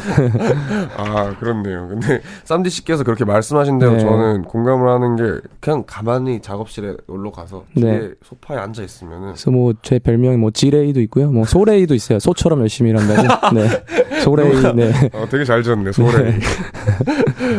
아 0.97 1.37
그렇네요. 1.39 1.87
근데 1.89 2.21
쌈디 2.43 2.69
씨께서 2.71 3.05
그렇게 3.05 3.25
말씀하신 3.25 3.79
대로 3.79 3.93
네. 3.93 3.99
저는 4.01 4.43
공감을 4.43 4.89
하는 4.89 5.15
게 5.15 5.49
그냥 5.61 5.85
가만히 5.87 6.41
작업실에 6.43 6.97
놀러 7.07 7.31
가서 7.31 7.65
네. 7.77 8.11
소파에 8.25 8.59
앉아 8.59 8.83
있으면은 8.83 9.29
그래서 9.35 9.51
뭐 9.53 9.73
제 9.83 9.99
별명이 9.99 10.37
뭐 10.37 10.51
지레이도 10.51 11.01
있고요. 11.03 11.31
뭐 11.31 11.45
소레이도 11.45 11.95
있어요. 11.95 12.19
소처럼 12.19 12.61
열심히 12.61 12.91
일한다고. 12.91 13.55
네. 13.55 13.69
소레이. 14.25 14.73
네. 14.75 14.93
어, 15.13 15.27
되게 15.31 15.45
잘 15.45 15.63
지었네 15.63 15.93
소래. 15.93 16.39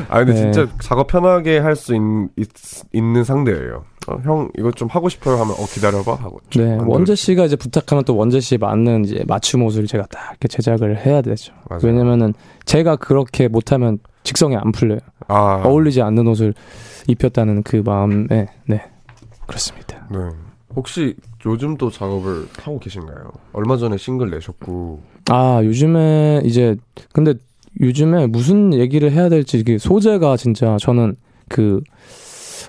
아 0.09 0.17
근데 0.19 0.33
네. 0.33 0.51
진짜 0.51 0.67
작업 0.81 1.04
편하게 1.07 1.59
할 1.59 1.75
수 1.75 1.93
있는 2.93 3.23
상대예요. 3.23 3.83
어, 4.07 4.17
형 4.23 4.49
이거 4.57 4.71
좀 4.71 4.87
하고 4.87 5.09
싶어요 5.09 5.35
하면 5.37 5.51
어 5.53 5.65
기다려봐 5.65 6.13
하고. 6.15 6.39
쭉 6.49 6.61
네. 6.61 6.77
원재 6.85 7.15
씨가 7.15 7.45
이제 7.45 7.55
부탁하면 7.55 8.03
또 8.05 8.15
원재 8.15 8.39
씨에 8.39 8.57
맞는 8.59 9.05
이제 9.05 9.23
맞춤 9.27 9.63
옷을 9.63 9.87
제가 9.87 10.05
딱 10.11 10.29
이렇게 10.31 10.47
제작을 10.47 11.03
해야 11.05 11.21
되죠. 11.21 11.53
맞아요. 11.69 11.81
왜냐면은 11.83 12.33
제가 12.65 12.95
그렇게 12.97 13.47
못하면 13.47 13.97
직성이 14.23 14.55
안 14.57 14.71
풀려요. 14.71 14.99
아 15.27 15.61
어울리지 15.65 16.01
않는 16.03 16.27
옷을 16.27 16.53
입혔다는 17.07 17.63
그 17.63 17.81
마음에 17.85 18.47
네 18.67 18.81
그렇습니다. 19.47 20.07
네. 20.11 20.17
혹시 20.75 21.15
요즘 21.45 21.77
또 21.77 21.89
작업을 21.89 22.47
하고 22.61 22.79
계신가요? 22.79 23.31
얼마 23.53 23.77
전에 23.77 23.97
싱글 23.97 24.29
내셨고 24.31 25.01
아 25.29 25.61
요즘에 25.63 26.41
이제 26.43 26.75
근데 27.13 27.33
요즘에 27.81 28.27
무슨 28.27 28.73
얘기를 28.73 29.11
해야 29.11 29.29
될지 29.29 29.57
이게 29.57 29.77
소재가 29.77 30.37
진짜 30.37 30.77
저는 30.79 31.15
그 31.49 31.81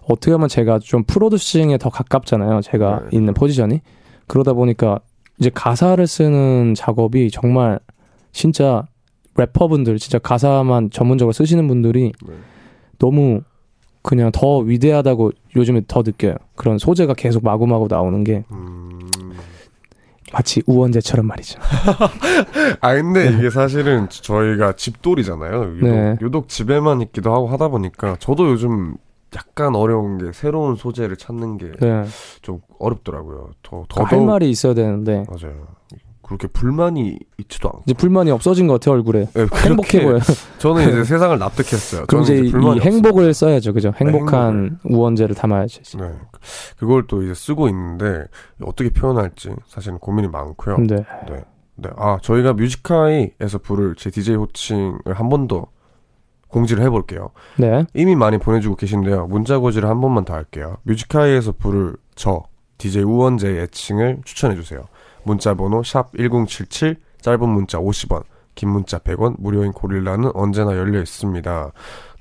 어떻게 0.08 0.32
보면 0.32 0.48
제가 0.48 0.78
좀 0.78 1.04
프로듀싱에 1.04 1.78
더 1.78 1.90
가깝잖아요. 1.90 2.60
제가 2.62 3.02
네. 3.10 3.16
있는 3.16 3.34
포지션이 3.34 3.80
그러다 4.26 4.52
보니까 4.52 5.00
이제 5.38 5.50
가사를 5.52 6.04
쓰는 6.06 6.74
작업이 6.74 7.30
정말 7.30 7.78
진짜 8.32 8.86
래퍼분들 9.36 9.98
진짜 9.98 10.18
가사만 10.18 10.90
전문적으로 10.90 11.32
쓰시는 11.32 11.68
분들이 11.68 12.12
네. 12.26 12.34
너무 12.98 13.40
그냥 14.02 14.30
더 14.32 14.58
위대하다고 14.58 15.32
요즘에 15.56 15.82
더 15.88 16.02
느껴요. 16.02 16.34
그런 16.54 16.78
소재가 16.78 17.14
계속 17.14 17.44
마구마구 17.44 17.88
나오는 17.88 18.22
게 18.24 18.44
음... 18.52 19.05
마치 20.32 20.62
우원재처럼 20.66 21.26
말이죠. 21.26 21.60
아 22.80 22.94
근데 22.94 23.30
이게 23.32 23.50
사실은 23.50 24.08
저희가 24.08 24.72
집돌이잖아요. 24.72 25.76
유독, 25.76 25.86
네. 25.86 26.16
유독 26.20 26.48
집에만 26.48 27.00
있기도 27.02 27.32
하고 27.32 27.46
하다 27.46 27.68
보니까 27.68 28.16
저도 28.18 28.50
요즘 28.50 28.96
약간 29.36 29.74
어려운 29.76 30.18
게 30.18 30.32
새로운 30.32 30.76
소재를 30.76 31.16
찾는 31.16 31.58
게좀 31.58 31.78
네. 31.80 32.04
어렵더라고요. 32.78 33.50
더할 33.62 33.86
더더욱 33.88 34.24
말이 34.24 34.50
있어야 34.50 34.74
되는데 34.74 35.24
맞아요. 35.28 35.75
그렇게 36.26 36.48
불만이 36.48 37.18
있지도 37.38 37.68
않고. 37.68 37.82
이제 37.86 37.94
불만이 37.94 38.30
없어진 38.32 38.66
것 38.66 38.74
같아요 38.74 38.94
얼굴에 38.96 39.28
네, 39.32 39.46
행복해 39.64 40.02
보여. 40.02 40.18
저는 40.58 40.88
이제 40.88 41.04
세상을 41.04 41.38
납득했어요. 41.38 42.06
그럼 42.06 42.24
저는 42.24 42.44
이제 42.44 42.58
이, 42.58 42.80
행복을 42.80 43.32
써야죠, 43.32 43.72
그죠? 43.72 43.92
네, 43.92 44.04
행복한 44.04 44.78
우원재를 44.84 45.34
담아야지. 45.36 45.80
없어요. 45.80 46.02
네. 46.10 46.18
그걸 46.78 47.06
또 47.06 47.22
이제 47.22 47.32
쓰고 47.32 47.68
있는데 47.68 48.24
어떻게 48.62 48.90
표현할지 48.90 49.50
사실은 49.66 49.98
고민이 49.98 50.28
많고요. 50.28 50.78
네. 50.78 50.96
네. 51.28 51.90
아, 51.96 52.18
저희가 52.22 52.54
뮤직하이에서 52.54 53.58
부를 53.62 53.94
제 53.96 54.10
DJ 54.10 54.36
호칭을 54.36 54.98
한 55.14 55.28
번 55.28 55.46
더 55.46 55.66
공지를 56.48 56.82
해볼게요. 56.84 57.30
네. 57.58 57.84
이미 57.94 58.14
많이 58.16 58.38
보내주고 58.38 58.76
계신데요. 58.76 59.26
문자 59.26 59.58
고지를 59.58 59.88
한 59.88 60.00
번만 60.00 60.24
더 60.24 60.34
할게요. 60.34 60.76
뮤직하이에서 60.84 61.52
부를 61.52 61.96
저, 62.14 62.42
DJ 62.78 63.02
우원재의 63.04 63.62
애칭을 63.64 64.20
추천해주세요. 64.24 64.84
문자 65.26 65.54
번호 65.54 65.82
샵 65.82 66.12
1077, 66.16 66.96
짧은 67.20 67.48
문자 67.48 67.78
50원, 67.78 68.22
긴 68.54 68.70
문자 68.70 68.98
100원, 68.98 69.34
무료인 69.38 69.72
고릴라는 69.72 70.30
언제나 70.34 70.76
열려 70.76 71.00
있습니다. 71.00 71.72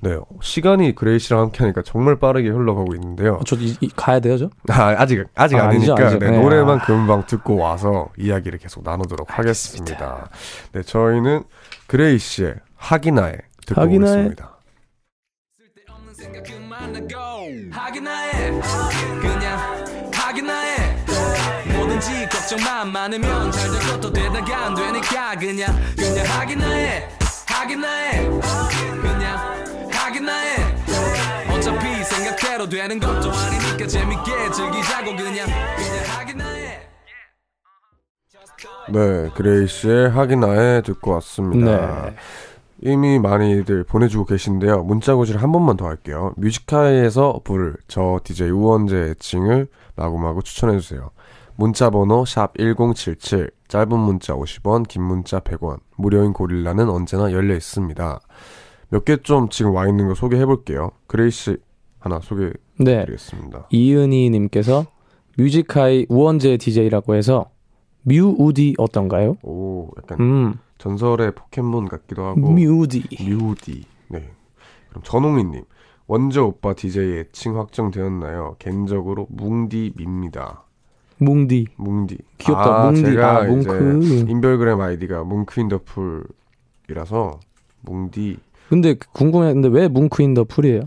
네, 0.02 0.18
시간이 0.42 0.94
그레이 0.94 1.15
씨랑 1.15 1.40
함께 1.40 1.60
하니까 1.60 1.82
정말 1.82 2.16
빠르게 2.18 2.48
흘러가고 2.50 2.94
있는데요. 2.96 3.40
저 3.46 3.56
이, 3.56 3.74
이- 3.80 3.88
가야 3.96 4.20
돼요, 4.20 4.36
저? 4.36 4.50
아, 4.68 4.94
아직, 4.98 5.24
아직 5.34 5.56
아, 5.56 5.68
아니죠, 5.68 5.92
아니니까 5.94 6.08
아니죠. 6.08 6.18
네, 6.18 6.30
네. 6.32 6.38
노래만 6.42 6.80
아. 6.80 6.84
금방 6.84 7.24
듣고 7.26 7.56
와서 7.56 8.08
이야기를 8.18 8.58
계속 8.58 8.82
나누도록 8.84 9.30
알겠습니다. 9.38 9.94
하겠습니다. 9.94 10.30
네, 10.72 10.82
저희는 10.82 11.44
그레이 11.86 12.18
씨의 12.18 12.56
하기나 12.76 13.16
해 13.16 13.36
듣고 13.66 13.80
하기나 13.80 13.98
해. 13.98 14.10
오겠습니다. 14.12 14.52
하기나 17.72 18.06
해 18.06 18.50
그냥 19.20 19.84
하기나 20.12 20.50
해 20.50 20.85
뭐든지 21.96 22.28
걱정만 22.28 22.92
많으면 22.92 23.50
잘 23.50 23.70
될 23.70 23.80
것도 23.80 24.12
되다가 24.12 24.66
안 24.66 24.74
되니까 24.74 25.34
그냥 25.38 25.74
그냥 25.96 26.26
하긴 26.26 26.60
해 26.62 27.08
하긴 27.46 27.84
해 27.84 28.28
그냥 29.00 29.90
하긴 29.90 30.28
해 30.28 31.54
어차피 31.54 32.04
생각대로 32.04 32.68
되는 32.68 33.00
것도 33.00 33.30
아니니까 33.32 33.86
재밌게 33.86 34.50
즐기자고 34.52 35.16
그냥 35.16 35.46
그냥 35.46 36.04
하긴 36.18 36.40
해 36.40 36.80
네, 38.88 39.30
그레이시의 39.34 40.10
하기나에 40.10 40.82
듣고 40.82 41.12
왔습니다. 41.12 42.04
네. 42.10 42.16
이미 42.82 43.18
많이들 43.18 43.82
보내주고 43.84 44.26
계신데요. 44.26 44.84
문자 44.84 45.14
고지를 45.14 45.42
한 45.42 45.50
번만 45.50 45.76
더 45.76 45.86
할게요. 45.86 46.32
뮤지카이에서 46.36 47.40
부를 47.42 47.74
저 47.88 48.20
DJ 48.22 48.50
우원재 48.50 48.96
애칭을 48.96 49.66
마구마구 49.96 50.42
추천해주세요. 50.44 51.10
문자 51.56 51.90
번호 51.90 52.24
샵 52.24 52.52
1077 52.58 53.50
짧은 53.68 53.98
문자 53.98 54.34
50원 54.34 54.86
긴 54.86 55.02
문자 55.02 55.40
100원 55.40 55.78
무료인 55.96 56.32
고릴라는 56.32 56.88
언제나 56.88 57.32
열려 57.32 57.54
있습니다. 57.54 58.20
몇 58.90 59.04
개 59.04 59.16
좀 59.22 59.48
지금 59.48 59.74
와 59.74 59.88
있는 59.88 60.06
거 60.08 60.14
소개해 60.14 60.46
볼게요. 60.46 60.90
그레이씨 61.06 61.56
하나 61.98 62.20
네. 62.20 62.26
소개해드리겠습니다. 62.26 63.66
이은희 63.70 64.30
님께서 64.30 64.86
뮤지카이 65.38 66.06
우원재 66.08 66.56
DJ라고 66.58 67.14
해서 67.14 67.50
뮤우디 68.02 68.74
어떤가요? 68.78 69.36
오 69.42 69.88
약간 69.98 70.20
음, 70.20 70.54
전설의 70.78 71.34
포켓몬 71.34 71.88
같기도 71.88 72.24
하고 72.24 72.52
뮤우디. 72.52 73.02
뮤디. 73.28 73.84
네. 74.08 74.30
그럼 74.90 75.02
전홍희님. 75.02 75.64
원재 76.06 76.44
오빠 76.44 76.72
DJ 76.74 77.18
애칭 77.18 77.58
확정되었나요? 77.58 78.54
개인적으로 78.60 79.26
뭉디입니다. 79.30 80.62
뭉디. 81.18 81.66
뭉디. 81.76 82.18
귀엽다. 82.38 82.82
아, 82.82 82.84
뭉디. 82.90 83.02
제가 83.04 83.36
아. 83.38 83.46
이제 83.48 83.70
인별그램 84.28 84.80
아이디가 84.80 85.24
뭉크 85.24 85.60
in 85.60 85.68
the 85.68 85.80
pool이라서 86.88 87.40
뭉디. 87.82 88.38
근데 88.68 88.94
궁금했는데 89.12 89.68
왜 89.68 89.88
뭉크 89.88 90.22
in 90.22 90.31
the 90.31 90.44
pool이에요? 90.44 90.82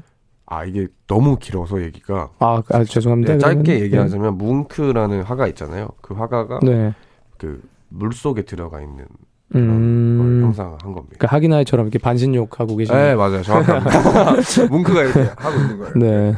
아 0.45 0.65
이게 0.65 0.87
너무 1.07 1.37
길어서 1.37 1.81
얘기가 1.81 2.29
아, 2.39 2.61
아 2.69 2.83
죄송합니다. 2.83 3.33
네, 3.33 3.39
짧게 3.39 3.61
그러면. 3.63 3.81
얘기하자면 3.85 4.37
뭉크라는 4.37 5.21
화가 5.23 5.47
있잖아요. 5.47 5.89
그 6.01 6.13
화가가 6.13 6.59
네. 6.63 6.93
그 7.37 7.61
물 7.89 8.13
속에 8.13 8.43
들어가 8.43 8.81
있는 8.81 9.05
그런 9.51 9.67
걸 9.67 9.75
음. 9.77 10.41
형상한 10.43 10.77
겁니다. 10.77 11.15
그러니까 11.17 11.27
하기나 11.35 11.55
해처럼 11.55 11.87
이렇게 11.87 11.97
반신욕 11.97 12.59
하고 12.59 12.75
계시는. 12.75 12.99
네 13.01 13.15
맞아요 13.15 13.41
정확합니다. 13.41 14.69
뭉크가 14.69 15.03
이렇게 15.03 15.19
하고 15.37 15.59
있는 15.59 15.77
거예요. 15.79 15.93
네. 15.95 16.35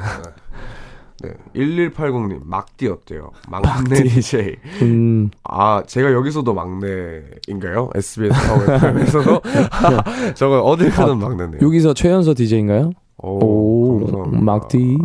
네. 1.22 1.30
1180님, 1.56 2.42
막디 2.46 2.88
어때요? 2.88 3.32
막내. 3.50 4.04
DJ. 4.04 4.56
음. 4.82 5.30
아, 5.44 5.84
제가 5.86 6.12
여기서도 6.14 6.54
막내인가요? 6.54 7.90
SBS 7.96 8.48
파워 8.48 8.64
FM에서도? 8.76 9.42
저거 10.36 10.62
어딜 10.62 10.90
가든 10.90 11.20
막내네요. 11.20 11.62
여기서 11.62 11.94
최연서 11.94 12.34
DJ인가요? 12.34 12.92
오, 13.18 14.00
감사합니다. 14.00 14.44
막디. 14.44 14.98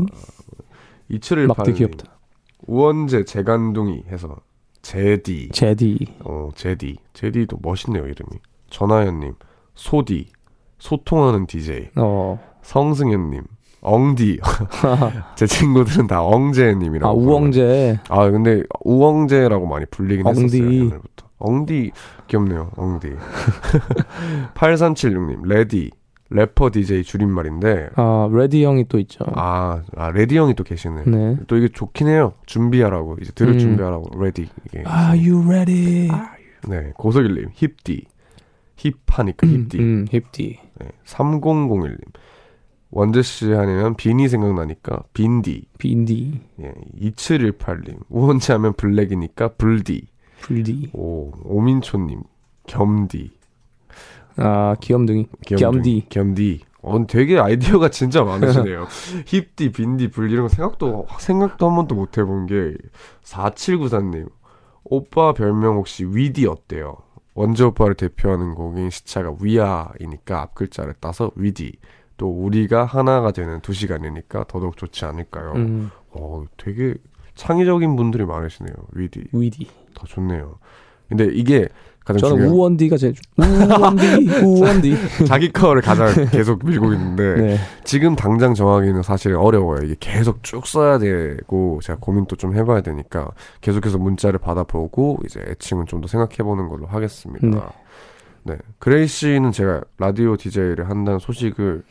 2718님. 1.11 1.47
막디 1.49 1.73
귀엽다. 1.75 2.05
우원재 2.67 3.25
재간둥이 3.25 4.05
해서 4.11 4.37
제디. 4.83 5.51
제디. 5.53 5.99
어, 6.25 6.51
제디. 6.55 6.97
제디도 7.13 7.59
멋있네요, 7.63 8.05
이름이. 8.05 8.41
전하연님, 8.71 9.35
소디. 9.75 10.29
소통하는 10.79 11.47
DJ. 11.47 11.91
어. 11.97 12.39
성승현님, 12.63 13.43
엉디. 13.83 14.41
제 15.37 15.47
친구들은 15.47 16.07
다 16.07 16.23
엉재님이라고. 16.25 17.09
아. 17.09 17.15
우엉재. 17.15 17.99
아 18.09 18.31
근데 18.31 18.63
우엉재라고 18.85 19.67
많이 19.67 19.87
불리긴 19.87 20.27
엉디. 20.27 20.43
했었어요 20.43 20.73
옛날부터 20.73 21.27
엉디 21.39 21.93
귀엽네요 22.29 22.71
엉디 22.77 23.11
8376님 24.55 25.47
래디 25.47 25.91
래퍼 26.31 26.71
DJ 26.71 27.05
줄임말인데 27.05 27.91
아, 27.95 28.29
레디 28.33 28.65
형이 28.65 28.87
또 28.89 28.99
있죠. 28.99 29.25
아, 29.35 29.83
아 29.97 30.11
레디 30.11 30.37
형이 30.37 30.55
또 30.55 30.65
계시네 30.65 31.05
네. 31.07 31.37
또 31.47 31.57
이게 31.57 31.69
좋긴 31.69 32.09
해요 32.09 32.33
준비하라고 32.47 33.19
이제 33.21 33.31
들을 33.33 33.53
음. 33.53 33.59
준비하라고 33.59 34.19
ready 34.21 34.49
이게 34.67 34.79
Are 34.89 35.31
you 35.31 35.47
ready? 35.47 36.11
네 36.69 36.93
고석일님 36.97 37.51
힙디 37.55 38.07
힙하니까 38.77 39.47
힙디 39.47 39.79
음, 39.79 40.07
힙디. 40.11 40.59
네, 40.81 40.89
3001님 41.07 41.97
원재 42.91 43.23
씨 43.23 43.53
하면 43.53 43.95
빈이 43.97 44.29
생각나니까 44.29 45.03
빈디 45.13 45.67
빈디. 45.79 46.41
예, 46.61 46.73
2718님 47.01 47.99
우원재 48.09 48.53
하면 48.55 48.73
블랙이니까 48.75 49.55
불디 49.55 50.07
불디. 50.41 50.91
오, 50.93 51.33
오민초님, 51.45 52.23
겸디. 52.67 53.33
아, 54.37 54.77
귀염둥이. 54.81 55.29
겸디. 55.45 56.07
겸디. 56.09 56.61
어, 56.83 57.05
되게 57.07 57.39
아이디어가 57.39 57.89
진짜 57.89 58.23
많으시네요. 58.23 58.87
힙디, 59.27 59.73
빈디, 59.73 60.11
불 60.11 60.31
이런 60.31 60.45
거 60.45 60.49
생각도, 60.49 61.07
생각도 61.19 61.69
한 61.69 61.75
번도 61.75 61.95
못 61.97 62.17
해본 62.17 62.47
게, 62.47 62.77
4794님. 63.25 64.29
오빠 64.85 65.33
별명 65.33 65.77
혹시 65.77 66.05
위디 66.05 66.47
어때요? 66.47 66.99
원조 67.35 67.69
오빠를 67.69 67.95
대표하는 67.97 68.55
곡인 68.55 68.91
시차가 68.91 69.35
위아이니까 69.41 70.43
앞 70.43 70.55
글자를 70.55 70.95
따서 71.01 71.33
위디. 71.35 71.73
또 72.17 72.29
우리가 72.29 72.85
하나가 72.85 73.31
되는 73.31 73.61
두 73.61 73.73
시간이니까 73.73 74.45
더더욱 74.49 74.77
좋지 74.77 75.05
않을까요? 75.05 75.53
음, 75.57 75.91
어, 76.11 76.45
되게 76.57 76.95
창의적인 77.35 77.95
분들이 77.97 78.25
많으시네요. 78.25 78.75
위디. 78.93 79.25
위디. 79.33 79.69
더 79.95 80.07
좋네요. 80.07 80.59
근데 81.09 81.27
이게 81.33 81.69
가장 82.05 82.21
저는 82.21 82.37
중요한 82.37 82.55
우원디가 82.57 82.97
제일 82.97 83.15
좋- 83.15 83.23
우원디. 83.37 84.45
우원디. 84.45 84.97
자기 85.27 85.53
커를 85.53 85.83
가장 85.83 86.07
계속 86.31 86.65
밀고 86.65 86.93
있는데 86.95 87.35
네. 87.35 87.59
지금 87.85 88.15
당장 88.17 88.55
정하기는 88.55 89.03
사실 89.03 89.35
어려워요. 89.35 89.83
이게 89.85 89.97
계속 89.99 90.43
쭉 90.43 90.67
써야 90.67 90.99
되고 90.99 91.81
제가 91.83 91.99
고민도 92.01 92.37
좀 92.37 92.55
해봐야 92.57 92.81
되니까 92.81 93.29
계속해서 93.61 93.99
문자를 93.99 94.39
받아보고 94.39 95.19
이제 95.27 95.41
애칭은 95.49 95.87
좀 95.87 96.01
더 96.01 96.07
생각해보는 96.09 96.69
걸로 96.69 96.87
하겠습니다. 96.87 97.47
네. 97.47 97.61
네. 98.47 98.57
그레이 98.79 99.07
씨는 99.09 99.51
제가 99.53 99.83
라디오 99.99 100.37
DJ를 100.37 100.89
한다는 100.89 101.19
소식을 101.19 101.83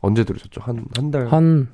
언제 0.00 0.22
들으셨죠? 0.24 0.60
한 0.60 0.84
한달안 0.96 1.28
한, 1.28 1.68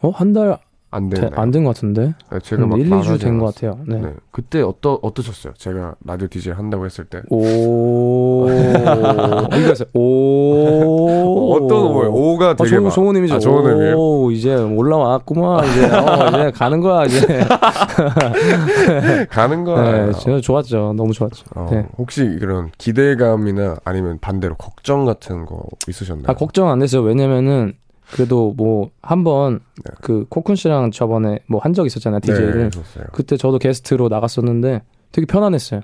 어, 0.00 0.10
한 0.10 0.32
달 0.32 0.58
되나요? 0.90 1.30
안된 1.34 1.64
것 1.64 1.74
같은데? 1.74 2.14
네, 2.32 2.38
제가 2.42 2.62
한막 2.62 2.78
1, 2.78 2.86
2주 2.86 2.90
말하지 2.90 3.18
된 3.18 3.38
것. 3.38 3.54
같아요. 3.54 3.78
네. 3.86 4.00
네. 4.00 4.12
그때 4.30 4.62
어떠 4.62 4.98
어떠셨어요? 5.02 5.52
제가 5.58 5.94
라디오 6.04 6.28
DJ 6.28 6.52
한다고 6.54 6.86
했을 6.86 7.04
때 7.04 7.20
오. 7.28 8.46
이거였어요. 8.48 9.88
오. 9.94 11.52
어떤 11.54 11.86
오예요? 11.92 12.12
오가 12.12 12.50
아, 12.50 12.54
되게 12.54 12.70
좋은, 12.70 12.84
막- 12.84 12.90
좋은 12.90 13.16
의미죠. 13.16 13.34
아, 13.34 13.38
좋은 13.38 13.66
의미예요? 13.66 13.96
오, 13.96 14.30
이제 14.30 14.54
올라왔구만. 14.54 15.64
이제, 15.66 15.86
어, 15.86 16.28
이제 16.28 16.50
가는 16.52 16.80
거야, 16.80 17.04
이제. 17.04 17.26
가는 19.30 19.64
거예요. 19.64 20.06
네, 20.06 20.12
진짜 20.12 20.40
좋았죠. 20.40 20.94
너무 20.96 21.12
좋았죠. 21.12 21.44
어, 21.54 21.68
네. 21.70 21.86
혹시 21.98 22.36
그런 22.40 22.70
기대감이나 22.78 23.76
아니면 23.84 24.18
반대로 24.20 24.54
걱정 24.56 25.04
같은 25.04 25.44
거 25.46 25.62
있으셨나요? 25.88 26.24
아, 26.28 26.34
걱정 26.34 26.68
안 26.70 26.78
됐어요. 26.78 27.02
왜냐면은, 27.02 27.74
그래도 28.12 28.54
뭐, 28.56 28.90
한 29.02 29.24
번, 29.24 29.60
네. 29.84 29.90
그, 30.00 30.26
코쿤 30.28 30.54
씨랑 30.56 30.90
저번에 30.92 31.40
뭐 31.48 31.60
한 31.60 31.72
적 31.74 31.86
있었잖아요, 31.86 32.20
네, 32.20 32.26
DJ를. 32.32 32.70
좋았어요. 32.70 33.04
그때 33.12 33.36
저도 33.36 33.58
게스트로 33.58 34.08
나갔었는데, 34.08 34.82
되게 35.12 35.26
편안했어요. 35.26 35.80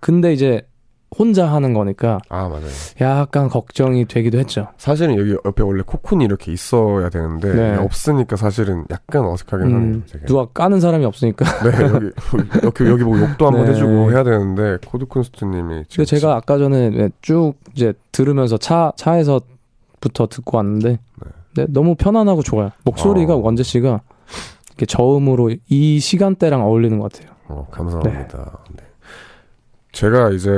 근데 0.00 0.32
이제, 0.32 0.62
혼자 1.18 1.46
하는 1.50 1.72
거니까, 1.72 2.18
아 2.28 2.48
맞아요. 2.48 2.66
약간 3.00 3.48
걱정이 3.48 4.06
되기도 4.06 4.38
했죠. 4.38 4.66
사실은 4.76 5.16
여기 5.16 5.36
옆에 5.44 5.62
원래 5.62 5.82
코쿤이 5.82 6.24
이렇게 6.24 6.52
있어야 6.52 7.08
되는데 7.10 7.54
네. 7.54 7.76
없으니까 7.76 8.34
사실은 8.36 8.84
약간 8.90 9.24
어색하긴 9.24 9.66
하네요. 9.66 9.78
음, 9.78 10.04
되게. 10.10 10.26
누가 10.26 10.46
까는 10.46 10.80
사람이 10.80 11.04
없으니까. 11.04 11.44
네 11.62 11.80
여기 11.84 12.10
여기 12.64 12.84
여기 12.90 13.04
뭐 13.04 13.18
욕도 13.20 13.46
한번 13.46 13.64
네. 13.66 13.70
해주고 13.70 14.10
해야 14.10 14.24
되는데 14.24 14.78
코드쿤스트님이 14.84 15.84
근데 15.88 16.04
제가 16.04 16.34
아까 16.34 16.58
전에 16.58 17.08
쭉 17.22 17.54
이제 17.74 17.94
들으면서 18.10 18.58
차 18.58 18.92
차에서부터 18.96 20.26
듣고 20.28 20.56
왔는데 20.56 20.88
네, 20.90 21.30
너무 21.68 21.94
편안하고 21.94 22.42
좋아요. 22.42 22.70
목소리가 22.84 23.34
어. 23.34 23.38
원재 23.38 23.62
씨가 23.62 24.02
이렇게 24.68 24.86
저음으로 24.86 25.50
이 25.68 25.98
시간대랑 25.98 26.62
어울리는 26.62 26.98
것 26.98 27.12
같아요. 27.12 27.34
어, 27.48 27.66
감사합니다. 27.70 28.58
네. 28.76 28.84
제가 29.92 30.30
이제 30.30 30.50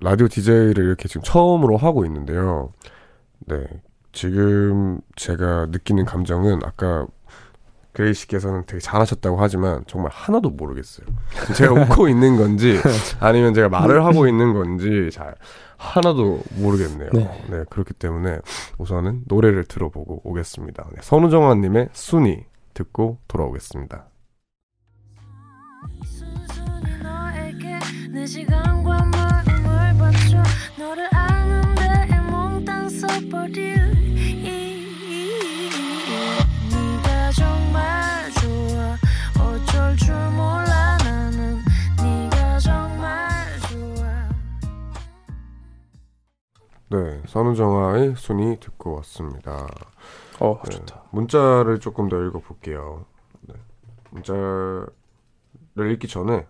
라디오 0.00 0.28
DJ를 0.28 0.84
이렇게 0.84 1.08
지금 1.08 1.22
처음으로 1.22 1.76
하고 1.76 2.06
있는데요. 2.06 2.72
네. 3.40 3.64
지금 4.12 5.00
제가 5.16 5.66
느끼는 5.66 6.04
감정은 6.04 6.60
아까 6.64 7.06
그레이 8.00 8.14
씨께서는 8.14 8.64
되게 8.66 8.80
잘하셨다고 8.80 9.36
하지만 9.38 9.84
정말 9.86 10.10
하나도 10.10 10.48
모르겠어요. 10.48 11.06
제가 11.54 11.74
웃고 11.74 12.08
있는 12.08 12.38
건지 12.38 12.78
아니면 13.20 13.52
제가 13.52 13.68
말을 13.68 14.06
하고 14.06 14.26
있는 14.26 14.54
건지 14.54 15.10
잘 15.12 15.34
하나도 15.76 16.40
모르겠네요. 16.56 17.10
네. 17.12 17.44
네, 17.50 17.64
그렇기 17.68 17.92
때문에 17.92 18.38
우선은 18.78 19.24
노래를 19.26 19.64
들어보고 19.64 20.22
오겠습니다. 20.24 20.88
네, 20.94 21.00
선우정아님의 21.02 21.90
순위 21.92 22.46
듣고 22.72 23.18
돌아오겠습니다. 23.28 24.06
네, 46.90 47.20
선우정아의 47.26 48.14
순위 48.16 48.58
듣고 48.58 48.96
왔습니다. 48.96 49.66
어 50.40 50.60
네, 50.64 50.70
좋다. 50.76 51.02
문자를 51.10 51.78
조금 51.78 52.08
더 52.08 52.20
읽어볼게요. 52.22 53.04
네, 53.48 53.54
문자를 54.10 54.86
읽기 55.92 56.08
전에 56.08 56.46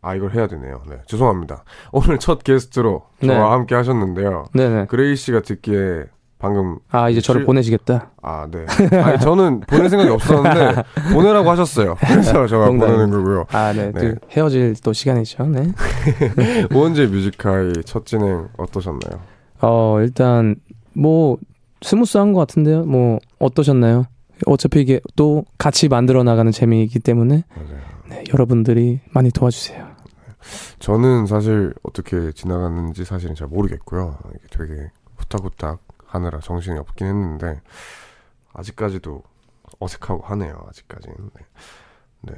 아 0.00 0.14
이걸 0.16 0.32
해야 0.34 0.48
되네요. 0.48 0.82
네, 0.88 0.98
죄송합니다. 1.06 1.64
오늘 1.92 2.18
첫 2.18 2.42
게스트로 2.42 3.04
저와 3.24 3.34
네. 3.34 3.38
함께 3.38 3.74
하셨는데요. 3.76 4.46
네네. 4.52 4.86
그레이 4.86 5.14
씨가 5.14 5.42
듣기에 5.42 6.06
방금 6.40 6.80
아 6.90 7.08
이제 7.08 7.20
저를 7.20 7.42
실- 7.42 7.46
보내시겠다. 7.46 8.10
아 8.20 8.48
네. 8.50 8.66
아니 9.00 9.20
저는 9.20 9.60
보낼 9.60 9.88
생각이 9.88 10.10
없었는데 10.10 10.82
보내라고 11.14 11.48
하셨어요. 11.50 11.94
그래서 12.00 12.46
제가 12.48 12.66
농담. 12.66 12.90
보내는 12.90 13.10
거고요. 13.12 13.44
아 13.52 13.72
네. 13.72 13.92
네. 13.92 14.14
또 14.14 14.26
헤어질 14.32 14.74
또 14.82 14.92
시간이죠. 14.92 15.46
네. 15.46 15.72
오원재 16.74 17.06
뮤지카이 17.06 17.72
첫 17.84 18.06
진행 18.06 18.48
어떠셨나요? 18.56 19.20
어 19.62 20.00
일단 20.00 20.56
뭐 20.92 21.38
스무스한 21.80 22.32
것 22.32 22.40
같은데요. 22.40 22.84
뭐 22.84 23.18
어떠셨나요? 23.38 24.06
어차피 24.46 24.80
이게 24.80 25.00
또 25.16 25.44
같이 25.58 25.88
만들어 25.88 26.22
나가는 26.24 26.50
재미이기 26.50 26.98
때문에. 26.98 27.44
네, 28.08 28.24
여러분들이 28.32 29.00
많이 29.12 29.30
도와주세요. 29.30 29.92
저는 30.80 31.26
사실 31.26 31.72
어떻게 31.82 32.32
지나갔는지 32.32 33.04
사실은 33.04 33.34
잘 33.34 33.46
모르겠고요. 33.48 34.18
되게 34.50 34.90
후딱후딱 35.16 35.80
하느라 36.06 36.40
정신이 36.40 36.78
없긴 36.78 37.06
했는데 37.06 37.60
아직까지도 38.52 39.22
어색하고 39.78 40.22
하네요. 40.24 40.64
아직까지는. 40.68 41.16
네. 41.34 41.42
네. 42.22 42.34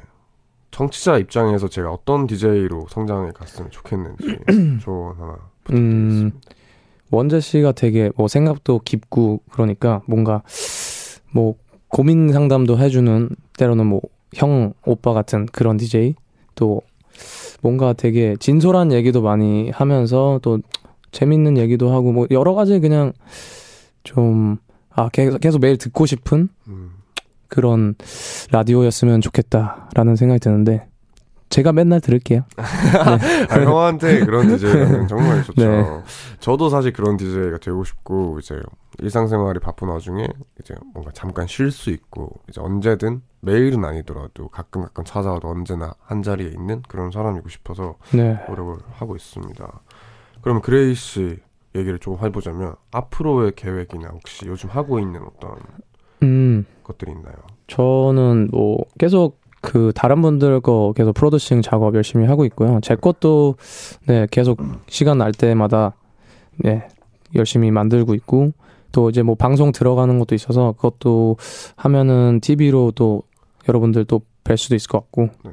청취자 0.70 1.18
입장에서 1.18 1.68
제가 1.68 1.90
어떤 1.92 2.26
DJ로 2.26 2.86
성장해 2.88 3.30
갔으면 3.32 3.70
좋겠는지 3.70 4.38
조언 4.82 5.16
하나 5.16 5.38
음, 5.70 6.30
부탁드리겠습니다. 6.32 6.38
원재 7.14 7.40
씨가 7.40 7.72
되게 7.72 8.10
뭐 8.16 8.28
생각도 8.28 8.80
깊고 8.84 9.40
그러니까 9.50 10.02
뭔가 10.06 10.42
뭐 11.32 11.54
고민 11.88 12.32
상담도 12.32 12.78
해주는 12.78 13.30
때로는 13.56 13.86
뭐 13.86 14.00
형 14.34 14.74
오빠 14.84 15.12
같은 15.12 15.46
그런 15.46 15.76
DJ 15.76 16.14
또 16.56 16.82
뭔가 17.62 17.92
되게 17.92 18.34
진솔한 18.38 18.92
얘기도 18.92 19.22
많이 19.22 19.70
하면서 19.70 20.40
또 20.42 20.58
재밌는 21.12 21.56
얘기도 21.56 21.92
하고 21.92 22.12
뭐 22.12 22.26
여러 22.30 22.54
가지 22.54 22.80
그냥 22.80 23.12
좀 24.02 24.58
아 24.96 25.08
계속, 25.08 25.40
계속 25.40 25.60
매일 25.60 25.76
듣고 25.76 26.06
싶은 26.06 26.48
음, 26.68 26.90
그런 27.48 27.94
라디오였으면 28.52 29.20
좋겠다라는 29.20 30.16
생각이 30.16 30.38
드는데 30.40 30.86
제가 31.48 31.72
맨날 31.72 32.00
들을게요. 32.00 32.42
아, 32.56 33.54
형한테 33.60 34.24
그런 34.24 34.48
DJ라면 34.48 35.08
정말 35.08 35.42
좋죠. 35.44 35.62
네. 35.62 36.02
저도 36.40 36.68
사실 36.68 36.92
그런 36.92 37.16
DJ가 37.16 37.58
되고 37.58 37.84
싶고 37.84 38.38
이제 38.40 38.60
일상생활이 38.98 39.60
바쁜 39.60 39.88
와중에 39.88 40.26
이제 40.60 40.74
뭔가 40.92 41.10
잠깐 41.12 41.46
쉴 41.46 41.70
수 41.70 41.90
있고 41.90 42.40
이제 42.48 42.60
언제든 42.60 43.22
매일은 43.40 43.84
아니더라도 43.84 44.48
가끔 44.48 44.82
가끔 44.82 45.04
찾아와도 45.04 45.48
언제나 45.48 45.94
한 46.00 46.22
자리에 46.22 46.48
있는 46.48 46.82
그런 46.88 47.10
사람이고 47.10 47.48
싶어서 47.48 47.96
네. 48.12 48.38
노력을 48.48 48.76
하고 48.92 49.14
있습니다. 49.16 49.80
그럼 50.42 50.60
그레이 50.60 50.94
씨 50.94 51.38
얘기를 51.74 51.98
조금 51.98 52.24
해보자면 52.24 52.74
앞으로의 52.92 53.52
계획이나 53.56 54.08
혹시 54.08 54.46
요즘 54.46 54.70
하고 54.70 54.98
있는 55.00 55.22
어떤 55.22 55.56
음. 56.22 56.66
것들이 56.82 57.12
있나요? 57.12 57.34
저는 57.66 58.48
뭐 58.52 58.84
계속 58.98 59.40
그 59.64 59.92
다른 59.94 60.22
분들 60.22 60.60
거 60.60 60.92
계속 60.94 61.14
프로듀싱 61.14 61.62
작업 61.62 61.94
열심히 61.94 62.26
하고 62.26 62.44
있고요. 62.44 62.80
제 62.82 62.94
것도 62.94 63.56
네 64.06 64.26
계속 64.30 64.58
시간 64.88 65.18
날 65.18 65.32
때마다 65.32 65.94
네 66.56 66.86
열심히 67.34 67.70
만들고 67.70 68.14
있고 68.14 68.52
또 68.92 69.10
이제 69.10 69.22
뭐 69.22 69.34
방송 69.34 69.72
들어가는 69.72 70.18
것도 70.18 70.34
있어서 70.34 70.72
그것도 70.72 71.36
하면은 71.76 72.40
TV로 72.40 72.92
또 72.94 73.22
여러분들 73.68 74.04
또 74.04 74.20
뵐 74.44 74.56
수도 74.56 74.74
있을 74.74 74.88
것 74.88 74.98
같고 75.00 75.30
네. 75.42 75.52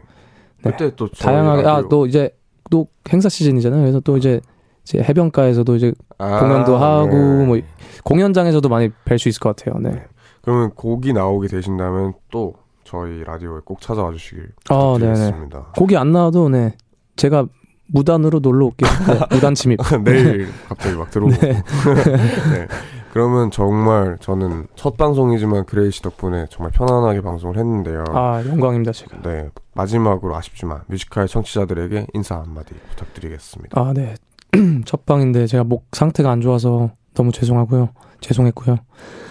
그때 0.64 0.96
또 0.96 1.10
다양하게 1.10 1.68
아 1.68 1.82
또 1.90 2.06
이제 2.06 2.30
또 2.70 2.88
행사 3.12 3.30
시즌이잖아요. 3.30 3.82
그래서 3.82 4.00
또 4.02 4.18
이제 4.18 4.40
이제 4.84 5.02
해변가에서도 5.02 5.76
이제 5.76 5.94
아, 6.18 6.40
공연도 6.40 6.78
하고 6.78 7.16
네. 7.16 7.46
뭐 7.46 7.60
공연장에서도 8.04 8.68
많이 8.70 8.90
뵐 9.06 9.18
수 9.18 9.30
있을 9.30 9.40
것 9.40 9.56
같아요. 9.56 9.80
네. 9.82 10.04
그러면 10.42 10.72
곡이 10.72 11.14
나오게 11.14 11.48
되신다면 11.48 12.14
또 12.32 12.56
저희 12.92 13.24
라디오에 13.24 13.62
꼭 13.64 13.80
찾아와 13.80 14.12
주시길 14.12 14.50
아, 14.70 14.98
네네. 15.00 15.14
부탁드리겠습니다. 15.14 15.60
곡이 15.78 15.96
안 15.96 16.12
나와도 16.12 16.50
네 16.50 16.76
제가 17.16 17.46
무단으로 17.88 18.40
놀러 18.40 18.66
올게요. 18.66 18.90
네, 19.08 19.36
무단 19.36 19.56
침입. 19.56 19.80
내일 20.04 20.50
갑자기 20.68 20.96
막 20.98 21.10
들어오고. 21.10 21.34
네. 21.42 22.68
그러면 23.14 23.50
정말 23.52 24.18
저는 24.20 24.68
첫 24.76 24.98
방송이지만 24.98 25.66
그레이 25.66 25.92
씨 25.92 26.02
덕분에 26.02 26.48
정말 26.50 26.72
편안하게 26.72 27.22
방송을 27.22 27.58
했는데요. 27.58 28.04
아 28.10 28.44
영광입니다 28.46 28.92
제가. 28.92 29.22
네. 29.22 29.50
마지막으로 29.74 30.36
아쉽지만 30.36 30.82
Music 30.88 31.10
High 31.10 31.28
청취자들에게 31.28 32.08
인사 32.14 32.40
한마디 32.40 32.74
부탁드리겠습니다. 32.90 33.80
아 33.80 33.94
네. 33.94 34.16
첫 34.86 35.06
방인데 35.06 35.48
제가 35.48 35.64
목 35.64 35.88
상태가 35.94 36.30
안 36.30 36.42
좋아서 36.42 36.92
너무 37.14 37.32
죄송하고요. 37.32 37.90
죄송했고요. 38.20 38.78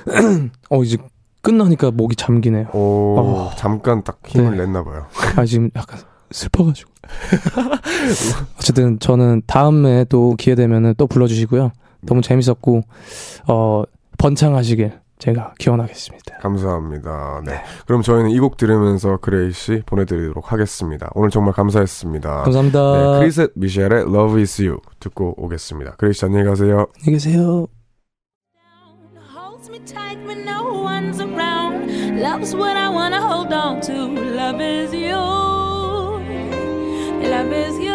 어 0.71 0.83
이제 0.83 0.97
끝나니까 1.43 1.91
목이 1.91 2.17
잠기네요. 2.17 2.67
오, 2.73 3.17
어. 3.19 3.51
잠깐 3.57 4.03
딱 4.05 4.19
힘을 4.27 4.57
네. 4.57 4.65
냈나 4.65 4.85
봐요. 4.85 5.07
아 5.37 5.45
지금 5.45 5.71
약간 5.77 6.01
슬퍼가지고. 6.31 6.91
어쨌든 8.59 8.99
저는 9.01 9.43
다음에 9.47 10.05
또 10.05 10.35
기회 10.39 10.55
되면은 10.55 10.95
또 10.97 11.07
불러주시고요. 11.07 11.73
너무 12.03 12.21
재밌었고 12.23 12.83
어 13.49 13.83
번창하시길 14.19 14.93
제가 15.19 15.53
기원하겠습니다. 15.59 16.39
감사합니다. 16.39 17.43
네. 17.45 17.61
그럼 17.87 18.01
저희는 18.03 18.31
이 18.31 18.39
곡 18.39 18.57
들으면서 18.57 19.19
그레이 19.19 19.53
씨 19.53 19.83
보내드리도록 19.85 20.51
하겠습니다. 20.53 21.11
오늘 21.15 21.29
정말 21.31 21.53
감사했습니다. 21.53 22.43
감사합니다. 22.45 22.93
네, 23.15 23.19
Chrisette 23.21 23.51
Michele의 23.55 23.89
Love 24.03 24.41
Is 24.41 24.63
You 24.63 24.79
듣고 24.99 25.35
오겠습니다. 25.37 25.97
그레이 25.97 26.15
씨 26.15 26.25
안녕히 26.25 26.45
가세요. 26.45 26.87
안녕히 27.01 27.13
계세요. 27.19 27.67
Me 29.71 29.79
tight 29.87 30.19
when 30.27 30.45
no 30.45 30.83
one's 30.83 31.21
around. 31.21 32.19
Love's 32.21 32.57
what 32.57 32.77
I 32.77 32.89
wanna 32.89 33.21
hold 33.21 33.53
on 33.53 33.81
to. 33.83 33.95
Love 34.41 34.61
is 34.61 34.93
you. 34.93 35.15
Love 37.35 37.53
is 37.53 37.79
you. 37.79 37.93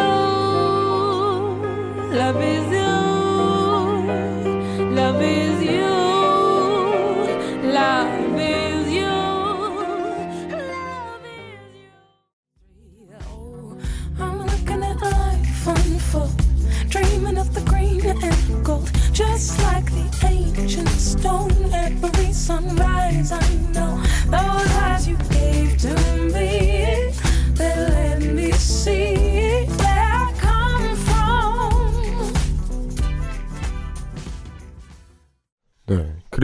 Love 2.16 2.40
is 2.40 2.66
you. 2.80 2.94
Love 4.94 5.20
is 5.20 5.62
you. 5.62 5.95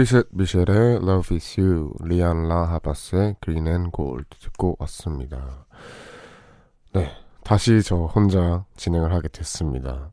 네, 0.03 0.05
크리셋 0.05 0.27
미셸의 0.31 0.97
Love 0.97 1.37
Is 1.37 1.61
You, 1.61 1.93
리안 2.01 2.49
라하바스의 2.49 3.37
Green 3.41 3.69
and 3.69 3.91
Gold 3.95 4.25
듣고 4.41 4.75
왔습니다. 4.81 5.65
네, 6.93 7.13
다시 7.45 7.81
저 7.85 7.97
혼자 8.07 8.65
진행을 8.77 9.13
하게 9.13 9.29
됐습니다. 9.29 10.11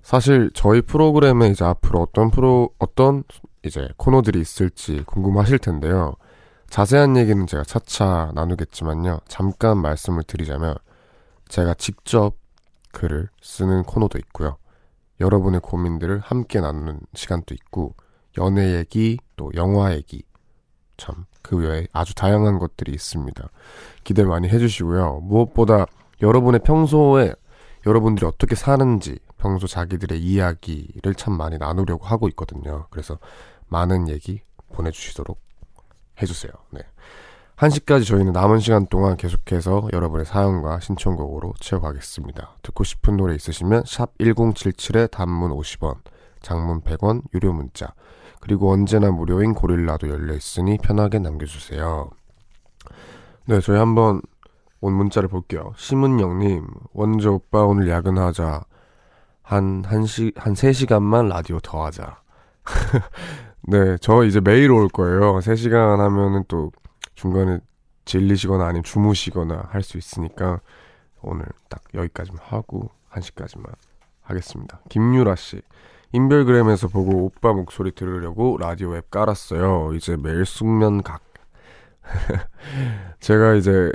사실 0.00 0.50
저희 0.54 0.80
프로그램에 0.80 1.48
이제 1.48 1.62
앞으로 1.62 2.00
어떤 2.00 2.30
프로 2.30 2.70
어떤 2.78 3.22
이제 3.62 3.90
코너들이 3.98 4.40
있을지 4.40 5.02
궁금하실 5.04 5.58
텐데요. 5.58 6.14
자세한 6.70 7.18
얘기는 7.18 7.46
제가 7.46 7.64
차차 7.64 8.32
나누겠지만요. 8.34 9.20
잠깐 9.28 9.76
말씀을 9.76 10.22
드리자면 10.22 10.74
제가 11.48 11.74
직접 11.74 12.34
글을 12.92 13.28
쓰는 13.42 13.82
코너도 13.82 14.16
있고요. 14.16 14.56
여러분의 15.20 15.60
고민들을 15.60 16.20
함께 16.20 16.62
나누는 16.62 17.00
시간도 17.12 17.54
있고 17.54 17.94
연애 18.38 18.76
얘기 18.76 19.18
또 19.36 19.50
영화 19.54 19.94
얘기 19.94 20.22
참 20.96 21.28
그 21.48 21.56
외에 21.56 21.86
아주 21.94 22.14
다양한 22.14 22.58
것들이 22.58 22.92
있습니다. 22.92 23.48
기대 24.04 24.22
많이 24.22 24.48
해주시고요. 24.48 25.20
무엇보다 25.22 25.86
여러분의 26.20 26.60
평소에 26.60 27.34
여러분들이 27.86 28.26
어떻게 28.26 28.54
사는지 28.54 29.18
평소 29.38 29.66
자기들의 29.66 30.20
이야기를 30.20 31.14
참 31.14 31.38
많이 31.38 31.56
나누려고 31.56 32.04
하고 32.04 32.28
있거든요. 32.28 32.86
그래서 32.90 33.18
많은 33.68 34.10
얘기 34.10 34.42
보내주시도록 34.74 35.40
해주세요. 36.20 36.52
네. 36.70 36.80
1시까지 37.56 38.06
저희는 38.06 38.32
남은 38.34 38.58
시간 38.60 38.86
동안 38.86 39.16
계속해서 39.16 39.88
여러분의 39.92 40.26
사연과 40.26 40.80
신청곡으로 40.80 41.54
채워가겠습니다. 41.60 42.56
듣고 42.62 42.84
싶은 42.84 43.16
노래 43.16 43.34
있으시면 43.34 43.84
샵 43.86 44.16
1077에 44.18 45.10
단문 45.10 45.50
50원, 45.52 45.96
장문 46.42 46.82
100원, 46.82 47.22
유료 47.34 47.54
문자 47.54 47.94
그리고 48.40 48.72
언제나 48.72 49.10
무료인 49.10 49.54
고릴라도 49.54 50.08
열려 50.08 50.34
있으니 50.34 50.78
편하게 50.78 51.18
남겨주세요. 51.18 52.10
네, 53.46 53.60
저희 53.60 53.78
한번 53.78 54.20
온 54.80 54.92
문자를 54.94 55.28
볼게요. 55.28 55.72
심은영님, 55.76 56.66
원조 56.92 57.34
오빠 57.34 57.64
오늘 57.64 57.88
야근하자. 57.88 58.64
한, 59.42 59.82
한 59.86 60.04
시, 60.06 60.32
한 60.36 60.52
3시간만 60.52 61.28
라디오 61.28 61.58
더 61.60 61.84
하자. 61.86 62.20
네, 63.62 63.96
저 64.00 64.24
이제 64.24 64.40
매일 64.40 64.70
올 64.70 64.88
거예요. 64.88 65.38
3시간 65.38 65.96
하면은 65.98 66.44
또 66.48 66.70
중간에 67.14 67.58
질리시거나 68.04 68.64
아니면 68.64 68.82
주무시거나 68.84 69.68
할 69.70 69.82
수 69.82 69.98
있으니까 69.98 70.60
오늘 71.22 71.44
딱 71.68 71.82
여기까지만 71.94 72.40
하고 72.42 72.90
1시까지만 73.10 73.72
하겠습니다. 74.22 74.80
김유라 74.88 75.34
씨. 75.36 75.60
인별그램에서 76.12 76.88
보고 76.88 77.24
오빠 77.24 77.52
목소리 77.52 77.92
들으려고 77.92 78.56
라디오 78.58 78.96
앱 78.96 79.10
깔았어요. 79.10 79.92
이제 79.94 80.16
매일 80.16 80.44
숙면 80.46 81.02
각. 81.02 81.22
제가 83.20 83.54
이제 83.54 83.92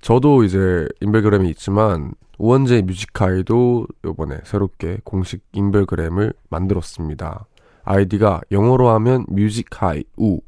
저도 0.00 0.42
이제 0.42 0.88
인별그램이 1.00 1.48
있지만 1.50 2.14
우원재 2.38 2.82
뮤직하이도 2.82 3.86
요번에 4.04 4.40
새롭게 4.44 4.98
공식 5.04 5.44
인별그램을 5.52 6.32
만들었습니다. 6.50 7.46
아이디가 7.84 8.40
영어로 8.50 8.88
하면 8.90 9.24
뮤직하이 9.28 10.04
우 10.16 10.40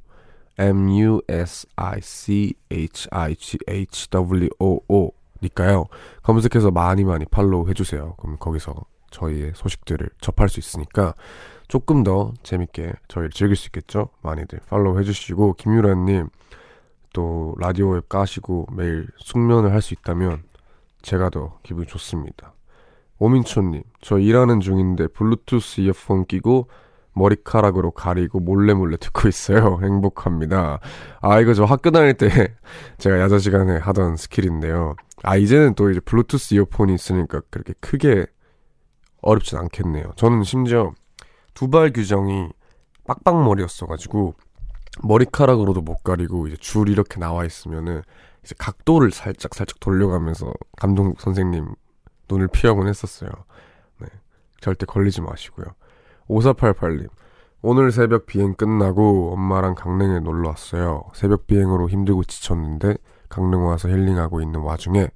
M 0.58 0.90
U 0.98 1.20
S 1.28 1.66
I 1.76 2.00
C 2.00 2.54
H 2.72 3.08
I 3.12 3.36
G 3.36 3.58
H 3.68 4.10
W 4.10 4.48
O 4.58 4.80
O 4.88 5.10
니까요. 5.42 5.84
검색해서 6.22 6.70
많이 6.70 7.04
많이 7.04 7.24
팔로우 7.26 7.68
해주세요. 7.68 8.14
그럼 8.18 8.36
거기서 8.38 8.74
저희의 9.16 9.52
소식들을 9.54 10.08
접할 10.20 10.48
수 10.48 10.60
있으니까 10.60 11.14
조금 11.68 12.02
더 12.04 12.32
재밌게 12.42 12.92
저희를 13.08 13.30
즐길 13.30 13.56
수 13.56 13.68
있겠죠. 13.68 14.10
많이들 14.22 14.60
팔로우 14.68 14.98
해주시고 15.00 15.54
김유라님 15.54 16.28
또 17.12 17.54
라디오 17.58 17.96
앱 17.96 18.08
까시고 18.08 18.66
매일 18.72 19.08
숙면을 19.18 19.72
할 19.72 19.80
수 19.80 19.94
있다면 19.94 20.42
제가 21.02 21.30
더 21.30 21.58
기분이 21.62 21.86
좋습니다. 21.86 22.52
오민초님, 23.18 23.82
저 24.02 24.18
일하는 24.18 24.60
중인데 24.60 25.06
블루투스 25.08 25.80
이어폰 25.80 26.26
끼고 26.26 26.68
머리카락으로 27.14 27.92
가리고 27.92 28.40
몰래 28.40 28.74
몰래 28.74 28.98
듣고 28.98 29.26
있어요. 29.28 29.78
행복합니다. 29.82 30.80
아, 31.22 31.40
이거 31.40 31.54
저 31.54 31.64
학교 31.64 31.90
다닐 31.90 32.12
때 32.12 32.28
제가 32.98 33.18
야자 33.20 33.38
시간에 33.38 33.78
하던 33.78 34.16
스킬인데요. 34.16 34.96
아, 35.22 35.36
이제는 35.36 35.74
또 35.74 35.90
이제 35.90 36.00
블루투스 36.00 36.52
이어폰이 36.54 36.92
있으니까 36.94 37.40
그렇게 37.48 37.72
크게 37.80 38.26
어렵진 39.26 39.58
않겠네요. 39.58 40.12
저는 40.16 40.44
심지어 40.44 40.92
두발 41.54 41.92
규정이 41.92 42.48
빡빡머리였어가지고 43.06 44.34
머리카락으로도 45.02 45.82
못 45.82 46.02
가리고 46.02 46.46
이제 46.46 46.56
줄 46.56 46.88
이렇게 46.88 47.18
나와 47.18 47.44
있으면은 47.44 48.02
이제 48.44 48.54
각도를 48.58 49.10
살짝 49.10 49.54
살짝 49.54 49.80
돌려가면서 49.80 50.52
감독 50.76 51.20
선생님 51.20 51.74
눈을 52.28 52.48
피하곤 52.48 52.88
했었어요. 52.88 53.30
네. 53.98 54.06
절대 54.60 54.86
걸리지 54.86 55.20
마시고요. 55.22 55.66
5488님. 56.28 57.08
오늘 57.62 57.90
새벽 57.90 58.26
비행 58.26 58.54
끝나고 58.54 59.32
엄마랑 59.32 59.74
강릉에 59.74 60.20
놀러 60.20 60.50
왔어요. 60.50 61.04
새벽 61.14 61.46
비행으로 61.46 61.88
힘들고 61.88 62.24
지쳤는데 62.24 62.96
강릉 63.28 63.66
와서 63.66 63.88
힐링하고 63.88 64.40
있는 64.40 64.60
와중에 64.60 65.08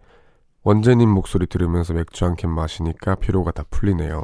원재님 0.63 1.09
목소리 1.09 1.47
들으면서 1.47 1.95
맥주 1.95 2.25
한 2.25 2.37
캔 2.37 2.51
마시니까 2.51 3.15
피로가 3.17 3.51
다 3.53 3.65
풀리네요. 3.71 4.23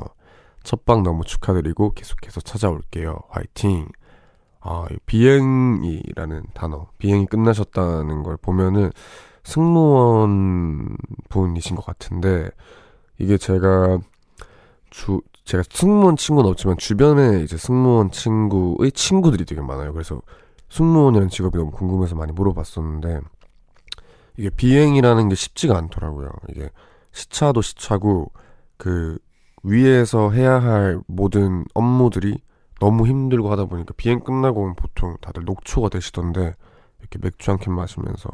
첫방 0.62 1.03
너무 1.03 1.24
축하드리고 1.24 1.93
계속해서 1.93 2.41
찾아올게요. 2.41 3.18
화이팅! 3.30 3.89
아, 4.61 4.87
이 4.91 4.97
비행이라는 5.07 6.43
단어, 6.53 6.89
비행이 6.99 7.26
끝나셨다는 7.26 8.22
걸 8.24 8.37
보면은 8.37 8.91
승무원 9.45 10.97
분이신 11.28 11.76
것 11.76 11.87
같은데, 11.87 12.51
이게 13.18 13.39
제가 13.39 13.99
주, 14.91 15.20
제가 15.45 15.62
승무원 15.70 16.16
친구는 16.16 16.51
없지만 16.51 16.76
주변에 16.78 17.43
이제 17.43 17.57
승무원 17.57 18.11
친구의 18.11 18.91
친구들이 18.93 19.45
되게 19.45 19.61
많아요. 19.61 19.93
그래서 19.93 20.20
승무원이라는 20.70 21.28
직업이 21.30 21.57
너무 21.57 21.70
궁금해서 21.70 22.16
많이 22.16 22.32
물어봤었는데, 22.32 23.20
이게 24.37 24.51
비행이라는 24.51 25.28
게 25.28 25.34
쉽지가 25.34 25.76
않더라고요. 25.78 26.30
이게 26.51 26.70
시차도 27.12 27.62
시차고, 27.62 28.32
그, 28.76 29.18
위에서 29.62 30.30
해야 30.30 30.62
할 30.62 31.01
모든 31.09 31.64
업무들이 31.74 32.41
너무 32.78 33.07
힘들고 33.07 33.51
하다 33.51 33.64
보니까 33.64 33.95
비행 33.97 34.20
끝나고 34.20 34.61
오면 34.62 34.74
보통 34.76 35.16
다들 35.20 35.45
녹초가 35.45 35.89
되시던데 35.89 36.55
이렇게 37.01 37.18
맥주 37.20 37.51
한 37.51 37.59
캔 37.59 37.72
마시면서 37.74 38.28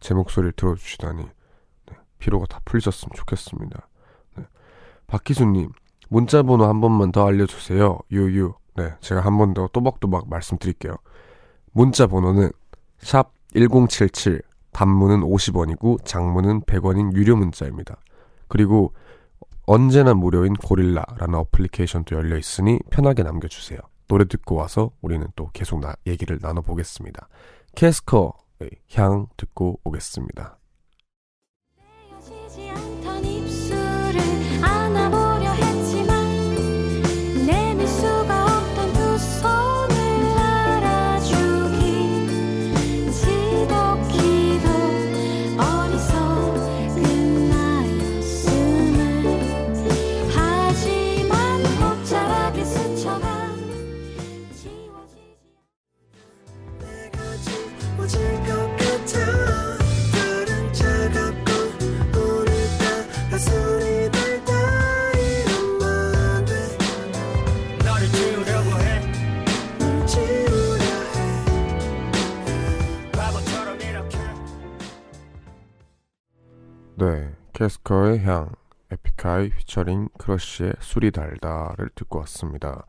제 0.00 0.14
목소리를 0.14 0.52
들어주시다니 0.52 1.24
네, 1.24 1.96
피로가 2.18 2.46
다 2.46 2.60
풀리셨으면 2.64 3.10
좋겠습니다. 3.14 3.88
네. 4.36 4.44
박희수님 5.08 5.72
문자 6.08 6.42
번호 6.42 6.64
한 6.66 6.80
번만 6.80 7.12
더 7.12 7.26
알려주세요. 7.26 7.98
유유 8.10 8.54
네 8.76 8.94
제가 9.00 9.20
한 9.20 9.36
번 9.36 9.52
더 9.52 9.68
또박또박 9.72 10.28
말씀드릴게요. 10.30 10.96
문자 11.72 12.06
번호는 12.06 12.50
샵 12.98 13.32
1077 13.54 14.40
단문은 14.72 15.20
50원이고 15.20 16.04
장문은 16.04 16.62
100원인 16.62 17.14
유료 17.14 17.36
문자입니다. 17.36 17.96
그리고 18.48 18.92
언제나 19.64 20.14
무료인 20.14 20.54
고릴라라는 20.54 21.34
어플리케이션도 21.34 22.16
열려 22.16 22.36
있으니 22.36 22.78
편하게 22.90 23.22
남겨주세요. 23.22 23.78
노래 24.08 24.24
듣고 24.24 24.56
와서 24.56 24.90
우리는 25.00 25.26
또 25.36 25.48
계속 25.52 25.80
나, 25.80 25.94
얘기를 26.06 26.38
나눠보겠습니다. 26.40 27.28
캐스커의 27.74 28.70
향 28.94 29.26
듣고 29.36 29.80
오겠습니다. 29.84 30.58
네, 77.02 77.34
캐스커의 77.52 78.22
향, 78.22 78.50
에픽하이 78.92 79.48
피처링 79.48 80.08
크러쉬의 80.18 80.74
술이 80.78 81.10
달다를 81.10 81.90
듣고 81.96 82.20
왔습니다. 82.20 82.86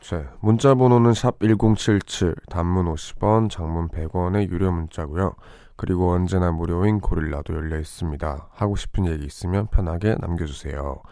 제 0.00 0.24
문자 0.40 0.74
번호는 0.74 1.12
샵 1.12 1.38
1077, 1.38 2.34
단문 2.48 2.86
50원, 2.86 3.50
장문 3.50 3.88
100원의 3.88 4.48
유료 4.48 4.72
문자고요. 4.72 5.34
그리고 5.76 6.10
언제나 6.12 6.50
무료인 6.52 7.00
고릴라도 7.00 7.52
열려 7.52 7.78
있습니다. 7.78 8.48
하고 8.50 8.76
싶은 8.76 9.04
얘기 9.04 9.26
있으면 9.26 9.66
편하게 9.66 10.16
남겨주세요. 10.18 11.02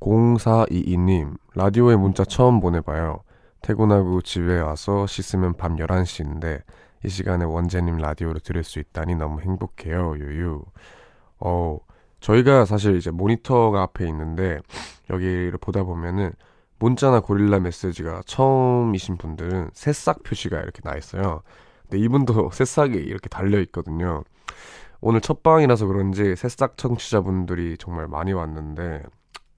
0422님, 0.00 1.38
라디오에 1.54 1.96
문자 1.96 2.26
처음 2.26 2.60
보내봐요. 2.60 3.22
퇴근하고 3.62 4.20
집에 4.20 4.60
와서 4.60 5.06
씻으면 5.06 5.54
밤 5.54 5.76
11시인데 5.76 6.60
이 7.06 7.08
시간에 7.08 7.46
원재님 7.46 7.96
라디오로 7.96 8.40
들을 8.40 8.62
수 8.62 8.80
있다니 8.80 9.14
너무 9.14 9.40
행복해요. 9.40 10.16
유유. 10.18 10.62
어, 11.44 11.78
저희가 12.20 12.64
사실 12.64 12.96
이제 12.96 13.10
모니터가 13.10 13.82
앞에 13.82 14.06
있는데 14.08 14.60
여기를 15.10 15.58
보다 15.60 15.82
보면은 15.82 16.32
문자나 16.78 17.20
고릴라 17.20 17.60
메시지가 17.60 18.22
처음이신 18.26 19.16
분들은 19.16 19.70
새싹 19.72 20.22
표시가 20.22 20.60
이렇게 20.60 20.80
나 20.82 20.96
있어요. 20.96 21.42
근데 21.82 21.98
이분도 21.98 22.50
새싹이 22.54 22.94
이렇게 22.94 23.28
달려 23.28 23.60
있거든요. 23.60 24.22
오늘 25.00 25.20
첫 25.20 25.42
방이라서 25.42 25.86
그런지 25.86 26.36
새싹 26.36 26.76
청취자분들이 26.76 27.76
정말 27.76 28.06
많이 28.06 28.32
왔는데 28.32 29.02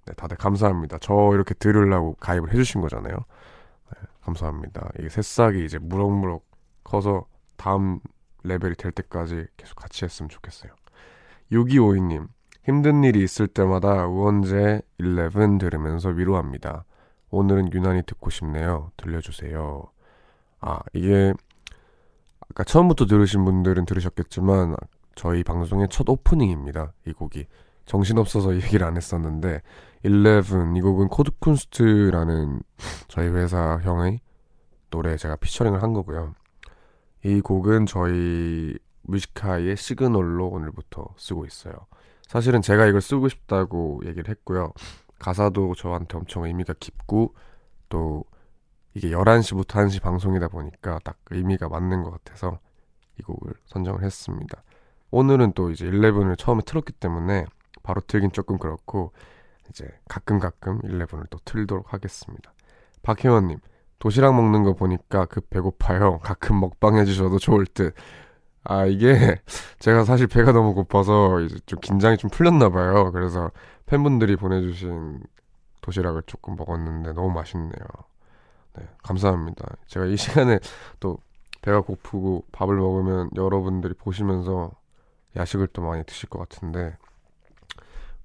네, 0.06 0.12
다들 0.14 0.36
감사합니다. 0.36 0.98
저 1.00 1.30
이렇게 1.34 1.54
들으려고 1.54 2.14
가입을 2.20 2.50
해주신 2.52 2.80
거잖아요. 2.80 3.14
네, 3.14 4.00
감사합니다. 4.22 4.90
이 5.00 5.08
새싹이 5.10 5.64
이제 5.64 5.78
무럭무럭 5.78 6.44
커서 6.82 7.26
다음 7.56 8.00
레벨이 8.42 8.74
될 8.74 8.92
때까지 8.92 9.46
계속 9.56 9.76
같이 9.76 10.04
했으면 10.04 10.28
좋겠어요. 10.28 10.72
6252님, 11.54 12.28
힘든 12.64 13.04
일이 13.04 13.22
있을 13.22 13.46
때마다 13.46 14.06
우원재 14.06 14.82
11 14.98 15.58
들으면서 15.58 16.08
위로합니다. 16.08 16.84
오늘은 17.30 17.72
유난히 17.72 18.02
듣고 18.02 18.30
싶네요. 18.30 18.90
들려주세요. 18.96 19.84
아, 20.60 20.80
이게 20.92 21.32
아까 22.50 22.64
처음부터 22.64 23.06
들으신 23.06 23.44
분들은 23.44 23.84
들으셨겠지만 23.84 24.76
저희 25.14 25.44
방송의 25.44 25.88
첫 25.90 26.08
오프닝입니다. 26.08 26.92
이 27.06 27.12
곡이. 27.12 27.46
정신없어서 27.86 28.54
얘기를 28.56 28.86
안 28.86 28.96
했었는데 28.96 29.60
11이 30.04 30.82
곡은 30.82 31.08
코드쿤스트라는 31.08 32.62
저희 33.08 33.28
회사 33.28 33.78
형의 33.82 34.20
노래 34.90 35.16
제가 35.16 35.36
피처링을 35.36 35.82
한 35.82 35.92
거고요. 35.92 36.34
이 37.24 37.40
곡은 37.40 37.86
저희 37.86 38.74
뮤직하이의 39.04 39.76
시그널로 39.76 40.48
오늘부터 40.48 41.06
쓰고 41.16 41.46
있어요. 41.46 41.74
사실은 42.26 42.62
제가 42.62 42.86
이걸 42.86 43.00
쓰고 43.00 43.28
싶다고 43.28 44.00
얘기를 44.04 44.28
했고요. 44.28 44.72
가사도 45.18 45.74
저한테 45.74 46.16
엄청 46.16 46.44
의미가 46.44 46.74
깊고 46.80 47.34
또 47.88 48.24
이게 48.94 49.10
11시부터 49.10 49.66
1시 49.66 50.02
방송이다 50.02 50.48
보니까 50.48 50.98
딱 51.04 51.16
의미가 51.30 51.68
맞는 51.68 52.02
것 52.02 52.10
같아서 52.10 52.58
이 53.18 53.22
곡을 53.22 53.54
선정을 53.66 54.02
했습니다. 54.02 54.62
오늘은 55.10 55.52
또 55.52 55.70
이제 55.70 55.86
11을 55.86 56.36
처음에 56.36 56.62
틀었기 56.66 56.92
때문에 56.94 57.46
바로 57.82 58.00
틀긴 58.00 58.32
조금 58.32 58.58
그렇고 58.58 59.12
이제 59.70 59.86
가끔 60.08 60.38
가끔 60.38 60.80
11을 60.82 61.28
또 61.30 61.38
틀도록 61.44 61.92
하겠습니다. 61.92 62.52
박혜원님 63.02 63.58
도시락 63.98 64.34
먹는 64.34 64.64
거 64.64 64.74
보니까 64.74 65.26
급 65.26 65.48
배고파요. 65.50 66.18
가끔 66.18 66.60
먹방 66.60 66.98
해주셔도 66.98 67.38
좋을 67.38 67.66
듯. 67.66 67.94
아 68.64 68.86
이게 68.86 69.40
제가 69.78 70.04
사실 70.04 70.26
배가 70.26 70.52
너무 70.52 70.74
고파서 70.74 71.40
이제 71.40 71.58
좀 71.66 71.78
긴장이 71.80 72.16
좀 72.16 72.30
풀렸나 72.30 72.70
봐요. 72.70 73.12
그래서 73.12 73.50
팬분들이 73.86 74.36
보내주신 74.36 75.22
도시락을 75.82 76.22
조금 76.26 76.56
먹었는데 76.56 77.12
너무 77.12 77.30
맛있네요. 77.30 77.86
네 78.76 78.88
감사합니다. 79.02 79.66
제가 79.86 80.06
이 80.06 80.16
시간에 80.18 80.58
또 80.98 81.18
배가 81.62 81.80
고프고 81.82 82.44
밥을 82.52 82.76
먹으면 82.76 83.30
여러분들이 83.36 83.94
보시면서 83.94 84.72
야식을 85.36 85.68
또 85.68 85.82
많이 85.82 86.04
드실 86.04 86.28
것 86.28 86.38
같은데 86.38 86.96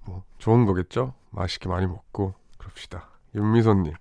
뭐 0.05 0.23
좋은 0.37 0.65
거겠죠? 0.65 1.13
맛있게 1.31 1.67
많이 1.67 1.85
먹고 1.85 2.33
그럽시다. 2.57 3.09
윤미소님 3.35 3.93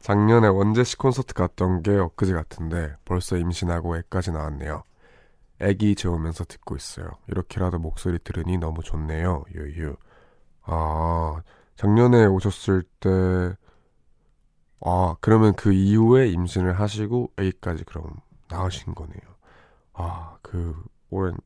작년에 0.00 0.48
원재씨 0.48 0.98
콘서트 0.98 1.34
갔던 1.34 1.82
게 1.82 1.96
엊그제 1.96 2.32
같은데 2.34 2.94
벌써 3.04 3.36
임신하고 3.36 3.96
애까지 3.96 4.32
나왔네요. 4.32 4.82
애기 5.60 5.94
재우면서 5.94 6.44
듣고 6.44 6.76
있어요. 6.76 7.08
이렇게라도 7.28 7.78
목소리 7.78 8.18
들으니 8.18 8.58
너무 8.58 8.82
좋네요. 8.82 9.44
유유. 9.54 9.96
아 10.64 11.42
작년에 11.76 12.26
오셨을 12.26 12.82
때 13.00 13.10
아, 14.80 15.16
그러면 15.20 15.54
그 15.54 15.72
이후에 15.72 16.28
임신을 16.28 16.78
하시고 16.78 17.32
애기까지 17.38 17.84
그럼 17.84 18.16
낳으신 18.50 18.94
거네요. 18.94 19.20
아, 19.94 20.36
그 20.42 20.74
오랜 21.10 21.36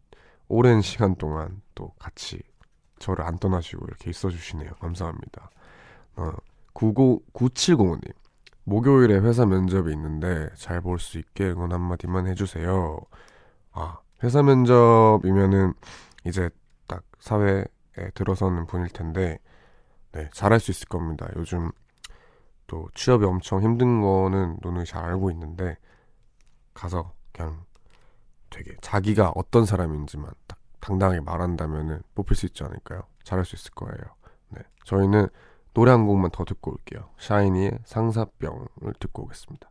오랜 0.48 0.80
시간 0.82 1.14
동안 1.16 1.62
또 1.74 1.92
같이 1.98 2.40
저를 2.98 3.24
안 3.24 3.38
떠나시고 3.38 3.84
이렇게 3.86 4.10
있어 4.10 4.30
주시네요. 4.30 4.72
감사합니다. 4.80 5.50
어, 6.16 6.32
99 6.74 7.22
9705님. 7.32 8.12
목요일에 8.64 9.18
회사 9.20 9.46
면접이 9.46 9.92
있는데 9.92 10.50
잘 10.56 10.80
볼 10.82 10.98
수 10.98 11.18
있게 11.18 11.50
응원 11.50 11.72
한마디만 11.72 12.26
해주세요. 12.28 13.00
아, 13.78 14.00
회사 14.24 14.42
면접이면은 14.42 15.72
이제 16.24 16.50
딱 16.88 17.04
사회에 17.20 17.64
들어서는 18.14 18.66
분일 18.66 18.88
텐데, 18.88 19.38
네, 20.10 20.28
잘할 20.32 20.58
수 20.58 20.72
있을 20.72 20.88
겁니다. 20.88 21.28
요즘 21.36 21.70
또 22.66 22.88
취업이 22.94 23.24
엄청 23.24 23.62
힘든 23.62 24.00
거는 24.00 24.58
누누이 24.62 24.84
잘 24.84 25.04
알고 25.04 25.30
있는데, 25.30 25.76
가서 26.74 27.12
그냥 27.32 27.64
되게 28.50 28.74
자기가 28.80 29.32
어떤 29.36 29.64
사람인지만 29.64 30.28
딱 30.48 30.58
당당하게 30.80 31.20
말한다면은 31.20 32.02
뽑힐 32.16 32.36
수 32.36 32.46
있지 32.46 32.64
않을까요? 32.64 33.02
잘할 33.22 33.44
수 33.44 33.54
있을 33.54 33.70
거예요. 33.72 33.96
네, 34.48 34.62
저희는 34.84 35.28
노래 35.72 35.92
한 35.92 36.04
곡만 36.04 36.32
더 36.32 36.44
듣고 36.44 36.72
올게요. 36.72 37.10
샤이니의 37.18 37.78
상사병을 37.84 38.94
듣고 38.98 39.22
오겠습니다. 39.22 39.70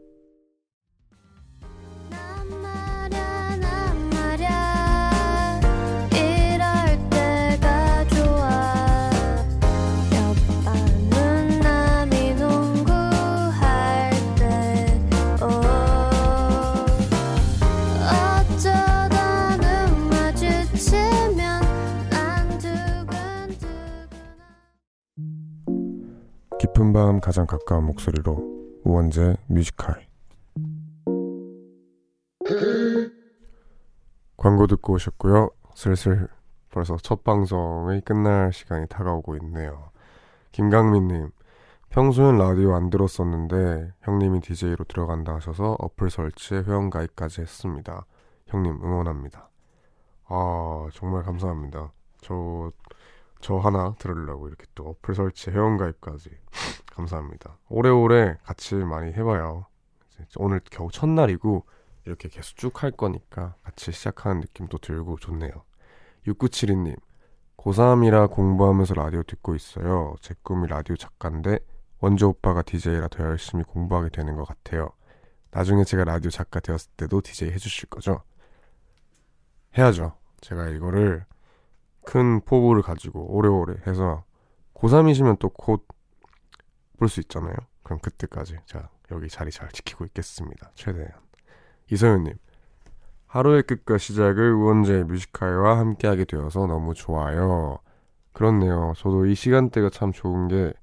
깊은 26.81 26.93
밤 26.93 27.19
가장 27.19 27.45
가까운 27.45 27.85
목소리로 27.85 28.81
우원재 28.83 29.37
뮤지컬 29.45 30.03
광고 34.35 34.65
듣고 34.65 34.93
오셨고요. 34.93 35.51
슬슬 35.75 36.27
벌써 36.71 36.97
첫 36.97 37.23
방송이 37.23 38.01
끝날 38.01 38.51
시간이 38.51 38.87
다가오고 38.87 39.35
있네요. 39.37 39.91
김강민님, 40.53 41.29
평소엔 41.89 42.39
라디오 42.39 42.73
안 42.73 42.89
들었었는데 42.89 43.93
형님이 44.01 44.41
DJ로 44.41 44.83
들어간다 44.85 45.35
하셔서 45.35 45.75
어플 45.79 46.09
설치에 46.09 46.63
회원 46.63 46.89
가입까지 46.89 47.41
했습니다. 47.41 48.05
형님 48.47 48.79
응원합니다. 48.83 49.49
아 50.25 50.87
정말 50.93 51.21
감사합니다. 51.21 51.91
저 52.21 52.71
저 53.41 53.57
하나 53.57 53.95
들으려고 53.99 54.47
이렇게 54.47 54.65
또 54.75 54.89
어플 54.89 55.15
설치 55.15 55.51
회원가입까지 55.51 56.29
감사합니다. 56.93 57.57
오래오래 57.69 58.37
같이 58.43 58.75
많이 58.75 59.11
해봐요. 59.13 59.65
오늘 60.37 60.61
겨우 60.69 60.91
첫날이고 60.91 61.65
이렇게 62.05 62.29
계속 62.29 62.55
쭉 62.57 62.83
할 62.83 62.91
거니까 62.91 63.55
같이 63.63 63.91
시작하는 63.91 64.41
느낌도 64.41 64.77
들고 64.77 65.17
좋네요. 65.17 65.51
6972님 66.27 66.95
고3이라 67.57 68.31
공부하면서 68.31 68.93
라디오 68.95 69.23
듣고 69.23 69.55
있어요. 69.55 70.15
제 70.21 70.33
꿈이 70.43 70.67
라디오 70.67 70.95
작가인데 70.95 71.59
원조 71.99 72.29
오빠가 72.29 72.61
DJ라 72.63 73.07
더 73.09 73.23
열심히 73.23 73.63
공부하게 73.63 74.09
되는 74.09 74.35
것 74.35 74.45
같아요. 74.47 74.91
나중에 75.51 75.83
제가 75.83 76.03
라디오 76.05 76.31
작가 76.31 76.59
되었을 76.59 76.91
때도 76.97 77.21
DJ 77.21 77.51
해주실 77.51 77.89
거죠? 77.89 78.21
해야죠. 79.77 80.13
제가 80.41 80.69
이거를 80.69 81.25
큰 82.05 82.41
포부를 82.41 82.81
가지고 82.81 83.35
오래오래 83.35 83.75
해서 83.87 84.23
고3이시면 84.75 85.39
또 85.39 85.49
곧 85.57 85.81
볼 87.01 87.09
수 87.09 87.19
있잖아요. 87.21 87.55
그럼 87.81 87.99
그때까지 87.99 88.57
제가 88.67 88.89
여기 89.11 89.27
자리 89.27 89.49
잘 89.49 89.69
지키고 89.69 90.05
있겠습니다. 90.05 90.69
최대한. 90.75 91.11
이서연님, 91.91 92.35
하루의 93.25 93.63
끝과 93.63 93.97
시작을 93.97 94.53
우원재 94.53 95.03
뮤지카이와 95.05 95.79
함께하게 95.79 96.25
되어서 96.25 96.67
너무 96.67 96.93
좋아요. 96.93 97.79
그렇네요. 98.33 98.93
저도 98.97 99.25
이 99.25 99.33
시간대가 99.33 99.89
참 99.89 100.11
좋은 100.11 100.47
게 100.47 100.73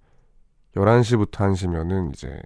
11시부터 0.75 1.31
1시면은 1.31 2.13
이제 2.13 2.41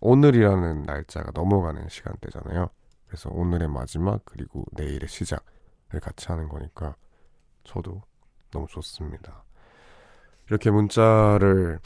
오늘이라는 0.00 0.82
날짜가 0.84 1.32
넘어가는 1.34 1.88
시간대잖아요. 1.88 2.70
그래서 3.06 3.30
오늘의 3.30 3.68
마지막 3.68 4.22
그리고 4.24 4.64
내일의 4.72 5.08
시작을 5.08 6.00
같이 6.00 6.28
하는 6.28 6.48
거니까 6.48 6.94
저도 7.64 8.02
너무 8.50 8.66
좋습니다. 8.68 9.44
이렇게 10.48 10.70
문자를 10.70 11.78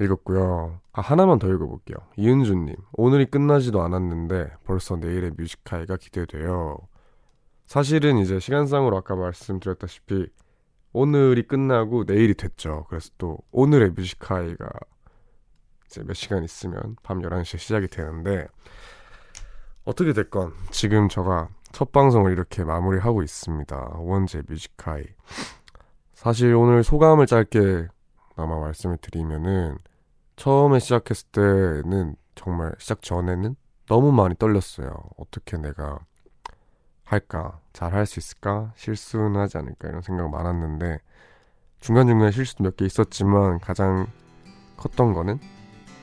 읽었고요. 0.00 0.80
아, 0.92 1.00
하나만 1.00 1.38
더 1.38 1.48
읽어볼게요. 1.48 1.96
이은주님, 2.16 2.76
오늘이 2.92 3.26
끝나지도 3.26 3.82
않았는데 3.82 4.52
벌써 4.64 4.96
내일의 4.96 5.32
뮤지카이가 5.36 5.96
기대돼요. 5.96 6.78
사실은 7.66 8.18
이제 8.18 8.38
시간상으로 8.38 8.96
아까 8.96 9.14
말씀드렸다시피 9.16 10.28
오늘이 10.92 11.46
끝나고 11.46 12.04
내일이 12.06 12.34
됐죠. 12.34 12.86
그래서 12.88 13.10
또 13.18 13.38
오늘의 13.50 13.90
뮤지카이가 13.90 14.68
이제 15.86 16.02
몇 16.02 16.14
시간 16.14 16.44
있으면 16.44 16.96
밤 17.02 17.20
11시에 17.20 17.58
시작이 17.58 17.88
되는데 17.88 18.46
어떻게 19.84 20.12
됐건 20.12 20.54
지금 20.70 21.08
제가 21.08 21.48
첫 21.78 21.92
방송을 21.92 22.32
이렇게 22.32 22.64
마무리하고 22.64 23.22
있습니다. 23.22 23.98
원제 23.98 24.42
뮤지카이. 24.48 25.04
사실 26.12 26.52
오늘 26.56 26.82
소감을 26.82 27.26
짧게 27.26 27.86
아마 28.34 28.58
말씀을 28.58 28.96
드리면은 28.96 29.78
처음에 30.34 30.80
시작했을 30.80 31.28
때는 31.30 32.16
정말 32.34 32.74
시작 32.80 33.00
전에는 33.02 33.54
너무 33.86 34.10
많이 34.10 34.34
떨렸어요. 34.34 34.90
어떻게 35.18 35.56
내가 35.56 36.00
할까? 37.04 37.60
잘 37.72 37.94
할 37.94 38.06
수 38.06 38.18
있을까? 38.18 38.72
실수는 38.74 39.36
하지 39.36 39.56
않을까? 39.58 39.86
이런 39.86 40.02
생각 40.02 40.28
많았는데 40.30 40.98
중간중간에 41.78 42.32
실수도 42.32 42.64
몇 42.64 42.74
개 42.76 42.86
있었지만 42.86 43.60
가장 43.60 44.08
컸던 44.78 45.12
거는 45.12 45.38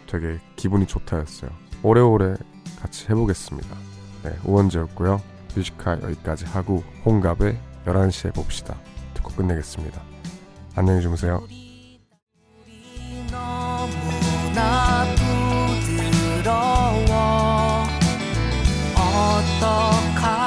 되게 0.08 0.40
기분이 0.56 0.88
좋다였어요. 0.88 1.52
오래오래 1.84 2.38
같이 2.80 3.10
해보겠습니다. 3.10 3.76
네, 4.24 4.38
우원재였고요. 4.46 5.35
뮤지카 5.56 6.02
여기까지 6.02 6.46
하고 6.46 6.84
홍갑의 7.06 7.58
11시에 7.86 8.34
봅시다. 8.34 8.76
듣고 9.14 9.32
끝내겠습니다. 9.32 10.02
안녕히 10.76 11.02
주무세요. 11.02 11.42
어떡하 18.96 20.45